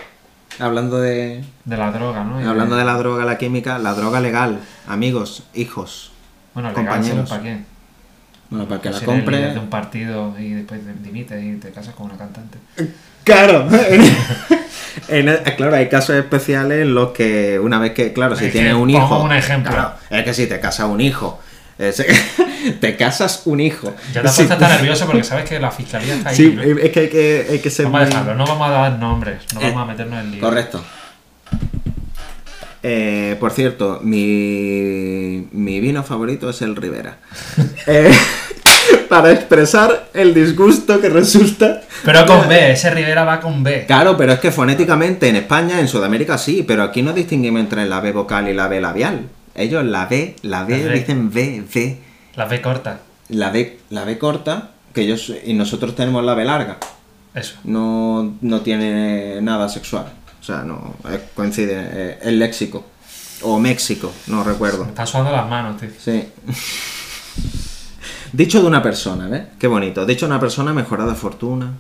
Hablando 0.59 1.01
de, 1.01 1.43
De 1.65 1.77
la 1.77 1.91
droga, 1.93 2.25
¿no? 2.25 2.41
Y 2.41 2.45
hablando 2.45 2.77
de 2.77 2.85
la 2.85 2.95
droga, 2.99 3.25
la 3.25 3.39
química, 3.39 3.79
la 3.79 3.95
droga 3.95 4.21
legal, 4.21 4.59
amigos, 4.87 5.45
hijos, 5.55 6.13
Bueno, 6.55 6.69
legal, 6.71 6.85
compañeros. 6.87 7.29
¿para 7.31 7.43
qué? 7.43 7.59
bueno, 8.51 8.69
para 8.69 8.81
que 8.83 8.91
la 8.91 8.97
el 8.99 9.03
líder 9.03 9.17
compre. 9.17 9.39
de 9.55 9.59
un 9.59 9.71
partido 9.71 10.35
y 10.39 10.51
después 10.51 10.81
dimites 11.03 11.43
y 11.43 11.57
te 11.57 11.71
casas 11.71 11.95
con 11.95 12.07
una 12.07 12.17
cantante. 12.19 12.59
Claro, 13.25 13.67
En 15.09 15.29
el- 15.29 15.43
claro, 15.57 15.75
hay 15.77 15.89
casos 15.89 16.17
especiales 16.17 16.83
en 16.83 16.95
los 16.95 17.11
que 17.13 17.59
una 17.59 17.79
vez 17.79 17.93
que, 17.93 18.13
claro, 18.13 18.37
si 18.37 18.51
tienes 18.51 18.75
un 18.75 18.93
pongo 18.93 18.99
hijo, 19.07 19.23
un 19.23 19.33
ejemplo. 19.33 19.73
claro, 19.73 19.93
es 20.11 20.23
que 20.25 20.35
si 20.35 20.47
te 20.47 20.61
casas 20.61 20.87
un 20.89 21.01
hijo, 21.01 21.41
te 22.81 22.97
casas 22.97 23.43
un 23.47 23.61
hijo. 23.61 23.95
Ya 24.13 24.23
te 24.23 24.29
has 24.29 24.37
puesto 24.37 24.59
nervioso 24.59 25.07
porque 25.07 25.25
sabes 25.25 25.49
que 25.49 25.59
la 25.59 25.71
fiscalía 25.71 26.15
está 26.15 26.31
ahí. 26.31 26.37
sí, 26.37 26.53
¿no? 26.55 26.63
es 26.63 26.91
que 26.91 27.01
hay 27.01 27.09
que, 27.09 27.47
hay 27.51 27.59
que 27.59 27.71
ser 27.71 27.87
Vamos 27.87 28.03
a 28.03 28.05
dejarlo, 28.07 28.35
no 28.35 28.47
vamos 28.47 28.69
a 28.69 28.71
dar 28.71 28.99
nombres, 28.99 29.43
no 29.55 29.61
Eh, 29.61 29.65
vamos 29.71 29.83
a 29.83 29.87
meternos 29.87 30.21
en 30.21 30.31
lío. 30.33 30.41
Correcto. 30.41 30.85
Eh, 32.85 33.37
por 33.39 33.53
cierto, 33.53 34.01
mi, 34.03 35.47
mi 35.53 35.81
vino 35.81 36.03
favorito 36.03 36.51
es 36.51 36.63
el 36.63 36.77
Rivera. 36.77 37.19
Eh, 37.87 38.13
para 39.09 39.33
expresar 39.33 40.09
el 40.15 40.35
disgusto 40.35 41.01
que 41.01 41.09
resulta. 41.09 41.83
Pero 42.05 42.27
con 42.27 42.49
B, 42.49 42.73
ese 42.73 42.91
Rivera 42.91 43.25
va 43.25 43.41
con 43.41 43.63
B. 43.63 43.85
Claro, 43.87 44.17
pero 44.17 44.33
es 44.33 44.41
que 44.41 44.51
fonéticamente 44.51 45.29
en 45.29 45.37
España, 45.37 45.81
en 45.81 45.89
Sudamérica 45.89 46.39
sí, 46.39 46.65
pero 46.67 46.83
aquí 46.83 47.03
no 47.03 47.13
distinguimos 47.13 47.61
entre 47.61 47.87
la 47.87 48.01
B 48.01 48.13
vocal 48.13 48.49
y 48.49 48.55
la 48.55 48.69
B 48.69 48.81
labial. 48.81 49.29
Ellos 49.55 49.85
la 49.85 50.07
B, 50.07 50.37
la 50.43 50.65
B, 50.65 50.85
La 50.85 50.93
dicen 50.93 51.31
B, 51.31 51.65
B. 51.73 51.99
La 52.35 52.47
B 52.47 52.61
corta. 52.63 53.01
La 53.29 53.51
B, 53.51 53.79
la 53.91 54.05
B 54.05 54.19
corta, 54.19 54.71
que 54.93 55.03
ellos, 55.03 55.33
y 55.45 55.55
nosotros 55.55 55.95
tenemos 55.95 56.25
la 56.25 56.35
B 56.35 56.45
larga. 56.45 56.79
Eso. 57.35 57.57
No, 57.65 58.35
no 58.41 58.61
tiene 58.61 59.41
nada 59.43 59.69
sexual. 59.69 60.07
O 60.41 60.45
sea, 60.45 60.63
no 60.65 60.97
eh, 61.09 61.23
coincide 61.35 61.73
eh, 61.77 62.19
el 62.23 62.39
léxico. 62.39 62.85
O 63.43 63.59
México, 63.59 64.13
no 64.29 64.45
Me 64.45 64.53
recuerdo. 64.53 64.85
están 64.85 65.07
sudando 65.07 65.33
las 65.33 65.49
manos, 65.49 65.81
tío. 65.81 65.91
Sí. 65.99 66.25
Dicho 68.33 68.61
de 68.63 68.67
una 68.67 68.83
persona, 68.83 69.29
¿ves? 69.29 69.43
Qué 69.59 69.67
bonito. 69.67 70.07
Dicho 70.07 70.27
de 70.27 70.33
una 70.33 70.41
persona 70.41 70.73
mejorada 70.73 71.15
fortuna. 71.15 71.73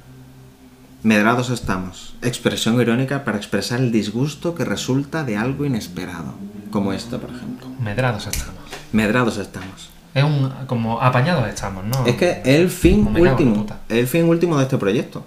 Medrados 1.02 1.50
estamos. 1.50 2.14
Expresión 2.22 2.80
irónica 2.80 3.24
para 3.24 3.38
expresar 3.38 3.80
el 3.80 3.90
disgusto 3.90 4.54
que 4.54 4.64
resulta 4.64 5.24
de 5.24 5.36
algo 5.36 5.64
inesperado. 5.64 6.34
Como 6.72 6.92
esto, 6.92 7.20
por 7.20 7.30
ejemplo. 7.30 7.68
Medrados 7.80 8.26
estamos. 8.26 8.56
Medrados 8.90 9.38
estamos. 9.38 9.90
Es 10.14 10.24
un. 10.24 10.52
como 10.66 11.00
apañados 11.00 11.46
estamos, 11.48 11.84
¿no? 11.84 12.04
Es 12.06 12.16
que 12.16 12.42
el 12.44 12.68
fin 12.70 13.04
Como 13.04 13.20
último. 13.20 13.66
El 13.88 14.06
fin 14.08 14.24
último 14.28 14.56
de 14.56 14.64
este 14.64 14.78
proyecto. 14.78 15.24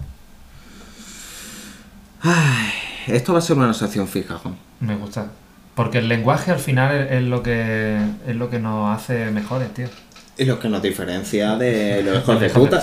Ay, 2.22 2.70
esto 3.06 3.32
va 3.32 3.38
a 3.38 3.42
ser 3.42 3.56
una 3.56 3.72
sección 3.74 4.08
fija, 4.08 4.36
Juan. 4.38 4.56
Me 4.80 4.96
gusta. 4.96 5.26
Porque 5.74 5.98
el 5.98 6.08
lenguaje 6.08 6.50
al 6.50 6.58
final 6.58 6.94
es, 6.94 7.12
es 7.12 7.22
lo 7.22 7.42
que 7.42 7.98
es 8.26 8.34
lo 8.36 8.48
que 8.50 8.58
nos 8.58 8.96
hace 8.96 9.30
mejores, 9.30 9.72
tío. 9.74 9.88
Y 10.38 10.44
lo 10.44 10.58
que 10.58 10.68
nos 10.68 10.82
diferencia 10.82 11.56
de 11.56 12.02
los 12.02 12.18
hijos 12.22 12.40
de 12.40 12.50
puta. 12.50 12.82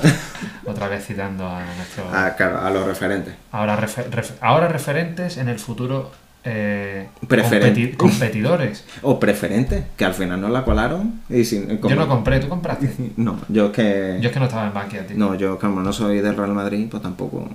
Otra 0.65 0.87
vez 0.87 1.05
citando 1.05 1.47
a 1.47 1.61
nuestro. 1.75 2.05
A, 2.13 2.35
claro, 2.35 2.59
a 2.65 2.69
los 2.69 2.85
referentes. 2.85 3.33
Ahora, 3.51 3.77
refe- 3.79 4.09
ref- 4.09 4.33
ahora 4.41 4.67
referentes, 4.67 5.37
en 5.37 5.49
el 5.49 5.59
futuro 5.59 6.11
eh, 6.45 7.07
competi- 7.21 7.95
competidores. 7.95 8.83
O 9.01 9.19
preferentes, 9.19 9.85
que 9.95 10.05
al 10.05 10.13
final 10.13 10.39
no 10.41 10.49
la 10.49 10.63
colaron. 10.63 11.21
Y 11.29 11.45
sin, 11.45 11.79
Yo 11.81 11.95
no 11.95 12.07
compré, 12.07 12.39
tú 12.39 12.49
compraste. 12.49 12.93
No, 13.17 13.39
yo 13.49 13.67
es 13.67 13.71
que. 13.71 14.17
Yo 14.21 14.27
es 14.29 14.33
que 14.33 14.39
no 14.39 14.45
estaba 14.45 14.67
en 14.67 14.73
Bankia, 14.73 15.07
tío. 15.07 15.17
No, 15.17 15.35
yo 15.35 15.57
como 15.59 15.81
no 15.81 15.93
soy 15.93 16.19
del 16.21 16.35
Real 16.35 16.53
Madrid, 16.53 16.87
pues 16.89 17.01
tampoco. 17.03 17.49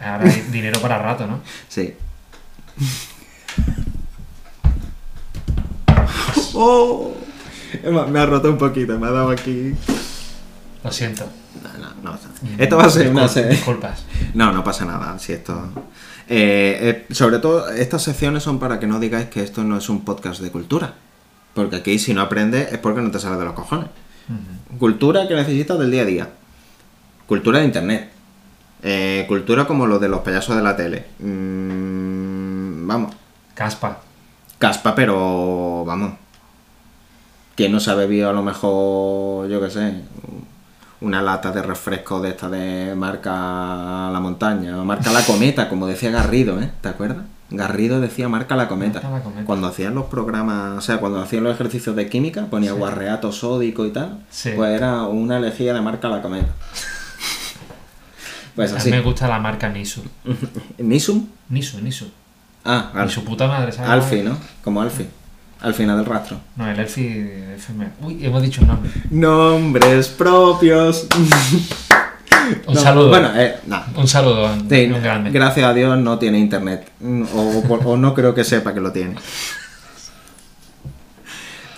Ahora 0.00 0.24
hay 0.30 0.46
dinero 0.52 0.80
para 0.80 0.98
rato, 0.98 1.26
¿no? 1.26 1.40
Sí. 1.68 1.94
¡Oh! 6.54 7.14
Me 8.10 8.18
ha 8.20 8.26
roto 8.26 8.50
un 8.50 8.58
poquito, 8.58 8.98
me 8.98 9.06
ha 9.06 9.10
dado 9.10 9.30
aquí. 9.30 9.74
Lo 10.82 10.90
siento. 10.92 11.24
No, 11.62 11.78
no, 12.02 12.12
no. 12.12 12.18
Esto 12.58 12.76
va 12.76 12.84
a 12.84 12.90
ser 12.90 13.08
una. 13.10 13.26
Disculpas. 13.28 14.04
No, 14.34 14.52
no 14.52 14.64
pasa 14.64 14.84
nada. 14.84 15.18
Si 15.18 15.32
esto. 15.32 15.68
Eh, 16.30 17.06
eh, 17.08 17.14
sobre 17.14 17.38
todo, 17.38 17.70
estas 17.70 18.02
secciones 18.02 18.42
son 18.42 18.58
para 18.58 18.78
que 18.78 18.86
no 18.86 19.00
digáis 19.00 19.28
que 19.28 19.42
esto 19.42 19.64
no 19.64 19.78
es 19.78 19.88
un 19.88 20.04
podcast 20.04 20.40
de 20.40 20.50
cultura. 20.50 20.94
Porque 21.54 21.76
aquí, 21.76 21.98
si 21.98 22.14
no 22.14 22.20
aprendes, 22.20 22.72
es 22.72 22.78
porque 22.78 23.00
no 23.00 23.10
te 23.10 23.18
sale 23.18 23.36
de 23.36 23.44
los 23.44 23.54
cojones. 23.54 23.88
Cultura 24.78 25.26
que 25.26 25.34
necesitas 25.34 25.78
del 25.78 25.90
día 25.90 26.02
a 26.02 26.04
día. 26.04 26.30
Cultura 27.26 27.60
de 27.60 27.64
internet. 27.64 28.10
Eh, 28.82 29.24
cultura 29.26 29.66
como 29.66 29.86
lo 29.86 29.98
de 29.98 30.08
los 30.08 30.20
payasos 30.20 30.54
de 30.54 30.62
la 30.62 30.76
tele. 30.76 31.06
Mm, 31.18 32.86
vamos. 32.86 33.14
Caspa. 33.54 34.00
Caspa, 34.58 34.94
pero 34.94 35.84
vamos. 35.84 36.12
¿Quién 37.56 37.72
no 37.72 37.80
se 37.80 37.90
ha 37.90 37.94
bebido 37.94 38.30
a 38.30 38.32
lo 38.32 38.42
mejor, 38.42 39.48
yo 39.48 39.60
qué 39.60 39.70
sé, 39.70 39.94
una 41.00 41.22
lata 41.22 41.52
de 41.52 41.62
refresco 41.62 42.20
de 42.20 42.30
esta 42.30 42.48
de 42.48 42.94
marca 42.96 43.30
La 44.12 44.18
Montaña, 44.20 44.80
o 44.80 44.84
marca 44.84 45.12
La 45.12 45.22
Cometa, 45.24 45.68
como 45.68 45.86
decía 45.86 46.10
Garrido, 46.10 46.60
¿eh? 46.60 46.70
¿Te 46.80 46.88
acuerdas? 46.88 47.24
Garrido 47.50 48.00
decía 48.00 48.28
marca 48.28 48.56
La 48.56 48.68
Cometa. 48.68 49.00
Marca 49.00 49.16
La 49.18 49.22
Cometa. 49.22 49.44
Cuando 49.46 49.68
hacían 49.68 49.94
los 49.94 50.06
programas, 50.06 50.76
o 50.76 50.80
sea, 50.80 50.98
cuando 50.98 51.20
hacían 51.22 51.44
los 51.44 51.54
ejercicios 51.54 51.94
de 51.96 52.08
química, 52.08 52.46
ponía 52.46 52.72
Sí. 52.72 52.76
guarreato 52.78 53.32
sódico 53.32 53.86
y 53.86 53.90
tal, 53.90 54.18
Sí. 54.30 54.50
pues 54.56 54.70
era 54.76 55.02
una 55.04 55.38
lejía 55.40 55.72
de 55.72 55.80
marca 55.80 56.08
La 56.08 56.20
Cometa. 56.20 56.48
Pues 58.54 58.70
a 58.72 58.74
mí 58.74 58.80
así. 58.80 58.90
me 58.90 59.00
gusta 59.00 59.28
la 59.28 59.38
marca 59.38 59.68
Nisu. 59.68 60.02
¿Nisum? 60.78 61.26
Nisu, 61.48 61.80
Nisu. 61.80 62.06
Ah, 62.64 62.90
Y 63.06 63.08
su 63.08 63.24
puta 63.24 63.46
madre, 63.46 63.70
¿sabes? 63.72 63.90
Alfie, 63.90 64.22
¿no? 64.24 64.36
Como 64.64 64.82
Alfie. 64.82 65.08
Al 65.60 65.74
final 65.74 65.96
del 65.96 66.06
rastro. 66.06 66.40
No, 66.56 66.70
el 66.70 66.76
me- 66.76 67.90
Uy, 68.06 68.24
hemos 68.24 68.42
dicho 68.42 68.60
un 68.62 68.68
nombre. 68.68 68.90
Nombres 69.10 70.08
propios. 70.08 71.06
Un 71.16 71.28
No, 72.74 72.80
saludo. 72.80 73.08
Bueno, 73.08 73.30
eh, 73.36 73.56
no. 73.66 73.82
Un 73.96 74.08
saludo. 74.08 74.48
Sí, 74.70 74.86
un 74.86 75.02
grande. 75.02 75.30
gracias 75.30 75.66
a 75.66 75.74
Dios 75.74 75.98
no 75.98 76.18
tiene 76.18 76.38
internet. 76.38 76.88
Mm, 77.00 77.24
O, 77.34 77.96
no 77.96 78.14
creo 78.14 78.34
que 78.34 78.44
sepa 78.44 78.72
que 78.72 78.80
lo 78.80 78.92
tiene. 78.92 79.16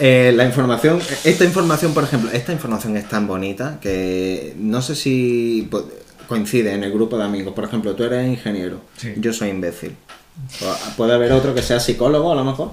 Eh, 0.03 0.33
la 0.35 0.47
información, 0.47 0.99
esta 1.25 1.45
información, 1.45 1.93
por 1.93 2.05
ejemplo, 2.05 2.31
esta 2.33 2.53
información 2.55 2.97
es 2.97 3.07
tan 3.07 3.27
bonita 3.27 3.77
que 3.83 4.55
no 4.57 4.81
sé 4.81 4.95
si 4.95 5.69
coincide 6.27 6.73
en 6.73 6.83
el 6.85 6.91
grupo 6.91 7.19
de 7.19 7.25
amigos. 7.25 7.53
Por 7.53 7.65
ejemplo, 7.65 7.95
tú 7.95 8.05
eres 8.05 8.27
ingeniero, 8.27 8.81
Sí. 8.97 9.13
yo 9.19 9.35
soy 9.35 9.51
imbécil. 9.51 9.95
Puede 10.97 11.13
haber 11.13 11.33
otro 11.33 11.55
que 11.55 11.61
sea 11.61 11.81
psicólogo 11.81 12.33
a 12.33 12.35
lo 12.35 12.45
mejor, 12.45 12.73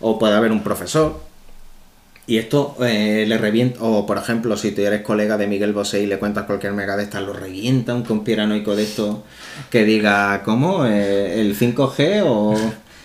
o 0.00 0.18
puede 0.18 0.34
haber 0.36 0.52
un 0.52 0.62
profesor. 0.62 1.20
Y 2.26 2.36
esto 2.36 2.76
eh, 2.82 3.24
le 3.26 3.38
revienta, 3.38 3.78
o 3.82 4.04
por 4.04 4.18
ejemplo, 4.18 4.54
si 4.58 4.72
tú 4.72 4.82
eres 4.82 5.00
colega 5.00 5.38
de 5.38 5.46
Miguel 5.46 5.72
Bosé 5.72 6.02
y 6.02 6.06
le 6.06 6.18
cuentas 6.18 6.44
cualquier 6.44 6.74
mega 6.74 6.94
de 6.96 7.04
estas, 7.04 7.22
lo 7.22 7.32
revienta 7.32 7.94
un 7.94 8.02
conspiranoico 8.02 8.76
de 8.76 8.82
esto 8.82 9.24
que 9.70 9.84
diga, 9.86 10.42
¿cómo? 10.42 10.84
Eh, 10.84 11.40
¿El 11.40 11.56
5G 11.56 12.22
o 12.26 12.54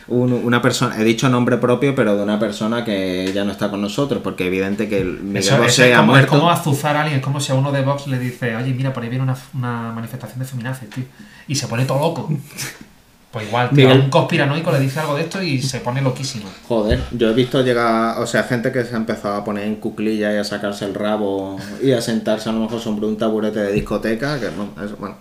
un- 0.09 0.33
una 0.33 0.61
persona? 0.61 0.99
He 0.99 1.05
dicho 1.05 1.29
nombre 1.29 1.55
propio, 1.57 1.95
pero 1.95 2.17
de 2.17 2.21
una 2.23 2.37
persona 2.37 2.83
que 2.83 3.31
ya 3.33 3.45
no 3.45 3.53
está 3.53 3.69
con 3.69 3.81
nosotros, 3.81 4.19
porque 4.21 4.47
evidente 4.47 4.89
que 4.89 4.99
el 4.99 5.21
Miguel 5.21 5.37
Eso, 5.37 5.57
Bosé 5.57 5.91
es, 5.91 5.95
ha 5.95 6.01
como, 6.01 6.11
es 6.17 6.17
muerto. 6.23 6.37
como 6.39 6.51
azuzar 6.51 6.97
a 6.97 7.01
alguien, 7.03 7.19
es 7.21 7.23
como 7.23 7.39
si 7.39 7.53
a 7.53 7.55
uno 7.55 7.71
de 7.71 7.81
Vox 7.81 8.07
le 8.07 8.19
dice, 8.19 8.57
oye, 8.57 8.73
mira, 8.73 8.91
por 8.91 9.03
ahí 9.03 9.09
viene 9.09 9.23
una, 9.23 9.37
una 9.53 9.93
manifestación 9.93 10.39
de 10.39 10.45
feminazis, 10.45 10.89
tío. 10.89 11.05
Y 11.47 11.55
se 11.55 11.67
pone 11.67 11.85
todo 11.85 11.99
loco. 11.99 12.29
Pues 13.33 13.47
igual, 13.47 13.69
tío, 13.71 13.87
Miguel- 13.87 14.01
a 14.01 14.03
un 14.05 14.09
conspiranoico 14.11 14.71
le 14.71 14.79
dice 14.79 14.99
algo 14.99 15.15
de 15.15 15.23
esto 15.23 15.41
y 15.41 15.59
se 15.59 15.79
pone 15.79 16.01
loquísimo. 16.03 16.45
Joder, 16.67 16.99
yo 17.11 17.29
he 17.29 17.33
visto 17.33 17.63
llegar, 17.63 18.19
o 18.21 18.27
sea, 18.27 18.43
gente 18.43 18.71
que 18.71 18.85
se 18.85 18.93
ha 18.93 18.97
empezado 18.97 19.35
a 19.35 19.43
poner 19.43 19.63
en 19.65 19.77
cuclillas 19.77 20.35
y 20.35 20.37
a 20.37 20.43
sacarse 20.43 20.85
el 20.85 20.93
rabo 20.93 21.59
y 21.81 21.93
a 21.93 22.01
sentarse 22.01 22.49
a 22.49 22.51
lo 22.51 22.59
mejor 22.59 22.79
sobre 22.79 23.07
un 23.07 23.17
taburete 23.17 23.59
de 23.59 23.71
discoteca, 23.73 24.39
que 24.39 24.49
no, 24.51 24.69
eso, 24.85 24.95
bueno. 24.97 25.15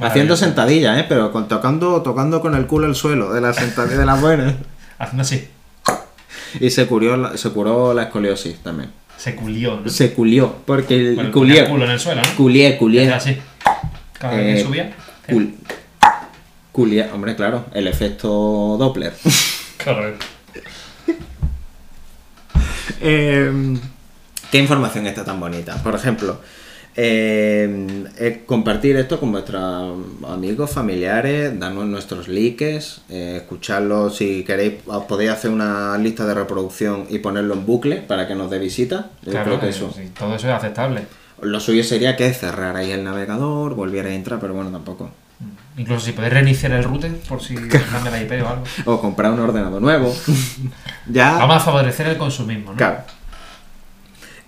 Haciendo 0.00 0.36
sentadillas, 0.36 0.98
¿eh? 0.98 1.04
Pero 1.08 1.30
con, 1.30 1.46
tocando, 1.48 2.02
tocando 2.02 2.40
con 2.40 2.54
el 2.54 2.66
culo 2.66 2.86
el 2.86 2.94
suelo 2.94 3.32
de 3.32 3.40
las 3.40 3.56
sentadillas 3.56 3.98
de 3.98 4.06
las 4.06 4.20
buenas. 4.20 4.54
Haciendo 4.98 5.22
así. 5.22 5.48
Y 6.60 6.70
se 6.70 6.86
curó, 6.86 7.16
la- 7.16 7.36
se 7.36 7.50
curó 7.50 7.94
la 7.94 8.04
escoliosis 8.04 8.56
también. 8.62 8.90
Se 9.16 9.34
culió, 9.36 9.80
¿no? 9.80 9.88
Se 9.88 10.12
culió, 10.12 10.54
porque 10.66 10.96
el 11.10 11.14
Bueno, 11.14 11.30
culié, 11.32 11.60
el 11.60 11.68
culo 11.68 11.84
en 11.84 11.90
el 11.92 12.00
suelo, 12.00 12.22
¿no? 12.22 12.36
culié, 12.36 12.76
culié, 12.76 13.12
así. 13.12 13.36
Cada 14.18 14.34
vez 14.36 14.44
que 14.56 14.60
Eh, 14.60 14.64
subía. 14.64 14.92
Cul- 15.28 15.54
culié, 16.72 17.10
hombre, 17.12 17.36
claro, 17.36 17.66
el 17.74 17.86
efecto 17.86 18.76
Doppler. 18.78 19.12
Correcto. 19.84 20.26
Eh, 23.00 23.76
¿Qué 24.50 24.58
información 24.58 25.06
está 25.06 25.24
tan 25.24 25.40
bonita? 25.40 25.82
Por 25.82 25.94
ejemplo, 25.94 26.40
eh, 26.96 28.04
eh, 28.18 28.42
compartir 28.46 28.96
esto 28.96 29.18
con 29.18 29.32
vuestros 29.32 29.98
amigos, 30.28 30.70
familiares, 30.70 31.58
darnos 31.58 31.86
nuestros 31.86 32.28
likes, 32.28 32.78
eh, 33.08 33.38
escucharlo 33.38 34.10
si 34.10 34.44
queréis, 34.44 34.74
podéis 35.08 35.30
hacer 35.32 35.50
una 35.50 35.98
lista 35.98 36.24
de 36.24 36.34
reproducción 36.34 37.06
y 37.10 37.18
ponerlo 37.18 37.54
en 37.54 37.66
bucle 37.66 37.96
para 37.96 38.28
que 38.28 38.34
nos 38.36 38.48
dé 38.50 38.58
visita. 38.60 39.10
Yo 39.22 39.32
Claro, 39.32 39.46
creo 39.46 39.60
que 39.60 39.66
eh, 39.66 39.70
eso. 39.70 39.92
sí, 39.94 40.10
todo 40.16 40.34
eso 40.36 40.46
es 40.48 40.54
aceptable. 40.54 41.02
Lo 41.42 41.60
suyo 41.60 41.84
sería 41.84 42.16
que 42.16 42.32
cerrarais 42.32 42.90
el 42.90 43.04
navegador, 43.04 43.74
volvierais 43.74 44.12
a 44.12 44.16
entrar, 44.16 44.40
pero 44.40 44.54
bueno, 44.54 44.70
tampoco. 44.70 45.10
Incluso 45.76 46.06
si 46.06 46.12
podéis 46.12 46.32
reiniciar 46.32 46.72
el 46.72 46.84
router 46.84 47.12
por 47.28 47.42
si 47.42 47.54
cambia 47.68 48.10
la 48.10 48.22
IP 48.22 48.42
o 48.42 48.48
algo. 48.48 48.64
O 48.84 49.00
comprar 49.00 49.32
un 49.32 49.40
ordenador 49.40 49.82
nuevo. 49.82 50.14
ya. 51.06 51.38
Vamos 51.38 51.56
a 51.56 51.60
favorecer 51.60 52.06
el 52.06 52.16
consumismo, 52.16 52.72
¿no? 52.72 52.76
Claro. 52.76 52.98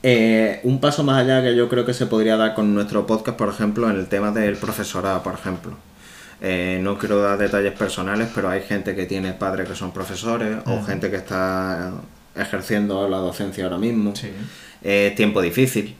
Eh, 0.02 0.60
un 0.62 0.78
paso 0.80 1.02
más 1.02 1.20
allá 1.20 1.42
que 1.42 1.56
yo 1.56 1.68
creo 1.68 1.84
que 1.84 1.92
se 1.92 2.06
podría 2.06 2.36
dar 2.36 2.54
con 2.54 2.72
nuestro 2.74 3.06
podcast, 3.06 3.36
por 3.36 3.48
ejemplo, 3.48 3.90
en 3.90 3.96
el 3.96 4.06
tema 4.06 4.30
del 4.30 4.56
profesorado, 4.56 5.22
por 5.22 5.34
ejemplo. 5.34 5.76
Eh, 6.40 6.78
no 6.82 6.98
quiero 6.98 7.20
dar 7.20 7.38
detalles 7.38 7.72
personales, 7.72 8.28
pero 8.32 8.48
hay 8.48 8.60
gente 8.60 8.94
que 8.94 9.06
tiene 9.06 9.32
padres 9.32 9.68
que 9.68 9.74
son 9.74 9.92
profesores 9.92 10.58
o 10.66 10.82
gente 10.84 11.10
que 11.10 11.16
está 11.16 11.92
ejerciendo 12.36 13.08
la 13.08 13.16
docencia 13.16 13.64
ahora 13.64 13.78
mismo. 13.78 14.14
Sí. 14.14 14.30
Eh, 14.82 15.12
tiempo 15.16 15.40
difícil. 15.40 15.96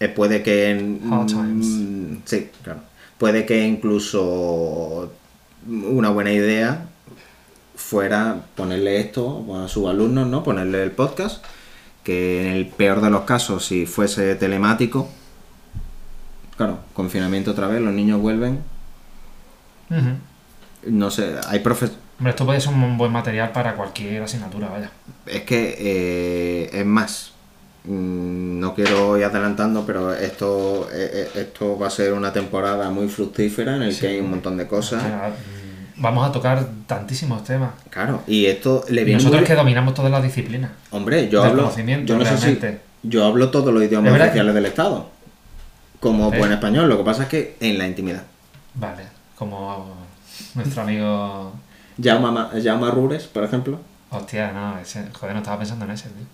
Eh, 0.00 0.08
puede 0.08 0.42
que... 0.42 0.70
en- 0.70 1.00
Hard 1.12 1.26
times. 1.26 1.66
mm, 1.66 2.16
sí, 2.24 2.48
claro. 2.62 2.80
Puede 3.18 3.46
que 3.46 3.66
incluso 3.66 5.10
una 5.66 6.10
buena 6.10 6.32
idea 6.32 6.86
fuera 7.74 8.42
ponerle 8.54 9.00
esto 9.00 9.44
a 9.62 9.68
sus 9.68 9.88
alumnos, 9.88 10.26
¿no? 10.28 10.42
Ponerle 10.42 10.82
el 10.82 10.90
podcast, 10.92 11.42
que 12.04 12.46
en 12.46 12.52
el 12.52 12.66
peor 12.66 13.00
de 13.00 13.10
los 13.10 13.22
casos, 13.22 13.64
si 13.64 13.86
fuese 13.86 14.34
telemático, 14.36 15.08
claro, 16.56 16.80
confinamiento 16.92 17.50
otra 17.52 17.66
vez, 17.68 17.80
los 17.80 17.92
niños 17.94 18.20
vuelven, 18.20 18.60
no 20.86 21.10
sé, 21.10 21.36
hay 21.48 21.60
profe 21.60 21.86
Hombre, 22.18 22.30
esto 22.30 22.46
puede 22.46 22.60
ser 22.60 22.72
un 22.72 22.96
buen 22.96 23.12
material 23.12 23.52
para 23.52 23.74
cualquier 23.76 24.22
asignatura, 24.22 24.68
vaya. 24.68 24.90
Es 25.26 25.42
que 25.42 25.76
eh, 25.78 26.70
es 26.72 26.86
más. 26.86 27.32
Mm, 27.86 28.60
No 28.60 28.74
quiero 28.74 29.16
ir 29.18 29.24
adelantando, 29.24 29.84
pero 29.86 30.12
esto, 30.12 30.88
eh, 30.92 31.30
eh, 31.34 31.40
esto 31.40 31.78
va 31.78 31.86
a 31.86 31.90
ser 31.90 32.12
una 32.12 32.32
temporada 32.32 32.90
muy 32.90 33.08
fructífera 33.08 33.76
en 33.76 33.82
el 33.82 33.98
que 33.98 34.08
hay 34.08 34.20
un 34.20 34.30
montón 34.30 34.56
de 34.56 34.66
cosas. 34.66 35.02
Vamos 35.98 36.28
a 36.28 36.32
tocar 36.32 36.66
tantísimos 36.86 37.42
temas. 37.44 37.70
Claro, 37.88 38.22
y 38.26 38.46
esto 38.46 38.84
le 38.88 39.04
viene 39.04 39.18
nosotros 39.18 39.40
muy 39.40 39.48
que 39.48 39.54
dominamos 39.54 39.94
todas 39.94 40.10
las 40.10 40.22
disciplinas. 40.22 40.70
Hombre, 40.90 41.28
yo 41.28 41.42
hablo. 41.42 41.72
Yo 42.04 42.18
no 42.18 42.24
sé 42.24 42.36
si. 42.36 42.42
realmente. 42.42 42.80
Yo 43.02 43.24
hablo 43.24 43.50
todos 43.50 43.72
los 43.72 43.82
idiomas 43.82 44.20
oficiales 44.20 44.54
del 44.54 44.66
Estado. 44.66 45.08
Como 46.00 46.32
¿Eh? 46.32 46.38
buen 46.38 46.52
español. 46.52 46.88
Lo 46.88 46.98
que 46.98 47.04
pasa 47.04 47.22
es 47.24 47.28
que 47.28 47.56
en 47.60 47.78
la 47.78 47.86
intimidad. 47.86 48.24
Vale, 48.74 49.04
como 49.36 49.96
nuestro 50.54 50.82
amigo... 50.82 51.52
Jaume 52.02 52.90
Rures, 52.90 53.24
por 53.24 53.44
ejemplo. 53.44 53.80
Hostia, 54.10 54.52
no, 54.52 54.78
ese... 54.78 55.06
Joder, 55.12 55.34
no 55.34 55.40
estaba 55.40 55.58
pensando 55.58 55.84
en 55.86 55.92
ese, 55.92 56.10
tío. 56.10 56.26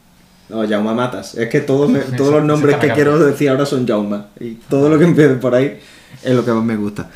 O 0.51 0.66
Jaume 0.68 0.93
Matas. 0.95 1.34
Es 1.34 1.49
que 1.49 1.61
todos, 1.61 1.88
me- 1.90 2.01
todos 2.16 2.32
los 2.34 2.45
nombres 2.45 2.76
que 2.76 2.90
quiero 2.93 3.18
decir 3.18 3.49
ahora 3.51 3.64
son 3.66 3.86
Jaume. 3.86 4.18
Y 4.40 4.55
todo 4.68 4.88
lo 4.88 4.99
que 4.99 5.05
empiece 5.05 5.34
por 5.34 5.55
ahí 5.55 5.78
es 6.22 6.34
lo 6.34 6.45
que 6.45 6.53
más 6.53 6.64
me 6.64 6.76
gusta. 6.76 7.09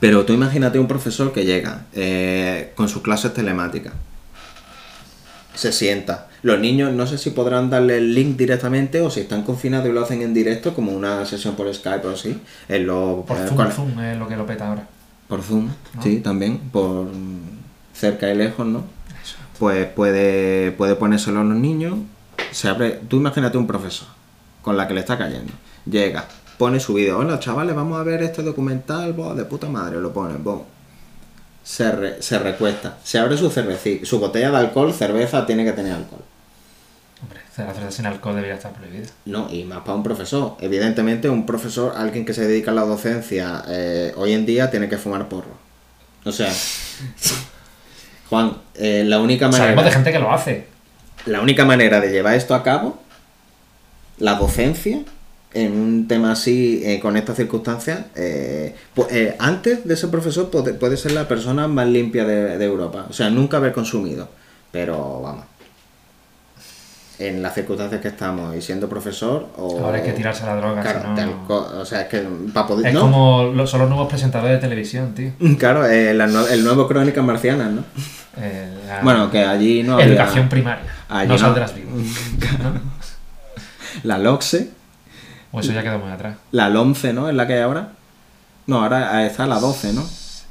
Pero 0.00 0.24
tú 0.24 0.32
imagínate 0.32 0.78
un 0.78 0.88
profesor 0.88 1.32
que 1.32 1.44
llega 1.44 1.82
eh, 1.94 2.72
con 2.74 2.88
sus 2.88 3.02
clases 3.02 3.32
telemáticas. 3.32 3.92
Se 5.54 5.70
sienta. 5.72 6.28
Los 6.42 6.58
niños 6.58 6.92
no 6.92 7.06
sé 7.06 7.18
si 7.18 7.30
podrán 7.30 7.70
darle 7.70 7.98
el 7.98 8.14
link 8.14 8.36
directamente 8.36 9.00
o 9.00 9.10
si 9.10 9.20
están 9.20 9.42
confinados 9.42 9.88
y 9.88 9.92
lo 9.92 10.02
hacen 10.02 10.22
en 10.22 10.34
directo 10.34 10.74
como 10.74 10.90
una 10.92 11.24
sesión 11.24 11.54
por 11.54 11.72
Skype 11.72 12.06
o 12.08 12.10
así. 12.10 12.40
En 12.68 12.86
los, 12.86 13.24
Por 13.24 13.36
eh, 13.36 13.44
Zoom, 13.46 13.56
con- 13.56 13.70
Zoom 13.70 14.00
es 14.00 14.18
lo 14.18 14.26
que 14.26 14.36
lo 14.36 14.44
peta 14.46 14.68
ahora. 14.68 14.88
por 15.28 15.40
Zoom, 15.42 15.68
¿No? 15.94 16.02
sí, 16.02 16.16
también. 16.18 16.58
Por 16.72 17.06
cerca 17.94 18.28
y 18.32 18.36
lejos, 18.36 18.66
¿no? 18.66 18.84
Pues 19.62 19.86
puede, 19.86 20.72
puede 20.72 20.96
ponérselo 20.96 21.38
a 21.38 21.44
los 21.44 21.56
niños. 21.56 21.94
Se 22.50 22.66
abre, 22.66 22.98
tú 23.08 23.18
imagínate 23.18 23.58
un 23.58 23.68
profesor 23.68 24.08
con 24.60 24.76
la 24.76 24.88
que 24.88 24.94
le 24.94 24.98
está 24.98 25.16
cayendo. 25.16 25.52
Llega, 25.86 26.24
pone 26.58 26.80
su 26.80 26.94
vídeo. 26.94 27.16
Hola 27.18 27.38
chavales, 27.38 27.76
vamos 27.76 28.00
a 28.00 28.02
ver 28.02 28.24
este 28.24 28.42
documental, 28.42 29.12
buah, 29.12 29.34
de 29.34 29.44
puta 29.44 29.68
madre, 29.68 30.00
lo 30.00 30.12
pone, 30.12 30.34
boom. 30.36 30.62
Se, 31.62 31.92
re- 31.92 32.20
se 32.20 32.40
recuesta, 32.40 32.98
se 33.04 33.20
abre 33.20 33.36
su 33.36 33.50
cervecita, 33.50 34.04
su 34.04 34.18
botella 34.18 34.50
de 34.50 34.56
alcohol, 34.56 34.92
cerveza 34.92 35.46
tiene 35.46 35.64
que 35.64 35.70
tener 35.70 35.92
alcohol. 35.92 36.24
Hombre, 37.22 37.38
cerveza 37.54 37.88
sin 37.92 38.06
alcohol 38.06 38.34
debería 38.34 38.56
estar 38.56 38.72
prohibida. 38.72 39.10
No, 39.26 39.48
y 39.48 39.62
más 39.62 39.82
para 39.82 39.94
un 39.94 40.02
profesor. 40.02 40.56
Evidentemente, 40.60 41.28
un 41.30 41.46
profesor, 41.46 41.92
alguien 41.96 42.24
que 42.24 42.34
se 42.34 42.48
dedica 42.48 42.72
a 42.72 42.74
la 42.74 42.82
docencia, 42.82 43.62
eh, 43.68 44.12
hoy 44.16 44.32
en 44.32 44.44
día 44.44 44.72
tiene 44.72 44.88
que 44.88 44.98
fumar 44.98 45.28
porro. 45.28 45.54
O 46.24 46.32
sea, 46.32 46.52
Juan, 48.32 48.56
eh, 48.76 49.04
la 49.06 49.20
única 49.20 49.48
manera. 49.48 49.64
Sabemos 49.64 49.84
de 49.84 49.90
gente 49.90 50.10
que 50.10 50.18
lo 50.18 50.32
hace. 50.32 50.64
La 51.26 51.42
única 51.42 51.66
manera 51.66 52.00
de 52.00 52.10
llevar 52.10 52.34
esto 52.34 52.54
a 52.54 52.62
cabo, 52.62 52.98
la 54.16 54.36
docencia, 54.36 55.00
en 55.52 55.72
un 55.72 56.08
tema 56.08 56.32
así, 56.32 56.80
eh, 56.82 56.98
con 56.98 57.18
estas 57.18 57.36
circunstancias, 57.36 58.06
eh, 58.16 58.74
pu- 58.96 59.06
eh, 59.10 59.36
antes 59.38 59.84
de 59.86 59.96
ser 59.96 60.08
profesor 60.08 60.48
puede, 60.48 60.72
puede 60.72 60.96
ser 60.96 61.12
la 61.12 61.28
persona 61.28 61.68
más 61.68 61.86
limpia 61.86 62.24
de, 62.24 62.56
de 62.56 62.64
Europa. 62.64 63.04
O 63.10 63.12
sea, 63.12 63.28
nunca 63.28 63.58
haber 63.58 63.72
consumido. 63.72 64.30
Pero 64.70 65.20
vamos. 65.20 65.44
En 67.18 67.42
las 67.42 67.54
circunstancias 67.54 68.00
que 68.00 68.08
estamos 68.08 68.56
y 68.56 68.62
siendo 68.62 68.88
profesor 68.88 69.46
o... 69.56 69.78
Ahora 69.84 69.98
hay 69.98 70.02
que 70.02 70.12
tirarse 70.12 70.42
a 70.44 70.46
la 70.46 70.56
droga, 70.56 70.82
Claro, 70.82 71.00
si 71.14 71.22
no- 71.22 71.80
o 71.80 71.84
sea, 71.84 72.00
es 72.02 72.08
que 72.08 72.26
para 72.52 72.66
poder... 72.66 72.86
Es 72.86 72.94
no, 72.94 73.00
como 73.02 73.44
los, 73.54 73.70
son 73.70 73.80
los 73.80 73.88
nuevos 73.90 74.08
presentadores 74.08 74.56
de 74.56 74.60
televisión, 74.60 75.14
tío. 75.14 75.30
Claro, 75.58 75.86
eh, 75.86 76.14
la 76.14 76.24
el 76.24 76.64
nuevo 76.64 76.88
Crónicas 76.88 77.22
Marcianas, 77.22 77.70
¿no? 77.70 77.84
Eh, 78.38 78.66
la- 78.88 79.02
Bueno, 79.02 79.30
que 79.30 79.44
allí 79.44 79.82
no 79.82 79.94
había... 79.94 80.06
Educación 80.06 80.48
primaria. 80.48 80.84
Allí 81.08 81.28
no 81.28 81.34
no- 81.34 81.38
saldrás 81.38 81.74
vivo. 81.74 81.90
¿no? 82.62 82.80
La 84.04 84.18
LOXE, 84.18 84.70
O 85.52 85.60
eso 85.60 85.72
ya 85.72 85.82
quedó 85.82 85.98
muy 85.98 86.10
atrás. 86.10 86.36
la 86.50 86.68
LOMCE, 86.70 87.12
¿no? 87.12 87.28
Es 87.28 87.34
la 87.34 87.46
que 87.46 87.54
hay 87.54 87.60
ahora. 87.60 87.90
No, 88.66 88.82
ahora 88.82 89.24
está 89.26 89.46
la 89.46 89.60
12, 89.60 89.92
¿no? 89.92 90.02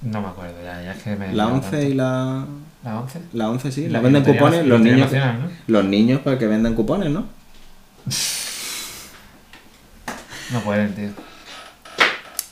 No 0.03 0.21
me 0.21 0.27
acuerdo, 0.27 0.55
ya, 0.63 0.81
ya 0.83 0.91
es 0.93 1.01
que 1.03 1.15
me. 1.15 1.33
La 1.33 1.47
me 1.47 1.53
11 1.53 1.89
y 1.89 1.93
la... 1.95 2.45
¿La 2.83 2.99
11? 2.99 3.19
La 3.33 3.49
11 3.49 3.71
sí, 3.71 3.87
La 3.87 3.93
la 3.93 3.99
venden 4.01 4.23
cupones, 4.23 4.65
los 4.65 4.81
niños, 4.81 5.11
¿no? 5.11 5.49
los 5.67 5.85
niños 5.85 6.21
para 6.21 6.37
que 6.39 6.47
vendan 6.47 6.73
cupones, 6.73 7.11
¿no? 7.11 7.25
No 10.51 10.59
pueden, 10.61 10.93
tío. 10.95 11.09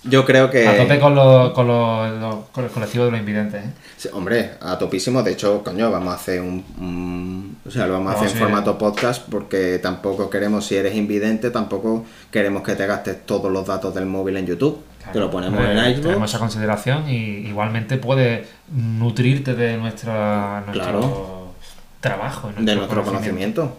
Yo 0.06 0.26
creo 0.26 0.50
que... 0.50 0.66
A 0.66 0.78
tope 0.78 0.98
con, 1.00 1.14
los 1.14 1.52
con, 1.52 1.68
los- 1.68 2.20
los- 2.22 2.46
con 2.54 2.64
el 2.64 2.70
colectivo 2.70 3.06
de 3.06 3.12
los 3.12 3.20
invidentes, 3.20 3.66
¿eh? 3.66 3.70
Sí, 3.98 4.08
hombre, 4.14 4.52
a 4.62 4.78
topísimo. 4.78 5.22
De 5.24 5.32
hecho, 5.34 5.62
coño, 5.62 5.92
vamos 5.92 6.14
a 6.14 6.16
hacer 6.16 6.40
un... 6.42 6.64
un- 6.80 7.58
o 7.66 7.70
sea, 7.72 7.86
lo 7.86 7.94
vamos 7.94 8.14
a 8.14 8.16
hacer 8.16 8.28
en 8.30 8.34
sí. 8.34 8.40
formato 8.40 8.78
podcast 8.78 9.28
porque 9.30 9.78
tampoco 9.80 10.30
queremos, 10.30 10.66
si 10.66 10.76
eres 10.78 10.96
invidente, 10.96 11.52
tampoco 11.52 12.06
queremos 12.32 12.64
que 12.64 12.76
te 12.76 12.88
gastes 12.88 13.26
todos 13.26 13.52
los 13.52 13.68
datos 13.68 13.94
del 13.94 14.06
móvil 14.06 14.38
en 14.38 14.46
YouTube. 14.46 14.80
Te 15.14 15.20
lo 15.20 15.30
ponemos 15.32 15.60
Eh, 15.60 15.72
en 15.72 15.78
Tenemos 15.78 16.06
iVoox. 16.06 16.30
esa 16.30 16.40
consideración 16.40 17.10
y 17.10 17.48
igualmente 17.48 17.98
puede 17.98 18.46
nutrirte 18.72 19.56
de 19.56 19.78
nuestra, 19.78 20.64
nuestro 20.66 20.84
Claro. 20.84 21.48
trabajo. 22.00 22.52
de 22.58 22.76
nuestro 22.76 23.04
conocimiento. 23.04 23.78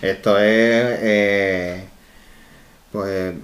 Esto 0.00 0.38
es, 0.38 0.44
eh, 1.02 1.84
pues, 2.90 3.34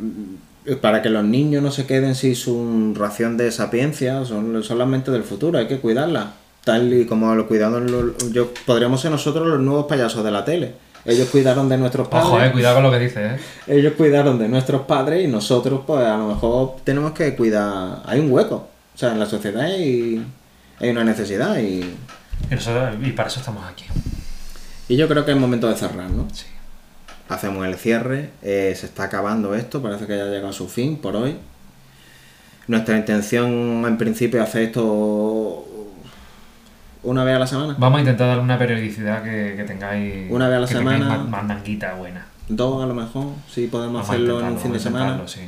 para 0.81 1.03
que 1.03 1.09
los 1.09 1.25
niños 1.25 1.63
no 1.63 1.71
se 1.71 1.87
queden 1.87 2.15
sin 2.15 2.35
su 2.35 2.95
ración 2.97 3.37
de 3.37 3.51
sapiencia, 3.53 4.25
son, 4.25 4.53
mentes 4.91 5.13
del 5.13 5.23
futuro, 5.23 5.59
hay 5.59 5.67
que 5.69 5.79
cuidarlas. 5.79 6.27
Tal 6.65 6.93
y 6.93 7.07
como 7.07 7.35
lo 7.35 7.47
cuidaron, 7.49 7.91
los- 7.91 8.33
yo, 8.33 8.53
podríamos 8.67 9.01
ser 9.01 9.11
nosotros 9.11 9.47
los 9.47 9.61
nuevos 9.61 9.87
payasos 9.87 10.23
de 10.25 10.31
la 10.31 10.45
tele. 10.45 10.75
Ellos 11.09 11.29
cuidaron 11.31 11.69
de 11.69 11.79
nuestros 11.79 12.07
padres. 12.09 12.29
Ojo, 12.29 12.41
eh, 12.43 12.53
cuidado 12.53 12.75
con 12.77 12.85
lo 12.85 12.91
que 12.91 12.99
dices, 12.99 13.41
¿eh? 13.41 13.41
Ellos 13.67 13.95
cuidaron 13.97 14.39
de 14.39 14.49
nuestros 14.49 14.83
padres 14.83 15.25
y 15.25 15.29
nosotros, 15.29 15.81
pues, 15.87 16.05
a 16.05 16.17
lo 16.19 16.29
mejor 16.29 16.77
tenemos 16.85 17.13
que 17.13 17.35
cuidar. 17.35 18.03
Hay 18.07 18.21
un 18.21 18.31
hueco. 18.31 18.69
O 18.95 18.99
sea, 18.99 19.13
en 19.13 19.19
la 19.19 19.27
sociedad 19.27 19.63
hay, 19.65 20.25
hay 20.81 20.89
una 20.91 21.05
necesidad 21.05 21.57
y, 21.59 21.81
Y, 22.51 22.55
nosotros- 22.55 22.97
y 23.03 23.13
para 23.13 23.29
eso 23.29 23.41
estamos 23.41 23.65
aquí. 23.65 23.85
y 24.89 24.97
yo 24.97 25.09
creo 25.09 25.25
que 25.25 25.33
es 25.33 25.37
momento 25.39 25.69
de 25.69 25.77
cerrar, 25.77 26.11
¿no? 26.11 26.27
Sí. 26.33 26.47
Hacemos 27.29 27.67
el 27.67 27.75
cierre, 27.77 28.31
eh, 28.43 28.75
se 28.79 28.87
está 28.87 29.05
acabando 29.05 29.55
esto, 29.55 29.83
parece 29.83 30.07
que 30.07 30.17
ya 30.17 30.23
ha 30.25 30.29
llegado 30.29 30.49
a 30.49 30.53
su 30.53 30.69
fin 30.69 30.97
por 30.99 31.15
hoy. 31.17 31.37
Nuestra 32.67 32.97
intención 32.97 33.85
en 33.87 33.97
principio 33.99 34.43
es 34.43 34.49
hacer 34.49 34.63
esto 34.63 35.68
una 37.03 37.25
vez 37.25 37.37
a 37.37 37.39
la 37.39 37.47
semana, 37.47 37.75
Vamos 37.79 37.99
a 37.99 38.01
intentar 38.01 38.29
darle 38.29 38.43
una 38.43 38.59
periodicidad 38.59 39.23
que, 39.23 39.55
que 39.57 39.65
tengáis. 39.65 40.31
Una 40.31 40.49
vez 40.49 40.57
a 40.57 40.61
la 40.61 40.67
que 40.67 40.75
semana. 40.75 41.09
ma- 41.09 41.25
mandanguita 41.25 41.95
buena. 41.95 42.27
dos 42.49 42.83
a 42.83 42.87
lo 42.87 42.95
mejor, 42.95 43.27
si 43.51 43.67
podemos 43.69 43.95
Vamos 43.95 44.09
a 44.09 44.13
hacerlo 44.13 44.41
en 44.41 44.47
un 44.47 44.59
fin 44.59 44.73
de 44.73 44.79
semana. 44.81 45.21
sí. 45.27 45.41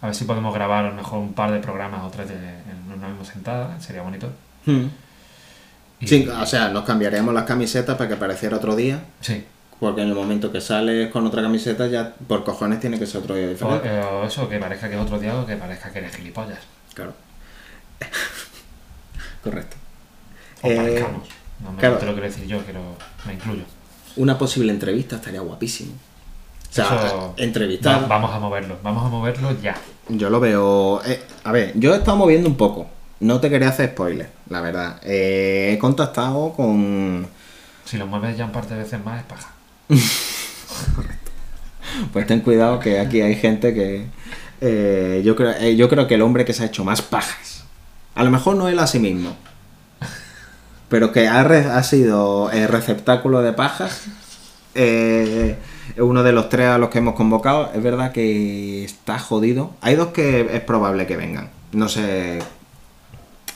A 0.00 0.06
ver 0.06 0.14
si 0.16 0.24
podemos 0.24 0.52
grabar 0.52 0.84
a 0.84 0.88
lo 0.88 0.94
mejor 0.96 1.20
un 1.20 1.32
par 1.32 1.52
de 1.52 1.60
programas 1.60 2.02
o 2.04 2.08
tres 2.10 2.28
de- 2.28 2.34
en 2.34 2.92
una 2.98 3.08
misma 3.08 3.24
sentada, 3.24 3.80
sería 3.80 4.02
bonito. 4.02 4.28
Hmm. 4.66 4.86
Y- 6.00 6.08
Sí, 6.08 6.28
o 6.28 6.44
sea, 6.46 6.68
nos 6.70 6.82
cambiaríamos 6.84 7.32
las 7.32 7.44
camisetas 7.44 7.96
para 7.96 8.08
que 8.10 8.16
pareciera 8.16 8.56
otro 8.56 8.74
día, 8.74 9.00
sí. 9.20 9.44
porque 9.78 10.02
en 10.02 10.08
el 10.08 10.14
momento 10.16 10.50
que 10.50 10.60
sales 10.60 11.10
con 11.12 11.24
otra 11.26 11.40
camiseta 11.42 11.86
ya 11.86 12.14
por 12.26 12.42
cojones 12.44 12.80
tiene 12.80 12.98
que 12.98 13.06
ser 13.06 13.20
otro 13.22 13.36
día 13.36 13.48
diferente. 13.48 13.88
eh, 13.88 14.02
o 14.02 14.24
eso, 14.24 14.48
que 14.48 14.58
parezca 14.58 14.88
que 14.88 14.96
es 14.96 15.00
otro 15.00 15.20
día 15.20 15.36
o 15.36 15.46
que 15.46 15.54
parezca 15.56 15.92
que 15.92 16.00
eres 16.00 16.16
gilipollas. 16.16 16.58
Claro. 16.94 17.12
Correcto. 19.44 19.76
O 20.62 20.68
Eh, 20.68 20.76
parezcamos. 20.76 21.28
No, 21.62 21.72
me- 21.72 21.78
claro. 21.78 21.98
te 21.98 22.06
lo 22.06 22.12
quiero 22.12 22.26
decir 22.28 22.46
yo, 22.46 22.58
pero 22.66 22.80
me 23.26 23.34
incluyo. 23.34 23.62
Una 24.16 24.36
posible 24.38 24.72
entrevista 24.72 25.16
estaría 25.16 25.40
guapísimo. 25.40 25.92
O 25.92 26.74
sea, 26.74 26.84
Eso- 27.06 27.34
entrevistar. 27.36 28.02
Va- 28.02 28.06
vamos 28.06 28.32
a 28.34 28.38
moverlo, 28.38 28.78
vamos 28.82 29.04
a 29.04 29.08
moverlo 29.08 29.54
ya. 29.62 29.76
Yo 30.08 30.30
lo 30.30 30.40
veo. 30.40 31.02
eh, 31.04 31.22
a 31.44 31.52
ver, 31.52 31.72
yo 31.76 31.94
he 31.94 31.98
estado 31.98 32.16
moviendo 32.16 32.48
un 32.48 32.56
poco. 32.56 32.86
No 33.20 33.40
te 33.40 33.48
quería 33.50 33.68
hacer 33.68 33.90
spoiler, 33.90 34.28
la 34.48 34.60
verdad. 34.60 35.00
Eh, 35.04 35.72
he 35.74 35.78
contactado 35.78 36.52
con. 36.54 37.26
Si 37.84 37.96
lo 37.98 38.06
mueves 38.06 38.36
ya 38.36 38.46
un 38.46 38.52
par 38.52 38.66
de 38.66 38.76
veces 38.76 39.04
más 39.04 39.20
es 39.20 39.26
paja. 39.26 39.50
Pues 42.12 42.26
ten 42.26 42.40
cuidado 42.40 42.78
que 42.80 42.98
aquí 43.00 43.20
hay 43.20 43.34
gente 43.36 43.74
que. 43.74 44.06
eh, 44.60 45.20
yo, 45.24 45.36
creo, 45.36 45.52
yo 45.70 45.88
creo 45.88 46.06
que 46.06 46.14
el 46.14 46.22
hombre 46.22 46.44
que 46.44 46.52
se 46.54 46.62
ha 46.62 46.66
hecho 46.66 46.84
más 46.84 47.02
pajas. 47.02 47.64
A 48.14 48.24
lo 48.24 48.30
mejor 48.30 48.56
no 48.56 48.68
él 48.68 48.78
a 48.78 48.86
sí 48.86 48.98
mismo. 48.98 49.36
Pero 50.92 51.10
que 51.10 51.26
ha, 51.26 51.42
re- 51.42 51.64
ha 51.64 51.82
sido 51.82 52.50
el 52.52 52.68
receptáculo 52.68 53.40
de 53.42 53.52
pajas. 53.54 54.04
eh, 54.74 55.56
uno 55.98 56.22
de 56.22 56.32
los 56.32 56.48
tres 56.48 56.68
a 56.68 56.78
los 56.78 56.90
que 56.90 56.98
hemos 56.98 57.14
convocado. 57.14 57.70
Es 57.74 57.82
verdad 57.82 58.12
que 58.12 58.84
está 58.84 59.18
jodido. 59.18 59.72
Hay 59.80 59.96
dos 59.96 60.08
que 60.08 60.48
es 60.52 60.60
probable 60.60 61.06
que 61.06 61.16
vengan. 61.16 61.48
No 61.72 61.88
sé. 61.88 62.38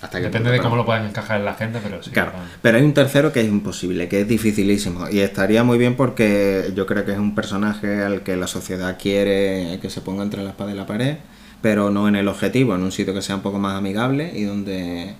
Hasta 0.02 0.18
Depende 0.18 0.38
punto, 0.38 0.50
de 0.50 0.56
pero- 0.58 0.62
cómo 0.64 0.76
lo 0.76 0.84
puedan 0.86 1.06
encajar 1.06 1.38
en 1.38 1.44
la 1.44 1.54
gente, 1.54 1.78
pero 1.82 2.02
sí. 2.02 2.10
Claro, 2.10 2.32
pero 2.62 2.78
hay 2.78 2.84
un 2.84 2.92
tercero 2.94 3.32
que 3.32 3.40
es 3.40 3.46
imposible, 3.48 4.08
que 4.08 4.20
es 4.22 4.28
dificilísimo. 4.28 5.08
Y 5.10 5.20
estaría 5.20 5.62
muy 5.64 5.78
bien 5.78 5.94
porque 5.96 6.72
yo 6.74 6.86
creo 6.86 7.04
que 7.04 7.12
es 7.12 7.18
un 7.18 7.34
personaje 7.34 8.02
al 8.02 8.22
que 8.22 8.36
la 8.36 8.46
sociedad 8.46 8.98
quiere 9.00 9.78
que 9.80 9.88
se 9.90 10.00
ponga 10.02 10.22
entre 10.22 10.42
la 10.42 10.50
espada 10.50 10.72
y 10.72 10.74
la 10.74 10.86
pared, 10.86 11.16
pero 11.62 11.90
no 11.90 12.08
en 12.08 12.16
el 12.16 12.28
objetivo, 12.28 12.74
en 12.74 12.82
un 12.82 12.92
sitio 12.92 13.12
que 13.14 13.22
sea 13.22 13.36
un 13.36 13.42
poco 13.42 13.58
más 13.58 13.74
amigable 13.76 14.32
y 14.34 14.44
donde 14.44 15.14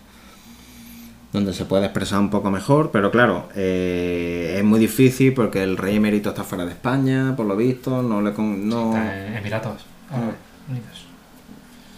donde 1.33 1.53
se 1.53 1.65
puede 1.65 1.85
expresar 1.85 2.19
un 2.21 2.31
poco 2.31 2.51
mejor, 2.51 2.91
pero 2.93 3.11
claro, 3.11 3.49
eh, 3.55 4.55
es 4.59 4.65
muy 4.65 4.79
difícil 4.81 5.35
porque 5.35 5.63
el 5.63 5.77
rey 5.77 5.97
emérito 5.97 6.31
está 6.31 6.45
fuera 6.45 6.65
de 6.65 6.73
España, 6.73 7.35
por 7.37 7.47
lo 7.47 7.57
visto, 7.57 8.03
no 8.03 8.21
le 8.23 8.33
con- 8.33 8.69
no, 8.69 8.89
Está 8.97 9.27
en 9.27 9.37
Emiratos 9.37 9.85
Árabes 10.11 10.35
Unidos. 10.69 11.07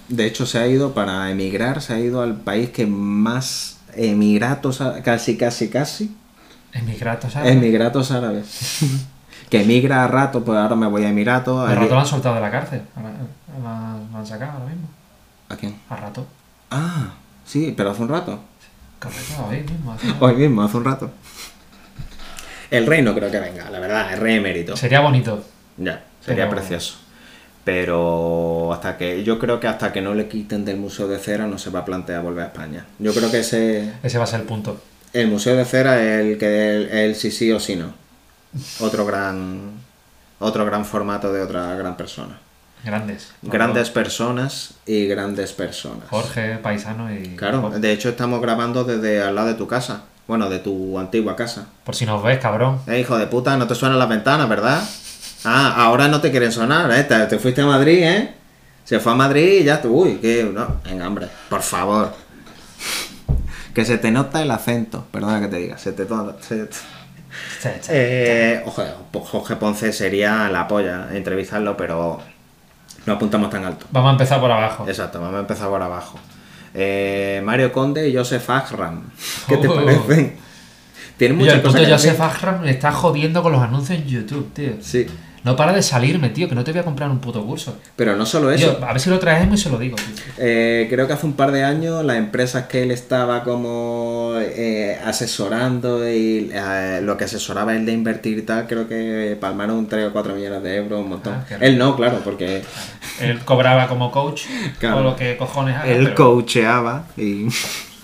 de 0.09 0.27
hecho 0.27 0.45
se 0.47 0.59
ha 0.59 0.67
ido 0.67 0.93
para 0.95 1.31
emigrar, 1.31 1.81
se 1.83 1.93
ha 1.95 2.01
ido 2.01 2.23
al 2.23 2.37
país 2.37 2.71
que 2.71 2.87
más 2.87 3.79
emiratos, 3.95 4.83
casi, 5.05 5.37
casi, 5.37 5.69
casi, 5.69 6.17
Emiratos 6.73 7.35
Árabes. 7.37 7.53
emiratos 7.57 8.11
árabes. 8.11 8.79
que 9.51 9.63
emigra 9.63 10.05
a 10.05 10.09
rato, 10.09 10.45
pues 10.45 10.59
ahora 10.59 10.77
me 10.77 10.87
voy 10.87 11.05
a 11.05 11.09
Emiratos. 11.09 11.69
A- 11.69 11.75
rato 11.75 11.95
lo 11.95 12.01
han 12.01 12.07
soltado 12.07 12.35
de 12.35 12.41
la 12.43 12.51
cárcel. 12.51 12.83
Lo 13.63 14.19
han 14.19 14.27
sacado 14.27 14.53
ahora 14.53 14.67
mismo. 14.67 14.89
¿A 15.49 15.57
quién? 15.57 15.75
Al 15.89 15.99
rato. 15.99 16.27
Ah, 16.71 17.15
sí, 17.47 17.73
pero 17.77 17.91
hace 17.91 18.03
un 18.03 18.09
rato. 18.11 18.39
Correcto, 19.01 19.47
hoy 19.49 19.61
mismo. 19.61 19.93
hace- 19.93 20.15
Hoy 20.21 20.35
mismo, 20.35 20.63
hace 20.63 20.77
un 20.77 20.85
rato. 20.85 21.11
El 22.71 22.87
rey 22.87 23.01
no 23.03 23.15
creo 23.15 23.31
que 23.31 23.39
venga, 23.41 23.71
la 23.71 23.79
verdad, 23.79 24.13
el 24.13 24.21
rey 24.21 24.37
emérito. 24.37 24.77
Sería 24.77 25.01
bonito. 25.01 25.45
Ya, 25.77 26.05
sería 26.25 26.49
Pero- 26.49 26.57
precioso. 26.59 26.97
Pero 27.65 28.73
hasta 28.73 28.97
que 28.97 29.23
yo 29.25 29.39
creo 29.39 29.61
que 29.61 29.67
hasta 29.69 29.93
que 29.93 30.01
no 30.01 30.15
le 30.15 30.27
quiten 30.27 30.65
del 30.65 30.79
Museo 30.79 31.07
de 31.07 31.19
Cera 31.19 31.47
no 31.47 31.59
se 31.59 31.69
va 31.71 31.81
a 31.81 31.85
plantear 31.85 32.23
volver 32.23 32.45
a 32.45 32.47
España. 32.49 32.87
Yo 32.99 33.13
creo 33.13 33.31
que 33.31 33.41
ese 33.41 33.93
Ese 34.03 34.17
va 34.19 34.25
a 34.25 34.27
ser 34.27 34.41
el 34.41 34.47
punto. 34.47 34.81
el 35.13 35.29
Museo 35.29 35.55
de 35.55 35.65
Cera 35.67 36.01
es 36.03 36.21
el 36.25 36.39
que 36.39 36.75
el, 36.77 36.89
el 36.89 37.15
sí 37.15 37.31
sí 37.31 37.53
o 37.53 37.61
sí 37.61 37.77
no. 37.77 37.93
Otro 38.81 39.05
gran 39.05 39.73
otro 40.39 40.65
gran 40.65 40.85
formato 40.87 41.31
de 41.33 41.43
otra 41.43 41.75
gran 41.75 41.97
persona. 41.97 42.39
Grandes. 42.85 43.33
Grandes 43.43 43.91
personas 43.91 44.75
y 44.87 45.07
grandes 45.07 45.53
personas. 45.53 46.09
Jorge, 46.11 46.59
paisano 46.59 47.13
y. 47.13 47.37
Claro, 47.37 47.71
de 47.71 47.93
hecho 47.93 48.11
estamos 48.11 48.41
grabando 48.41 48.85
desde 48.85 49.23
al 49.23 49.35
lado 49.35 49.49
de 49.49 49.55
tu 49.55 49.67
casa. 49.67 50.05
Bueno, 50.27 50.49
de 50.51 50.59
tu 50.59 50.99
antigua 50.99 51.37
casa. 51.37 51.67
Por 51.85 51.95
si 51.95 52.05
nos 52.05 52.23
ves, 52.23 52.39
cabrón. 52.39 52.81
Eh, 52.87 53.01
hijo 53.01 53.17
de 53.17 53.27
puta, 53.27 53.57
no 53.57 53.67
te 53.67 53.75
suenan 53.75 53.99
las 53.99 54.09
ventanas, 54.09 54.49
¿verdad? 54.49 54.83
Ah, 55.45 55.75
ahora 55.79 56.09
no 56.09 56.21
te 56.21 56.31
quieren 56.31 56.53
sonar, 56.53 56.91
¿eh? 56.93 57.05
Te, 57.05 57.19
te 57.27 57.39
fuiste 57.39 57.63
a 57.63 57.67
Madrid, 57.67 58.03
¿eh? 58.03 58.35
Se 58.85 59.01
fue 59.01 59.13
a 59.13 59.15
Madrid 59.15 59.61
y 59.61 59.65
ya 59.65 59.81
tú, 59.81 60.03
uy, 60.03 60.17
que 60.17 60.45
no, 60.45 60.81
venga, 60.85 61.07
hombre, 61.07 61.29
por 61.49 61.63
favor. 61.63 62.15
Que 63.75 63.85
se 63.85 63.99
te 63.99 64.11
nota 64.11 64.43
el 64.43 64.51
acento, 64.51 65.07
perdona 65.11 65.41
que 65.41 65.49
te 65.49 65.57
diga, 65.57 65.79
se 65.79 65.93
te 65.93 66.05
nota. 66.05 66.37
se-. 66.43 66.69
Eh, 67.89 68.63
ojo, 68.67 68.85
Jorge 69.13 69.57
Ponce 69.57 69.93
sería 69.93 70.49
la 70.49 70.67
polla 70.67 71.09
entrevistarlo, 71.13 71.77
pero 71.77 72.21
no 73.09 73.15
apuntamos 73.15 73.51
tan 73.51 73.65
alto. 73.65 73.87
Vamos 73.91 74.11
a 74.11 74.13
empezar 74.13 74.41
por 74.41 74.51
abajo. 74.53 74.85
Exacto, 74.87 75.21
vamos 75.21 75.37
a 75.37 75.41
empezar 75.41 75.69
por 75.69 75.83
abajo. 75.83 76.19
Eh, 76.75 77.41
Mario 77.45 77.73
Conde 77.73 78.09
y 78.09 78.15
Joseph 78.17 78.49
Agram. 78.51 79.03
¿Qué 79.49 79.57
te 79.57 79.67
Oh. 79.69 79.75
parecen? 79.75 80.37
Tienen 81.17 81.37
Y 81.39 81.41
muchas 81.41 81.57
el 81.57 81.63
cosas 81.63 81.89
Joseph 81.89 82.21
me 82.63 82.71
está 82.71 82.93
jodiendo 82.93 83.43
con 83.43 83.51
los 83.53 83.61
anuncios 83.61 83.99
en 83.99 84.07
YouTube, 84.07 84.53
tío. 84.53 84.73
Sí, 84.81 85.07
No 85.45 85.55
para 85.57 85.73
de 85.73 85.83
salirme, 85.83 86.31
tío, 86.31 86.49
que 86.49 86.55
no 86.55 86.65
te 86.65 86.73
voy 86.73 86.81
a 86.81 86.85
comprar 86.85 87.09
un 87.11 87.21
puto 87.21 87.45
curso. 87.47 87.77
pero 87.97 88.17
no 88.17 88.27
solo 88.27 88.51
eso. 88.51 88.75
Tío, 88.77 88.85
a 88.87 88.93
ver 88.93 89.01
si 89.01 89.09
lo 89.09 89.19
traemos 89.19 89.61
y 89.61 89.63
se 89.63 89.71
lo 89.71 89.79
digo. 89.79 89.97
Eh, 90.37 90.87
creo 90.91 91.07
que 91.07 91.13
hace 91.13 91.27
un 91.27 91.35
par 91.35 91.53
de 91.53 91.63
años 91.65 92.05
las 92.05 92.17
empresas 92.17 92.67
que 92.67 92.83
él 92.83 92.91
estaba 92.91 93.45
como 93.45 94.33
eh, 94.41 94.99
asesorando 95.05 96.09
y 96.11 96.51
eh, 96.53 97.01
lo 97.03 97.17
que 97.17 97.25
asesoraba 97.25 97.75
él 97.77 97.87
de 97.87 97.93
invertir 97.93 98.39
y 98.39 98.43
tal, 98.43 98.67
creo 98.67 98.89
que 98.89 99.37
palmaron 99.41 99.87
3 99.87 100.09
o 100.09 100.13
4 100.13 100.35
millones 100.35 100.63
de 100.63 100.77
euros, 100.77 101.01
un 101.01 101.09
montón. 101.09 101.35
Ah, 101.35 101.57
él 101.61 101.79
no, 101.79 101.95
claro, 101.97 102.21
porque 102.25 102.63
Él 103.21 103.39
cobraba 103.45 103.87
como 103.89 104.11
coach 104.11 104.43
Claro. 104.81 104.99
o 104.99 105.03
lo 105.03 105.17
que 105.17 105.37
cojones 105.37 105.77
haga. 105.77 105.87
él 105.89 106.05
pero- 106.05 106.15
coacheaba 106.17 107.07
y 107.17 107.47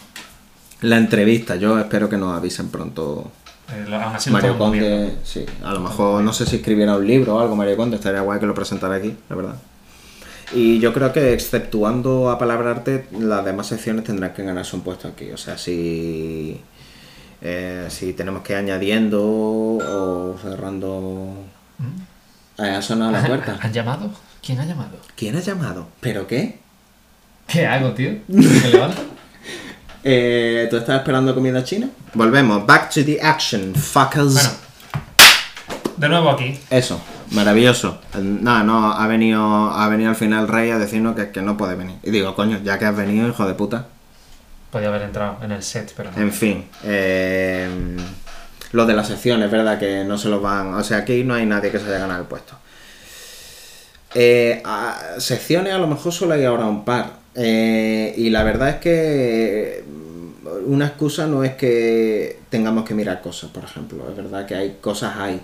la 0.82 0.96
entrevista. 0.98 1.56
Yo 1.56 1.78
espero 1.78 2.08
que 2.08 2.16
nos 2.16 2.36
avisen 2.36 2.68
pronto. 2.68 3.30
Eh, 3.72 3.94
aún 3.94 4.14
así 4.14 4.30
Mario. 4.30 4.58
Conde, 4.58 5.16
sí, 5.24 5.44
a 5.62 5.72
lo 5.72 5.80
mejor 5.80 6.22
no 6.22 6.32
sé 6.32 6.46
si 6.46 6.56
escribiera 6.56 6.96
un 6.96 7.06
libro 7.06 7.36
o 7.36 7.40
algo, 7.40 7.56
Mario 7.56 7.76
Conde, 7.76 7.96
estaría 7.96 8.20
guay 8.20 8.40
que 8.40 8.46
lo 8.46 8.54
presentara 8.54 8.96
aquí, 8.96 9.16
la 9.28 9.36
verdad. 9.36 9.56
Y 10.52 10.78
yo 10.78 10.92
creo 10.92 11.12
que 11.12 11.32
exceptuando 11.32 12.30
a 12.30 12.38
Palabrarte, 12.38 13.06
las 13.18 13.44
demás 13.44 13.66
secciones 13.66 14.04
tendrán 14.04 14.34
que 14.34 14.42
ganarse 14.42 14.76
un 14.76 14.82
puesto 14.82 15.08
aquí. 15.08 15.30
O 15.32 15.36
sea, 15.36 15.56
si, 15.58 16.60
eh, 17.40 17.86
si 17.88 18.12
tenemos 18.12 18.42
que 18.42 18.52
ir 18.52 18.58
añadiendo 18.58 19.20
o 19.22 20.36
cerrando... 20.40 21.34
Eh, 22.58 22.70
ha 22.70 22.82
sonado 22.82 23.10
la 23.10 23.26
puerta. 23.26 23.58
¿Han 23.60 23.72
llamado? 23.72 24.10
¿Quién 24.44 24.60
ha 24.60 24.64
llamado? 24.64 24.98
¿Quién 25.16 25.36
ha 25.36 25.40
llamado? 25.40 25.88
¿Pero 26.00 26.26
qué? 26.26 26.60
¿Qué 27.48 27.66
hago, 27.66 27.92
tío? 27.92 28.12
¿Me 28.28 28.68
levanto? 28.70 29.02
Eh, 30.06 30.66
¿Tú 30.70 30.76
estás 30.76 30.98
esperando 30.98 31.34
comida 31.34 31.64
china? 31.64 31.88
Volvemos. 32.12 32.66
Back 32.66 32.90
to 32.90 33.04
the 33.04 33.20
action, 33.22 33.74
fuckers. 33.74 34.34
Bueno, 34.34 34.50
de 35.96 36.08
nuevo 36.08 36.30
aquí. 36.30 36.58
Eso, 36.68 37.00
maravilloso. 37.30 38.00
Nada, 38.20 38.62
no, 38.64 38.92
ha 38.92 39.06
venido, 39.06 39.40
ha 39.42 39.88
venido 39.88 40.10
al 40.10 40.16
final 40.16 40.46
Rey 40.46 40.70
a 40.70 40.78
decirnos 40.78 41.16
que, 41.16 41.30
que 41.30 41.40
no 41.40 41.56
puede 41.56 41.74
venir. 41.74 41.96
Y 42.02 42.10
digo, 42.10 42.34
coño, 42.34 42.60
ya 42.62 42.78
que 42.78 42.84
has 42.84 42.94
venido, 42.96 43.26
hijo 43.28 43.46
de 43.46 43.54
puta. 43.54 43.86
Podía 44.70 44.88
haber 44.88 45.02
entrado 45.02 45.38
en 45.42 45.52
el 45.52 45.62
set, 45.62 45.94
pero 45.96 46.10
no. 46.10 46.18
En 46.20 46.32
fin, 46.32 46.66
eh, 46.82 47.96
lo 48.72 48.84
de 48.86 48.92
las 48.94 49.06
secciones, 49.08 49.50
verdad 49.50 49.78
que 49.78 50.04
no 50.04 50.18
se 50.18 50.28
los 50.28 50.42
van. 50.42 50.74
O 50.74 50.84
sea, 50.84 50.98
aquí 50.98 51.24
no 51.24 51.32
hay 51.34 51.46
nadie 51.46 51.70
que 51.70 51.78
se 51.78 51.86
haya 51.86 51.98
ganado 51.98 52.20
el 52.20 52.26
puesto. 52.26 52.54
Eh, 54.14 54.60
a- 54.64 54.98
secciones 55.18 55.72
a 55.72 55.78
lo 55.78 55.86
mejor 55.86 56.12
solo 56.12 56.34
hay 56.34 56.44
ahora 56.44 56.66
un 56.66 56.84
par. 56.84 57.23
Eh, 57.34 58.14
y 58.16 58.30
la 58.30 58.44
verdad 58.44 58.68
es 58.70 58.76
que 58.76 59.84
mm, 59.86 60.72
una 60.72 60.86
excusa 60.86 61.26
no 61.26 61.44
es 61.44 61.54
que 61.54 62.40
tengamos 62.48 62.84
que 62.84 62.94
mirar 62.94 63.20
cosas, 63.20 63.50
por 63.50 63.64
ejemplo. 63.64 64.08
Es 64.08 64.16
verdad 64.16 64.46
que 64.46 64.54
hay 64.54 64.78
cosas 64.80 65.16
ahí. 65.16 65.40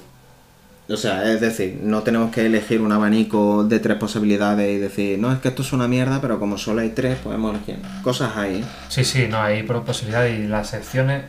O 0.89 0.97
sea, 0.97 1.31
es 1.33 1.41
decir, 1.41 1.79
no 1.83 2.03
tenemos 2.03 2.33
que 2.33 2.47
elegir 2.47 2.81
un 2.81 2.91
abanico 2.91 3.63
de 3.63 3.79
tres 3.79 3.97
posibilidades 3.97 4.69
y 4.69 4.79
decir, 4.79 5.19
no, 5.21 5.33
es 5.33 5.39
que 5.39 5.49
esto 5.49 5.63
es 5.63 5.73
una 5.73 5.87
mierda, 5.87 6.21
pero 6.21 6.41
como 6.41 6.59
solo 6.59 6.81
hay 6.81 6.91
tres, 6.91 7.17
podemos 7.19 7.55
elegir. 7.55 7.79
Cosas 8.03 8.37
ahí. 8.37 8.61
¿eh? 8.61 8.65
Sí, 8.89 9.05
sí, 9.05 9.29
no, 9.29 9.41
hay 9.41 9.63
posibilidades 9.63 10.41
y 10.41 10.49
las 10.49 10.69
secciones. 10.69 11.23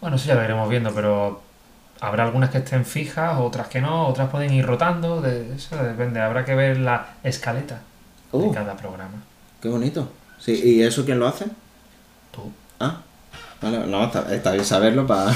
Bueno, 0.00 0.16
eso 0.16 0.28
ya 0.28 0.34
lo 0.34 0.44
iremos 0.44 0.66
viendo, 0.70 0.94
pero 0.94 1.42
habrá 2.00 2.24
algunas 2.24 2.48
que 2.48 2.58
estén 2.58 2.86
fijas, 2.86 3.38
otras 3.38 3.68
que 3.68 3.82
no, 3.82 4.06
otras 4.06 4.30
pueden 4.30 4.50
ir 4.54 4.64
rotando. 4.64 5.20
De, 5.20 5.54
eso 5.54 5.76
depende, 5.82 6.20
habrá 6.20 6.46
que 6.46 6.54
ver 6.54 6.78
la 6.78 7.16
escaleta 7.22 7.82
de 8.32 8.50
cada 8.50 8.76
programa. 8.76 9.22
Qué 9.60 9.68
bonito. 9.68 10.08
Sí, 10.38 10.52
¿y 10.64 10.82
eso 10.82 11.04
quién 11.04 11.18
lo 11.18 11.26
hace? 11.26 11.46
Tú, 12.32 12.50
Ah, 12.78 12.98
vale, 13.60 13.78
no, 13.86 14.04
está, 14.04 14.34
está 14.34 14.52
bien 14.52 14.64
saberlo 14.64 15.06
para 15.06 15.26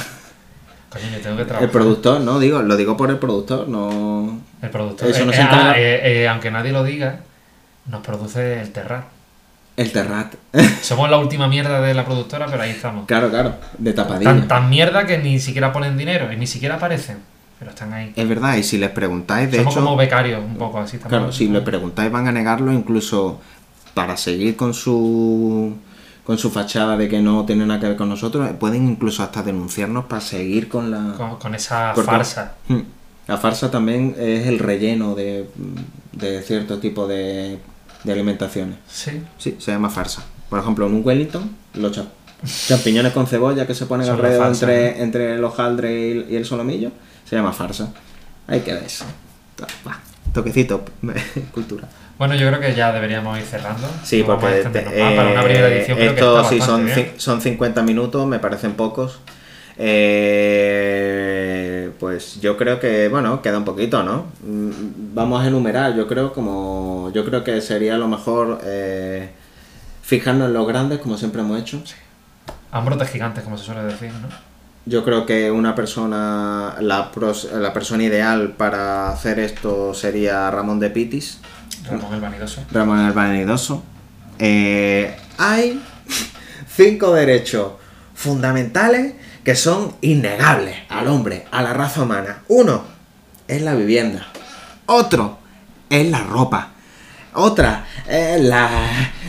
coño, 0.89 1.05
yo 1.13 1.21
tengo 1.21 1.37
que 1.37 1.45
trabajar. 1.45 1.65
el 1.65 1.71
productor, 1.71 2.21
no 2.21 2.39
digo, 2.39 2.63
lo 2.63 2.77
digo 2.77 2.97
por 2.97 3.11
el 3.11 3.19
productor, 3.19 3.69
no. 3.69 4.41
El 4.63 4.71
productor. 4.71 5.09
Eso 5.11 5.27
no 5.27 5.33
Eh, 5.33 5.37
se 5.37 5.43
encarga- 5.43 5.73
ah, 5.73 5.79
eh, 5.79 6.23
eh, 6.23 6.29
aunque 6.29 6.51
nadie 6.51 6.73
lo 6.73 6.85
diga, 6.85 7.21
nos 7.87 8.01
produce 8.03 8.61
el 8.63 8.71
Terrat. 8.73 9.05
El 9.77 9.93
Terrat. 9.93 10.35
Somos 10.83 11.11
la 11.11 11.19
última 11.19 11.49
mierda 11.49 11.81
de 11.83 11.93
la 11.93 12.05
productora, 12.07 12.47
pero 12.47 12.63
ahí 12.63 12.71
estamos. 12.71 13.07
claro, 13.07 13.29
claro, 13.29 13.57
de 13.77 13.93
tapadilla. 13.93 14.31
Tan, 14.31 14.49
tan 14.49 14.71
mierda 14.71 15.05
que 15.05 15.19
ni 15.19 15.39
siquiera 15.41 15.73
ponen 15.73 15.99
dinero 15.99 16.33
y 16.33 16.37
ni 16.37 16.47
siquiera 16.47 16.77
aparecen, 16.77 17.19
pero 17.59 17.73
están 17.73 17.93
ahí. 17.93 18.13
Es 18.17 18.27
verdad, 18.29 18.57
y 18.57 18.63
si 18.63 18.79
les 18.79 18.91
preguntáis, 18.91 19.51
de 19.51 19.59
Somos 19.59 19.75
hecho, 19.75 19.85
como 19.85 19.97
becarios, 19.97 20.43
un 20.43 20.57
poco 20.57 20.79
así 20.79 20.97
estamos. 20.97 21.11
claro, 21.19 21.33
si 21.33 21.49
le 21.49 21.61
preguntáis 21.61 22.11
van 22.11 22.27
a 22.29 22.33
negarlo 22.33 22.73
incluso 22.73 23.41
para 23.95 24.17
seguir 24.17 24.57
con 24.57 24.75
su 24.75 25.75
con 26.25 26.39
su 26.39 26.51
fachada 26.51 26.97
de 26.97 27.07
que 27.09 27.21
no 27.21 27.45
tiene 27.45 27.67
nada 27.67 27.81
que 27.81 27.87
ver 27.89 27.97
con 27.97 28.09
nosotros, 28.09 28.49
pueden 28.59 28.89
incluso 28.89 29.23
hasta 29.23 29.43
denunciarnos 29.43 30.07
para 30.07 30.21
seguir 30.23 30.69
con 30.69 30.91
la 30.91 31.15
con, 31.17 31.37
con 31.37 31.55
esa 31.55 31.93
Porque- 31.95 32.11
farsa. 32.11 32.55
Hmm. 32.69 32.81
La 33.27 33.39
farsa 33.39 33.71
también 33.71 34.15
es 34.19 34.47
el 34.49 34.59
relleno 34.59 35.15
de, 35.15 35.49
de 36.13 36.43
cierto 36.43 36.79
tipo 36.79 37.07
de, 37.07 37.59
de 38.05 38.13
alimentaciones. 38.13 38.77
Sí. 38.87 39.13
Sí, 39.39 39.57
se 39.59 39.73
llama 39.73 39.89
farsa. 39.89 40.23
Por 40.51 40.59
ejemplo, 40.59 40.87
en 40.87 40.95
un 40.95 41.03
Wellington, 41.03 41.51
los 41.75 41.93
cha- 41.93 42.05
champiñones 42.69 43.13
con 43.15 43.27
cebolla 43.27 43.67
que 43.67 43.75
se 43.75 43.87
ponen 43.87 44.07
Son 44.07 44.17
alrededor 44.17 44.47
farsa, 44.49 44.67
entre, 44.67 45.03
entre 45.03 45.35
el 45.37 45.45
hojaldre 45.45 46.09
y 46.09 46.11
el, 46.13 46.27
y 46.33 46.37
el 46.37 46.45
solomillo, 46.45 46.91
se 47.25 47.37
llama 47.37 47.53
farsa. 47.55 47.93
Ahí 48.47 48.61
queda 48.61 48.81
eso. 48.81 49.07
Va, 49.87 49.99
Toquecito, 50.35 50.85
cultura. 51.55 51.89
Bueno, 52.19 52.35
yo 52.37 52.47
creo 52.49 52.61
que 52.61 52.75
ya 52.75 52.93
deberíamos 52.93 53.39
ir 53.39 53.45
cerrando. 53.45 53.89
Sí, 54.05 54.23
más. 54.23 54.39
para 55.17 55.31
una 55.33 55.43
primera 55.43 55.69
eh, 55.69 55.79
edición 55.79 55.99
creo 55.99 56.15
que 56.15 56.21
esto 56.21 56.45
sí 56.51 56.61
son, 56.61 56.87
son 57.19 57.41
50 57.41 57.83
minutos, 57.83 58.27
me 58.27 58.39
parecen 58.39 58.75
pocos. 58.75 59.19
Eh, 60.67 61.91
pues 61.99 62.41
yo 62.41 62.57
creo 62.57 62.79
que, 62.81 63.09
bueno, 63.09 63.43
queda 63.43 63.59
un 63.59 63.65
poquito, 63.65 64.03
¿no? 64.03 64.27
Mm, 64.45 64.71
Vamos 65.15 65.43
a 65.45 65.49
enumerar, 65.49 65.95
yo 65.95 66.07
creo 66.09 66.33
como, 66.33 67.11
yo 67.15 67.25
creo 67.25 67.43
que 67.45 67.61
sería 67.61 67.97
lo 67.99 68.09
mejor 68.09 68.61
eh, 68.65 69.31
fijarnos 70.03 70.49
en 70.49 70.55
los 70.55 70.67
grandes, 70.67 70.99
como 71.01 71.17
siempre 71.17 71.41
hemos 71.43 71.61
hecho. 71.61 71.83
Hambrotes 72.73 73.09
gigantes, 73.11 73.45
como 73.45 73.57
se 73.59 73.65
suele 73.65 73.83
decir, 73.85 74.11
¿no? 74.13 74.29
Yo 74.87 75.03
creo 75.05 75.25
que 75.25 75.51
una 75.51 75.75
persona, 75.75 76.75
la, 76.81 77.11
pros- 77.11 77.51
la 77.53 77.73
persona 77.73 78.03
ideal 78.05 78.51
para 78.57 79.09
hacer 79.11 79.39
esto 79.39 79.95
sería 79.95 80.51
Ramón 80.51 80.79
de 80.79 80.91
Pitis. 80.91 81.41
Ramón 81.85 82.15
el 82.15 82.21
Vanidoso. 82.21 82.65
Ramón 82.73 83.01
el 83.01 83.13
Vanidoso. 83.13 83.83
Eh, 84.39 85.17
hay 85.39 85.83
cinco 86.75 87.13
derechos 87.13 87.73
fundamentales 88.15 89.15
que 89.45 89.55
son 89.55 89.95
innegables 90.01 90.77
al 90.89 91.09
hombre, 91.09 91.47
a 91.51 91.63
la 91.63 91.73
raza 91.73 92.03
humana. 92.03 92.43
Uno 92.49 92.85
es 93.47 93.63
la 93.63 93.75
vivienda. 93.75 94.27
Otro 94.87 95.39
es 95.91 96.11
la 96.11 96.23
ropa. 96.23 96.71
Otra 97.35 97.87
es 98.09 98.41
la, 98.41 98.71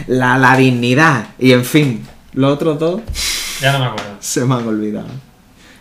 la, 0.08 0.38
la 0.38 0.56
dignidad. 0.56 1.28
Y 1.40 1.52
en 1.52 1.66
fin, 1.66 2.06
los 2.34 2.54
otros 2.54 2.80
dos 2.80 3.02
Ya 3.62 3.74
no 3.74 3.80
me 3.80 3.86
acuerdo. 3.86 4.16
se 4.20 4.46
me 4.46 4.56
han 4.56 4.68
olvidado. 4.68 5.08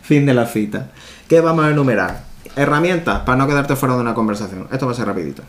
Fin 0.02 0.26
de 0.26 0.34
la 0.34 0.46
cita. 0.46 0.90
¿Qué 1.28 1.40
vamos 1.40 1.64
a 1.64 1.70
enumerar? 1.70 2.24
Herramientas 2.56 3.20
para 3.20 3.36
no 3.38 3.46
quedarte 3.46 3.76
fuera 3.76 3.94
de 3.94 4.00
una 4.00 4.14
conversación. 4.14 4.68
Esto 4.72 4.86
va 4.86 4.92
a 4.92 4.94
ser 4.94 5.06
rapidito. 5.06 5.42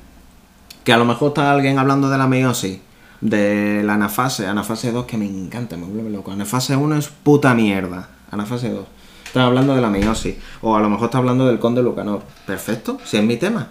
Que 0.86 0.94
a 0.94 0.98
lo 0.98 1.04
mejor 1.06 1.30
está 1.30 1.52
alguien 1.52 1.80
hablando 1.80 2.10
de 2.10 2.18
la 2.18 2.28
meiosis, 2.28 2.80
de 3.20 3.82
la 3.84 3.96
anafase, 3.96 4.48
anafase 4.48 4.92
2, 4.92 5.06
que 5.06 5.18
me 5.18 5.26
encanta, 5.26 5.76
me 5.78 5.86
vuelve 5.88 6.10
loco. 6.12 6.32
Anafase 6.32 6.76
1 6.78 6.96
es 6.96 7.08
puta 7.10 7.54
mierda. 7.54 8.08
Anafase 8.32 8.70
2. 8.70 8.86
Está 9.26 9.46
hablando 9.48 9.76
de 9.76 9.82
la 9.82 9.90
meiosis. 9.90 10.36
O 10.62 10.76
a 10.78 10.80
lo 10.80 10.90
mejor 10.90 11.06
está 11.06 11.18
hablando 11.18 11.46
del 11.48 11.60
conde 11.60 11.82
Lucanor. 11.82 12.22
Perfecto, 12.46 13.00
si 13.04 13.18
es 13.18 13.24
mi 13.24 13.36
tema. 13.38 13.68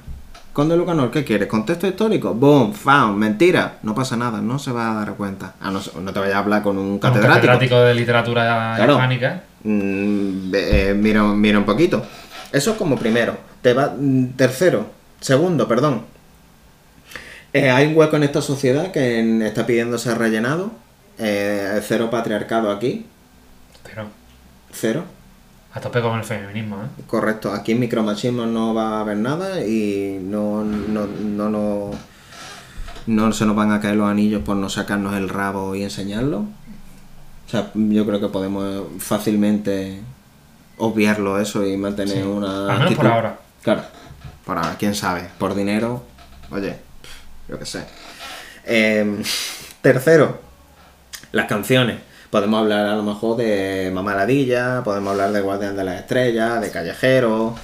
Conde 0.52 0.76
Lucanor, 0.76 1.10
¿qué 1.10 1.24
quieres? 1.24 1.48
¿Contexto 1.48 1.86
histórico? 1.86 2.34
Boom, 2.34 2.72
found, 2.74 3.16
mentira. 3.16 3.78
No 3.82 3.94
pasa 3.94 4.16
nada, 4.16 4.40
no 4.40 4.58
se 4.58 4.72
va 4.72 4.90
a 4.90 4.94
dar 4.94 5.14
cuenta. 5.14 5.54
A 5.60 5.70
no, 5.70 5.80
no 6.00 6.12
te 6.12 6.18
vayas 6.20 6.34
a 6.36 6.38
hablar 6.40 6.62
con 6.62 6.76
un 6.78 6.86
Un 6.86 6.98
catedrático. 6.98 7.34
catedrático 7.34 7.76
de 7.80 7.94
literatura 7.94 8.74
Claro. 8.76 8.92
hispánica. 8.94 9.42
Mm, 9.64 10.52
eh, 10.54 10.94
mira, 10.96 11.22
mira 11.24 11.58
un 11.58 11.64
poquito. 11.64 12.04
Eso 12.52 12.72
es 12.72 12.76
como 12.76 12.96
primero. 12.96 13.36
Te 13.62 13.72
va, 13.72 13.94
mm, 13.98 14.26
tercero, 14.36 14.86
segundo, 15.20 15.66
perdón. 15.66 16.02
Eh, 17.54 17.70
hay 17.70 17.86
un 17.86 17.96
hueco 17.96 18.16
en 18.16 18.24
esta 18.24 18.42
sociedad 18.42 18.90
que 18.90 19.20
en- 19.20 19.40
está 19.42 19.64
pidiendo 19.64 19.96
ser 19.96 20.18
rellenado. 20.18 20.72
Eh, 21.18 21.80
cero 21.82 22.10
patriarcado 22.10 22.70
aquí. 22.70 23.06
Pero 23.84 24.06
Cero. 24.72 25.04
a 25.72 25.80
tope 25.80 26.00
con 26.02 26.18
el 26.18 26.24
feminismo, 26.24 26.76
¿eh? 26.82 27.02
Correcto. 27.06 27.52
Aquí 27.52 27.72
en 27.72 27.80
micromachismo 27.80 28.44
no 28.46 28.74
va 28.74 28.98
a 28.98 29.00
haber 29.00 29.16
nada 29.18 29.64
y 29.64 30.18
no, 30.22 30.64
no, 30.64 31.06
no, 31.06 31.48
no, 31.48 31.90
no 33.06 33.32
se 33.32 33.46
nos 33.46 33.54
van 33.56 33.70
a 33.72 33.80
caer 33.80 33.96
los 33.96 34.08
anillos 34.10 34.42
por 34.42 34.56
no 34.56 34.68
sacarnos 34.68 35.14
el 35.14 35.28
rabo 35.28 35.74
y 35.76 35.82
enseñarlo. 35.84 36.38
O 37.46 37.50
sea, 37.50 37.70
yo 37.74 38.04
creo 38.06 38.20
que 38.20 38.28
podemos 38.28 38.82
fácilmente 38.98 40.00
obviarlo 40.78 41.38
eso 41.40 41.64
y 41.64 41.76
mantener 41.76 42.16
Sí. 42.16 42.22
una... 42.22 42.72
Al 42.72 42.78
menos 42.78 42.94
por 42.94 43.06
ahora. 43.06 43.38
Claro. 43.62 43.82
Por 44.44 44.56
ahora, 44.58 44.74
quién 44.78 44.94
sabe. 44.96 45.28
Por 45.38 45.54
dinero, 45.54 46.02
oye, 46.50 46.76
yo 47.48 47.58
qué 47.58 47.66
sé. 47.66 47.84
Em, 48.64 49.22
tercero, 49.82 50.40
las 51.32 51.46
canciones. 51.46 51.96
Podemos 52.30 52.60
hablar 52.60 52.86
a 52.86 52.96
lo 52.96 53.02
mejor 53.02 53.36
de 53.36 53.90
Mamaladilla, 53.94 54.82
podemos 54.84 55.12
hablar 55.12 55.30
de 55.32 55.40
Guardián 55.40 55.76
de 55.76 55.84
las 55.84 56.00
Estrellas, 56.00 56.60
de 56.60 56.70
Callejero. 56.70 57.54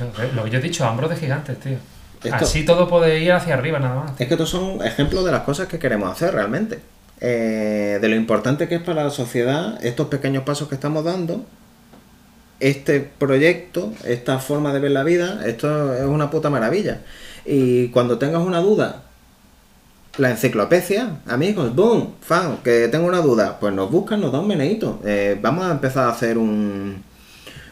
Lo 0.00 0.12
que- 0.12 0.32
Lo 0.34 0.44
que 0.44 0.50
yo 0.50 0.58
he 0.58 0.62
dicho, 0.62 0.84
ambros 0.84 1.08
de 1.10 1.16
gigantes, 1.16 1.58
tío. 1.60 1.76
Esto- 2.22 2.36
Así 2.44 2.64
todo 2.64 2.88
puede 2.88 3.20
ir 3.20 3.32
hacia 3.32 3.54
arriba 3.54 3.78
nada 3.78 3.94
más. 3.96 4.20
Es 4.20 4.26
que 4.28 4.34
estos 4.34 4.48
son 4.50 4.84
ejemplos 4.84 5.24
de 5.24 5.30
las 5.32 5.42
cosas 5.42 5.68
que 5.68 5.78
queremos 5.78 6.10
hacer 6.10 6.34
realmente. 6.34 6.80
Eh, 7.20 7.98
de 8.00 8.08
lo 8.08 8.16
importante 8.16 8.66
que 8.68 8.74
es 8.76 8.82
para 8.82 9.04
la 9.04 9.10
sociedad 9.10 9.82
estos 9.84 10.08
pequeños 10.08 10.42
pasos 10.44 10.68
que 10.68 10.74
estamos 10.74 11.04
dando. 11.04 11.44
Este 12.60 13.00
proyecto, 13.00 13.92
esta 14.04 14.38
forma 14.38 14.72
de 14.72 14.80
ver 14.80 14.90
la 14.92 15.02
vida, 15.04 15.40
esto 15.46 15.94
es 15.94 16.04
una 16.04 16.30
puta 16.30 16.50
maravilla. 16.50 17.00
Y 17.46 17.88
cuando 17.88 18.18
tengas 18.18 18.42
una 18.42 18.60
duda, 18.60 19.02
la 20.18 20.30
enciclopedia, 20.30 21.18
amigos, 21.26 21.74
boom, 21.74 22.14
fan, 22.20 22.58
que 22.62 22.88
tengo 22.88 23.06
una 23.06 23.20
duda, 23.20 23.58
pues 23.58 23.74
nos 23.74 23.90
buscan, 23.90 24.20
nos 24.20 24.32
da 24.32 24.40
un 24.40 24.48
meneíto. 24.48 25.00
Eh, 25.04 25.38
vamos 25.40 25.64
a 25.66 25.72
empezar 25.72 26.06
a 26.06 26.10
hacer 26.10 26.38
un, 26.38 27.02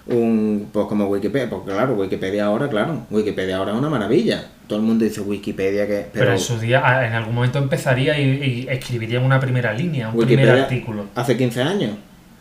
un, 0.07 0.69
pues 0.73 0.87
como 0.87 1.07
Wikipedia, 1.07 1.49
porque 1.49 1.71
claro, 1.71 1.95
Wikipedia 1.95 2.47
ahora, 2.47 2.69
claro, 2.69 3.07
Wikipedia 3.11 3.57
ahora 3.57 3.73
es 3.73 3.79
una 3.79 3.89
maravilla. 3.89 4.47
Todo 4.67 4.79
el 4.79 4.85
mundo 4.85 5.05
dice 5.05 5.21
Wikipedia 5.21 5.87
que... 5.87 6.09
Pero, 6.13 6.33
en 6.33 6.39
su 6.39 6.59
día, 6.59 7.07
en 7.07 7.13
algún 7.13 7.35
momento 7.35 7.59
empezaría 7.59 8.19
y, 8.19 8.25
y 8.25 8.67
escribiría 8.69 9.21
una 9.21 9.39
primera 9.39 9.73
línea, 9.73 10.09
un 10.09 10.25
primer 10.25 10.51
artículo. 10.51 11.07
hace 11.15 11.37
15 11.37 11.63
años. 11.63 11.91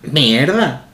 ¡Mierda! 0.04 0.86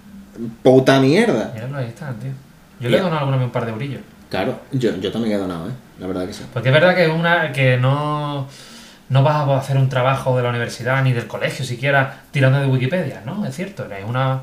¡Puta 0.64 1.00
mierda! 1.00 1.52
Míralo, 1.54 1.78
ahí 1.78 1.88
están, 1.88 2.20
tío. 2.20 2.32
Yo 2.80 2.90
le 2.90 2.98
he 2.98 3.02
donado 3.02 3.20
alguna 3.20 3.38
vez 3.38 3.46
un 3.46 3.52
par 3.52 3.66
de 3.66 3.72
brillos. 3.72 4.02
Claro, 4.30 4.60
yo, 4.72 4.96
yo 4.98 5.12
también 5.12 5.36
he 5.36 5.38
donado, 5.40 5.70
¿eh? 5.70 5.74
La 6.00 6.08
verdad 6.08 6.26
que 6.28 6.34
sí. 6.34 6.44
Porque 6.54 6.70
es 6.70 6.74
verdad 6.74 6.96
que 6.96 7.08
una 7.08 7.52
que 7.52 7.78
no, 7.78 8.48
no 9.10 9.24
vas 9.24 9.48
a 9.48 9.58
hacer 9.58 9.78
un 9.78 9.90
trabajo 9.90 10.36
de 10.38 10.44
la 10.44 10.50
universidad 10.50 11.02
ni 11.04 11.14
del 11.14 11.28
colegio 11.28 11.64
siquiera 11.66 12.22
tirando 12.32 12.60
de 12.60 12.68
Wikipedia, 12.68 13.22
¿no? 13.26 13.46
Es 13.46 13.56
cierto, 13.56 13.86
es 13.92 14.04
una... 14.06 14.42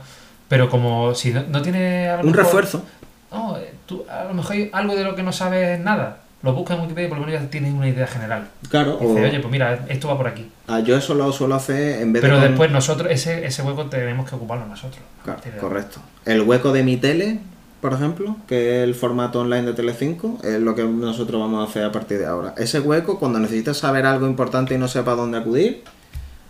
Pero 0.49 0.68
como 0.68 1.14
si 1.14 1.32
no, 1.32 1.43
no 1.49 1.62
tiene... 1.62 2.09
a 2.09 2.16
lo 2.16 2.20
Un 2.22 2.26
mejor- 2.30 2.45
refuerzo. 2.45 2.85
No, 3.32 3.57
eh, 3.59 3.72
tú, 3.87 4.05
a 4.11 4.24
lo 4.24 4.35
mejor 4.35 4.53
hay 4.53 4.70
algo 4.72 4.95
de 4.95 5.05
lo 5.05 5.14
que 5.14 5.22
no 5.22 5.32
sabes 5.32 5.78
nada. 5.80 6.18
Lo 6.43 6.53
buscas 6.53 6.76
en 6.76 6.82
Wikipedia 6.82 7.07
y 7.07 7.09
por 7.11 7.18
lo 7.18 7.26
menos 7.26 7.41
ya 7.43 7.49
tienes 7.49 7.72
una 7.72 7.89
idea 7.89 8.07
general. 8.07 8.49
Claro, 8.68 8.99
Y 9.01 9.07
dices, 9.07 9.22
o- 9.22 9.26
oye, 9.28 9.41
pues 9.41 9.51
mira, 9.51 9.78
esto 9.89 10.09
va 10.09 10.16
por 10.16 10.28
aquí. 10.28 10.51
ah, 10.68 10.80
yo 10.80 10.97
eso 10.97 11.14
lo 11.14 11.32
suelo 11.32 11.55
hacer 11.55 12.03
en 12.03 12.12
vez 12.12 12.20
Pero 12.22 12.37
de... 12.37 12.43
con- 12.43 12.51
después 12.51 12.70
nosotros, 12.70 13.11
ese, 13.11 13.47
ese 13.47 13.62
hueco 13.62 13.87
tenemos 13.87 14.28
que 14.28 14.35
ocuparlo 14.37 14.66
nosotros. 14.66 15.03
Claro, 15.24 15.41
correcto. 15.61 16.01
El 16.26 16.43
hueco 16.43 16.72
de 16.72 16.82
mi 16.82 16.97
tele, 16.99 17.39
por 17.85 17.93
ejemplo, 17.93 18.39
que 18.49 18.78
es 18.78 18.85
el 18.85 18.95
formato 18.95 19.41
online 19.41 19.64
de 19.64 19.74
Telecinco, 19.74 20.39
es 20.43 20.59
lo 20.59 20.74
que 20.74 20.85
nosotros 20.85 21.39
vamos 21.39 21.61
a 21.61 21.70
hacer 21.70 21.85
a 21.85 21.93
partir 21.93 22.18
de 22.18 22.24
ahora. 22.24 22.55
Ese 22.57 22.80
hueco, 22.80 23.18
cuando 23.18 23.39
necesites 23.39 23.76
saber 23.76 24.07
algo 24.07 24.26
importante 24.26 24.74
y 24.74 24.78
no 24.78 24.89
sepa 24.89 25.14
dónde 25.14 25.37
acudir, 25.37 25.85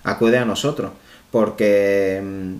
acude 0.04 0.38
a 0.38 0.44
nosotros. 0.44 0.92
Porque... 1.32 2.22
mm, 2.24 2.54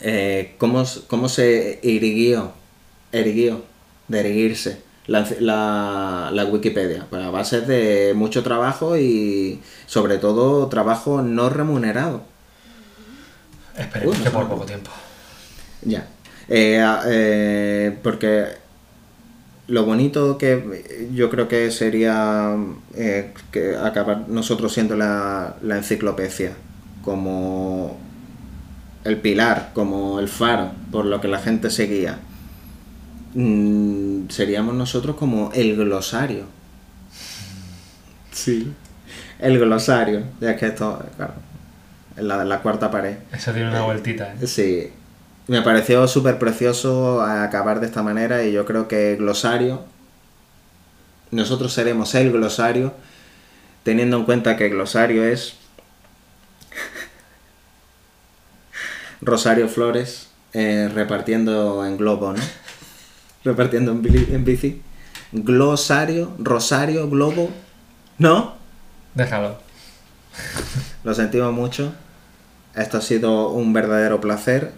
eh, 0.00 0.54
¿cómo, 0.56 0.84
¿Cómo 1.06 1.28
se 1.28 1.80
irguió? 1.82 2.52
Erguió, 3.12 3.62
de 4.08 4.20
erguirse. 4.20 4.80
La, 5.06 5.28
la, 5.40 6.30
la 6.32 6.44
Wikipedia, 6.46 7.06
pues 7.10 7.22
a 7.22 7.28
base 7.28 7.60
de 7.60 8.14
mucho 8.14 8.42
trabajo 8.42 8.96
y 8.96 9.60
sobre 9.84 10.16
todo 10.16 10.66
trabajo 10.68 11.20
no 11.20 11.50
remunerado. 11.50 12.22
Esperemos 13.76 14.16
Uy, 14.16 14.18
no 14.20 14.24
que 14.24 14.30
por 14.30 14.48
poco 14.48 14.64
tiempo. 14.64 14.90
Ya. 15.82 16.08
Eh, 16.48 16.84
eh, 17.06 17.98
porque 18.02 18.46
lo 19.68 19.84
bonito 19.84 20.38
que 20.38 21.08
yo 21.14 21.30
creo 21.30 21.48
que 21.48 21.70
sería 21.70 22.56
eh, 22.94 23.32
que 23.50 23.76
acabar 23.76 24.28
nosotros 24.28 24.72
siendo 24.72 24.96
la, 24.96 25.56
la 25.62 25.76
enciclopedia 25.76 26.52
como 27.04 27.96
el 29.04 29.16
pilar, 29.18 29.70
como 29.74 30.20
el 30.20 30.28
faro 30.28 30.70
por 30.90 31.04
lo 31.04 31.20
que 31.20 31.28
la 31.28 31.38
gente 31.38 31.70
seguía. 31.70 32.18
Mm, 33.34 34.28
seríamos 34.28 34.74
nosotros 34.74 35.16
como 35.16 35.50
el 35.54 35.76
glosario. 35.76 36.44
Sí. 38.30 38.72
El 39.38 39.58
glosario. 39.58 40.24
Ya 40.40 40.56
que 40.56 40.66
esto, 40.66 41.02
claro, 41.16 41.34
la, 42.16 42.44
la 42.44 42.62
cuarta 42.62 42.90
pared. 42.90 43.16
Eso 43.32 43.52
tiene 43.52 43.68
una 43.68 43.80
Eh, 43.80 43.84
vueltita, 43.84 44.34
¿eh? 44.34 44.46
Sí, 44.46 44.90
me 45.46 45.62
pareció 45.62 46.06
súper 46.08 46.38
precioso 46.38 47.22
acabar 47.22 47.80
de 47.80 47.86
esta 47.86 48.02
manera 48.02 48.44
y 48.44 48.52
yo 48.52 48.64
creo 48.64 48.88
que 48.88 49.16
glosario, 49.16 49.84
nosotros 51.30 51.72
seremos 51.72 52.14
el 52.14 52.32
glosario, 52.32 52.94
teniendo 53.82 54.18
en 54.18 54.24
cuenta 54.24 54.56
que 54.56 54.68
glosario 54.68 55.24
es 55.24 55.56
Rosario 59.20 59.68
Flores 59.68 60.28
eh, 60.52 60.90
repartiendo 60.92 61.84
en 61.86 61.96
globo, 61.96 62.32
¿no? 62.32 62.42
Repartiendo 63.44 63.92
en, 63.92 64.34
en 64.34 64.44
bici. 64.44 64.82
Glosario, 65.32 66.32
Rosario, 66.38 67.08
Globo, 67.08 67.50
¿no? 68.18 68.54
Déjalo. 69.14 69.56
Lo 71.04 71.14
sentimos 71.14 71.52
mucho. 71.52 71.94
Esto 72.74 72.98
ha 72.98 73.00
sido 73.00 73.48
un 73.48 73.72
verdadero 73.72 74.20
placer. 74.20 74.72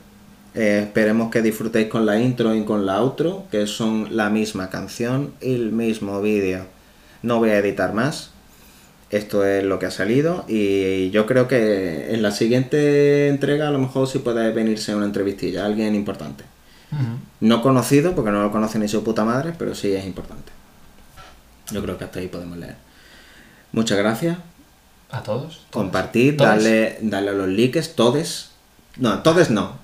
Eh, 0.54 0.82
esperemos 0.84 1.30
que 1.30 1.42
disfrutéis 1.42 1.88
con 1.88 2.06
la 2.06 2.20
intro 2.20 2.54
y 2.54 2.64
con 2.64 2.86
la 2.86 2.98
outro, 2.98 3.44
que 3.50 3.66
son 3.66 4.16
la 4.16 4.30
misma 4.30 4.70
canción 4.70 5.34
y 5.40 5.54
el 5.54 5.72
mismo 5.72 6.20
vídeo. 6.20 6.66
No 7.22 7.38
voy 7.38 7.50
a 7.50 7.58
editar 7.58 7.92
más. 7.92 8.30
Esto 9.10 9.44
es 9.44 9.62
lo 9.64 9.78
que 9.78 9.86
ha 9.86 9.90
salido 9.90 10.44
y 10.48 11.10
yo 11.10 11.26
creo 11.26 11.46
que 11.46 12.12
en 12.12 12.22
la 12.22 12.32
siguiente 12.32 13.28
entrega 13.28 13.68
a 13.68 13.70
lo 13.70 13.78
mejor 13.78 14.08
sí 14.08 14.18
puede 14.18 14.50
venirse 14.50 14.94
una 14.94 15.04
entrevistilla, 15.04 15.64
alguien 15.64 15.94
importante. 15.94 16.44
No 17.40 17.62
conocido, 17.62 18.14
porque 18.14 18.30
no 18.30 18.42
lo 18.42 18.52
conoce 18.52 18.78
ni 18.78 18.88
su 18.88 19.02
puta 19.02 19.24
madre, 19.24 19.52
pero 19.58 19.74
sí 19.74 19.92
es 19.92 20.04
importante. 20.04 20.52
Yo 21.70 21.82
creo 21.82 21.98
que 21.98 22.04
hasta 22.04 22.20
ahí 22.20 22.28
podemos 22.28 22.58
leer. 22.58 22.76
Muchas 23.72 23.98
gracias. 23.98 24.38
A 25.10 25.22
todos. 25.22 25.64
Todos. 25.70 25.92
darle, 26.36 26.98
darle 27.00 27.30
a 27.30 27.34
los 27.34 27.48
likes, 27.48 27.82
todes. 27.94 28.50
No, 28.96 29.22
todes 29.22 29.50
no. 29.50 29.83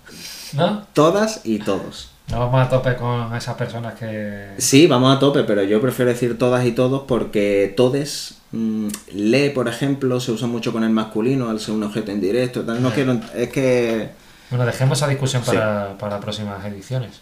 Todas 0.92 1.40
y 1.44 1.58
todos. 1.58 2.10
No 2.30 2.38
vamos 2.38 2.64
a 2.64 2.68
tope 2.68 2.96
con 2.96 3.34
esas 3.34 3.56
personas 3.56 3.94
que. 3.94 4.54
Sí, 4.58 4.86
vamos 4.86 5.16
a 5.16 5.18
tope, 5.18 5.42
pero 5.42 5.62
yo 5.64 5.80
prefiero 5.80 6.10
decir 6.10 6.38
todas 6.38 6.64
y 6.64 6.72
todos 6.72 7.02
porque 7.08 7.72
todes. 7.76 8.36
Mmm, 8.52 8.88
le, 9.12 9.50
por 9.50 9.68
ejemplo, 9.68 10.20
se 10.20 10.32
usa 10.32 10.46
mucho 10.46 10.72
con 10.72 10.84
el 10.84 10.90
masculino 10.90 11.50
al 11.50 11.58
ser 11.58 11.74
un 11.74 11.82
objeto 11.82 12.12
indirecto. 12.12 12.62
Tal. 12.62 12.82
No 12.82 12.90
quiero. 12.90 13.20
Es 13.34 13.48
que. 13.50 14.10
Bueno, 14.50 14.64
dejemos 14.64 14.98
esa 14.98 15.08
discusión 15.08 15.42
para, 15.42 15.96
para 15.98 16.20
próximas 16.20 16.64
ediciones. 16.64 17.20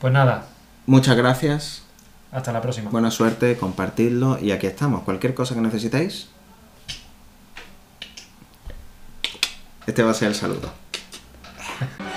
Pues 0.00 0.12
nada. 0.12 0.46
Muchas 0.86 1.16
gracias. 1.16 1.82
Hasta 2.32 2.52
la 2.52 2.60
próxima. 2.60 2.90
Buena 2.90 3.10
suerte, 3.10 3.56
compartidlo 3.56 4.38
y 4.40 4.52
aquí 4.52 4.66
estamos. 4.66 5.02
Cualquier 5.02 5.34
cosa 5.34 5.54
que 5.54 5.60
necesitéis. 5.62 6.28
Este 9.86 10.02
va 10.02 10.10
a 10.10 10.14
ser 10.14 10.28
el 10.28 10.34
saludo. 10.34 10.85
Yeah. 11.78 12.06